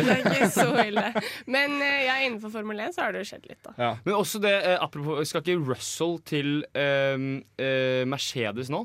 det 0.02 0.14
er 0.14 0.22
ikke 0.22 0.50
så 0.54 0.68
ille. 0.86 1.06
Men 1.50 1.76
eh, 1.82 1.98
ja, 2.06 2.16
innenfor 2.26 2.52
Formel 2.54 2.80
1 2.86 2.94
så 2.96 3.06
har 3.06 3.12
det 3.16 3.24
jo 3.24 3.30
skjedd 3.32 3.48
litt, 3.50 3.60
da. 3.66 3.92
Men 4.06 4.14
også 4.18 4.40
det, 4.42 4.54
eh, 4.62 4.78
apropos, 4.82 5.26
skal 5.28 5.42
ikke 5.44 5.58
Russell 5.72 6.18
til 6.28 6.62
eh, 6.78 7.18
eh, 7.58 8.02
Mercedes 8.08 8.70
nå? 8.72 8.84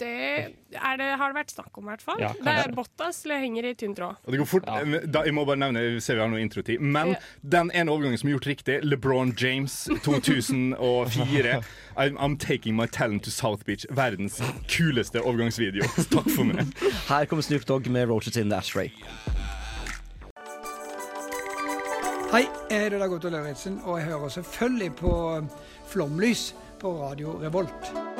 Det, 0.00 0.08
er 0.72 0.96
det 0.98 1.08
har 1.20 1.30
det 1.30 1.36
vært 1.36 1.50
snakk 1.52 1.76
om, 1.78 1.84
i 1.84 1.90
hvert 1.92 2.02
fall. 2.02 2.18
Ja, 2.22 2.30
det 2.34 2.52
er. 2.64 2.72
Bottas 2.74 3.20
henger 3.28 3.68
i 3.68 3.74
tynn 3.78 3.92
tråd. 3.94 4.16
Og 4.24 4.32
det 4.32 4.38
går 4.40 4.48
fort. 4.48 4.64
Da, 4.66 5.22
jeg 5.26 5.34
må 5.36 5.44
bare 5.46 5.60
nevne, 5.60 5.82
vi 5.94 6.00
ser 6.02 6.16
vi 6.18 6.22
har 6.24 6.30
noe 6.32 6.40
introtid. 6.42 6.80
Men 6.80 7.12
Ja. 7.12 7.20
den 7.54 7.70
ene 7.74 7.92
overgangen 7.92 8.18
som 8.18 8.28
er 8.30 8.34
gjort 8.38 8.46
riktig, 8.50 8.80
LeBron 8.82 9.34
James 9.38 9.76
2004. 10.02 11.60
I'm, 11.96 12.16
I'm 12.18 12.36
taking 12.38 12.74
my 12.74 12.86
talent 12.86 13.22
to 13.24 13.30
South 13.30 13.64
Beach. 13.64 13.86
Verdens 13.90 14.40
kuleste 14.66 15.20
overgangsvideo. 15.22 15.82
Takk 16.10 16.30
for 16.34 16.44
meg. 16.44 16.72
Her 17.08 17.26
kommer 17.26 17.42
Snoop 17.46 17.66
Dogg 17.68 17.86
med 17.92 18.08
Roaches 18.08 18.36
in 18.36 18.48
the 18.50 18.56
Ashray. 18.58 18.90
Hei, 22.32 22.46
jeg 22.70 22.80
heter 22.86 22.98
Dag 22.98 23.12
Otto 23.12 23.28
Lauritzen, 23.28 23.78
og 23.84 23.98
jeg 24.00 24.06
hører 24.08 24.28
selvfølgelig 24.28 24.94
på 24.96 25.12
Flomlys 25.92 26.54
på 26.80 26.94
Radio 27.02 27.36
Revolt. 27.42 28.11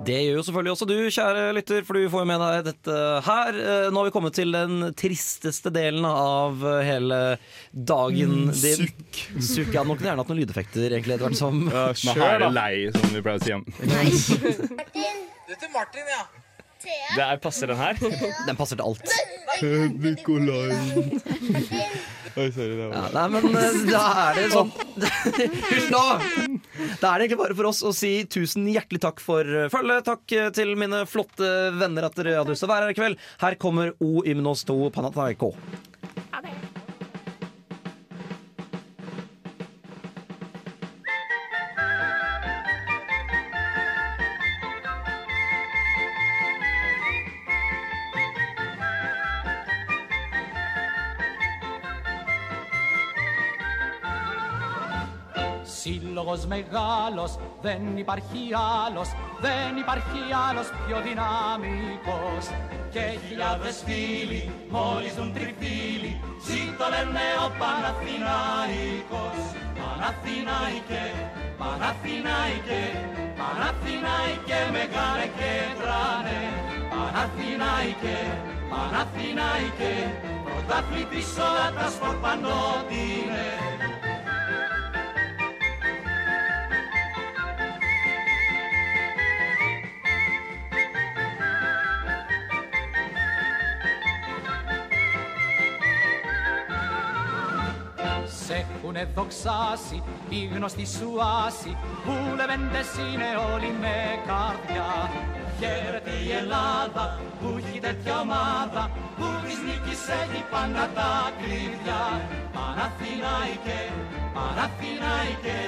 Det 0.00 0.16
gjør 0.16 0.38
jo 0.38 0.42
selvfølgelig 0.46 0.72
også 0.72 0.86
du, 0.88 0.94
kjære 1.12 1.40
lytter, 1.58 1.82
for 1.84 1.98
du 1.98 2.06
får 2.10 2.22
jo 2.22 2.28
med 2.30 2.40
deg 2.40 2.62
dette 2.70 2.94
her. 3.26 3.58
Eh, 3.60 3.88
Nå 3.92 4.00
har 4.00 4.06
vi 4.08 4.12
kommet 4.14 4.32
til 4.38 4.54
den 4.54 4.86
tristeste 4.96 5.68
delen 5.74 6.06
av 6.08 6.62
eh, 6.64 6.78
hele 6.88 7.18
dagen 7.76 8.32
Mm, 8.46 8.52
din. 8.54 8.86
sukk. 8.86 9.20
Sukk. 9.44 9.74
nå 9.76 9.92
kunne 9.92 10.00
jeg 10.00 10.08
gjerne 10.08 10.22
hatt 10.24 10.32
noen 10.32 10.40
lydeffekter, 10.40 10.88
egentlig, 10.96 11.18
etter 11.18 11.28
hvert 11.28 11.40
som. 11.40 11.60
Men 11.68 12.22
her 12.24 12.46
er 12.48 12.54
lei, 12.56 12.72
som 12.96 13.12
vi 13.12 13.22
pleier 13.26 13.38
å 13.38 13.44
si. 13.44 13.52
om. 13.58 13.64
Martin. 14.80 15.20
Det 15.50 15.58
er 15.58 15.74
Martin, 15.74 16.08
ja. 16.16 16.22
Det 16.80 17.20
er, 17.26 17.36
passer 17.44 17.68
den 17.68 17.76
her? 17.76 17.98
Den 18.48 18.56
passer 18.56 18.80
til 18.80 18.86
alt. 18.88 19.04
Nikolai. 20.00 20.72
Oi, 22.36 22.46
sorry, 22.54 22.76
det 22.78 22.86
Ja, 22.92 23.04
nei, 23.14 23.24
men 23.34 23.58
eh, 23.58 23.78
da 23.90 24.02
er 24.28 24.38
det 24.38 24.46
sånn 24.52 24.70
Hysj 25.70 25.90
nå! 25.92 26.02
Da 27.00 27.12
er 27.12 27.22
det 27.22 27.26
egentlig 27.26 27.40
bare 27.42 27.56
for 27.58 27.70
oss 27.72 27.82
å 27.86 27.92
si 27.96 28.12
tusen 28.30 28.68
hjertelig 28.70 29.02
takk 29.02 29.22
for 29.24 29.46
eh, 29.46 29.68
følget. 29.72 30.06
Takk 30.06 30.36
eh, 30.36 30.50
til 30.54 30.74
mine 30.78 31.02
flotte 31.10 31.50
venner 31.80 32.06
at 32.08 32.18
dere 32.18 32.38
hadde 32.40 32.54
lyst 32.54 32.64
til 32.64 32.70
å 32.70 32.74
være 32.74 32.88
her 32.88 32.94
i 32.94 32.98
kveld. 33.00 33.22
Her 33.42 33.58
kommer 33.60 33.94
O 33.98 34.24
Ymnos 34.28 34.64
2 34.68 34.92
Panathinaiko. 34.94 35.54
Σύλλογος 56.10 56.46
μεγάλος, 56.46 57.32
δεν 57.66 57.80
υπάρχει 58.04 58.40
άλλος, 58.84 59.08
δεν 59.44 59.70
υπάρχει 59.82 60.20
άλλος 60.48 60.66
πιο 60.80 60.96
δυναμικός. 61.06 62.44
Και 62.94 63.04
χιλιάδες 63.24 63.76
φίλοι, 63.86 64.42
μόλις 64.74 65.12
δουν 65.16 65.30
τριφύλοι, 65.36 66.12
ζήτω 66.46 66.86
λένε 66.92 67.26
ο 67.46 67.48
Παναθηναϊκός. 67.60 69.38
Παναθηναϊκέ, 69.78 71.04
Παναθηναϊκέ, 71.60 72.82
Παναθηναϊκέ 73.38 74.60
μεγάλε 74.76 75.26
και 75.38 75.52
τράνε. 75.80 76.40
Παναθηναϊκέ, 76.92 78.18
Παναθηναϊκέ, 78.72 79.94
πρωταθλητής 80.46 81.30
όλα 81.46 81.66
τα 81.76 81.86
σπορ 81.94 82.16
έχουνε 98.82 99.08
δοξάσει 99.14 100.02
οι 100.28 100.40
γνωστοί 100.54 100.86
σου 100.96 101.10
άσοι 101.46 101.72
που 102.04 102.14
λεβέντες 102.38 102.90
είναι 103.04 103.30
όλοι 103.52 103.70
με 103.82 103.96
καρδιά. 104.28 104.90
Χαίρεται 105.58 106.14
η 106.26 106.28
Ελλάδα 106.40 107.04
που 107.38 107.48
έχει 107.58 107.78
τέτοια 107.86 108.14
ομάδα 108.26 108.82
που 109.16 109.26
της 109.44 109.58
νίκης 109.66 110.02
έχει 110.20 110.40
πάντα 110.52 110.84
τα 110.96 111.12
κλειδιά. 111.38 112.02
Παναθηναϊκέ, 112.56 113.82
Παναθηναϊκέ, 114.36 115.60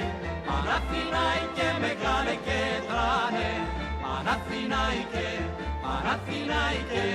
Παναθηναϊκέ 0.49 1.69
μεγάλε 1.85 2.35
και 2.47 2.61
τράνε. 2.89 3.51
Παναθηναϊκέ, 4.03 5.31
Παναθηναϊκέ, 5.85 7.07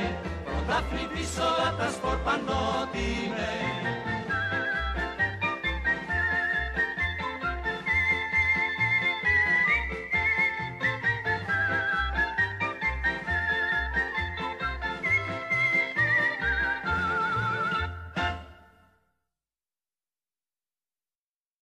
πρωταθλητής 0.46 1.34
όλα 1.48 1.70
τα 1.80 1.88
σπορ 1.96 2.18
πανότινε. 2.26 3.52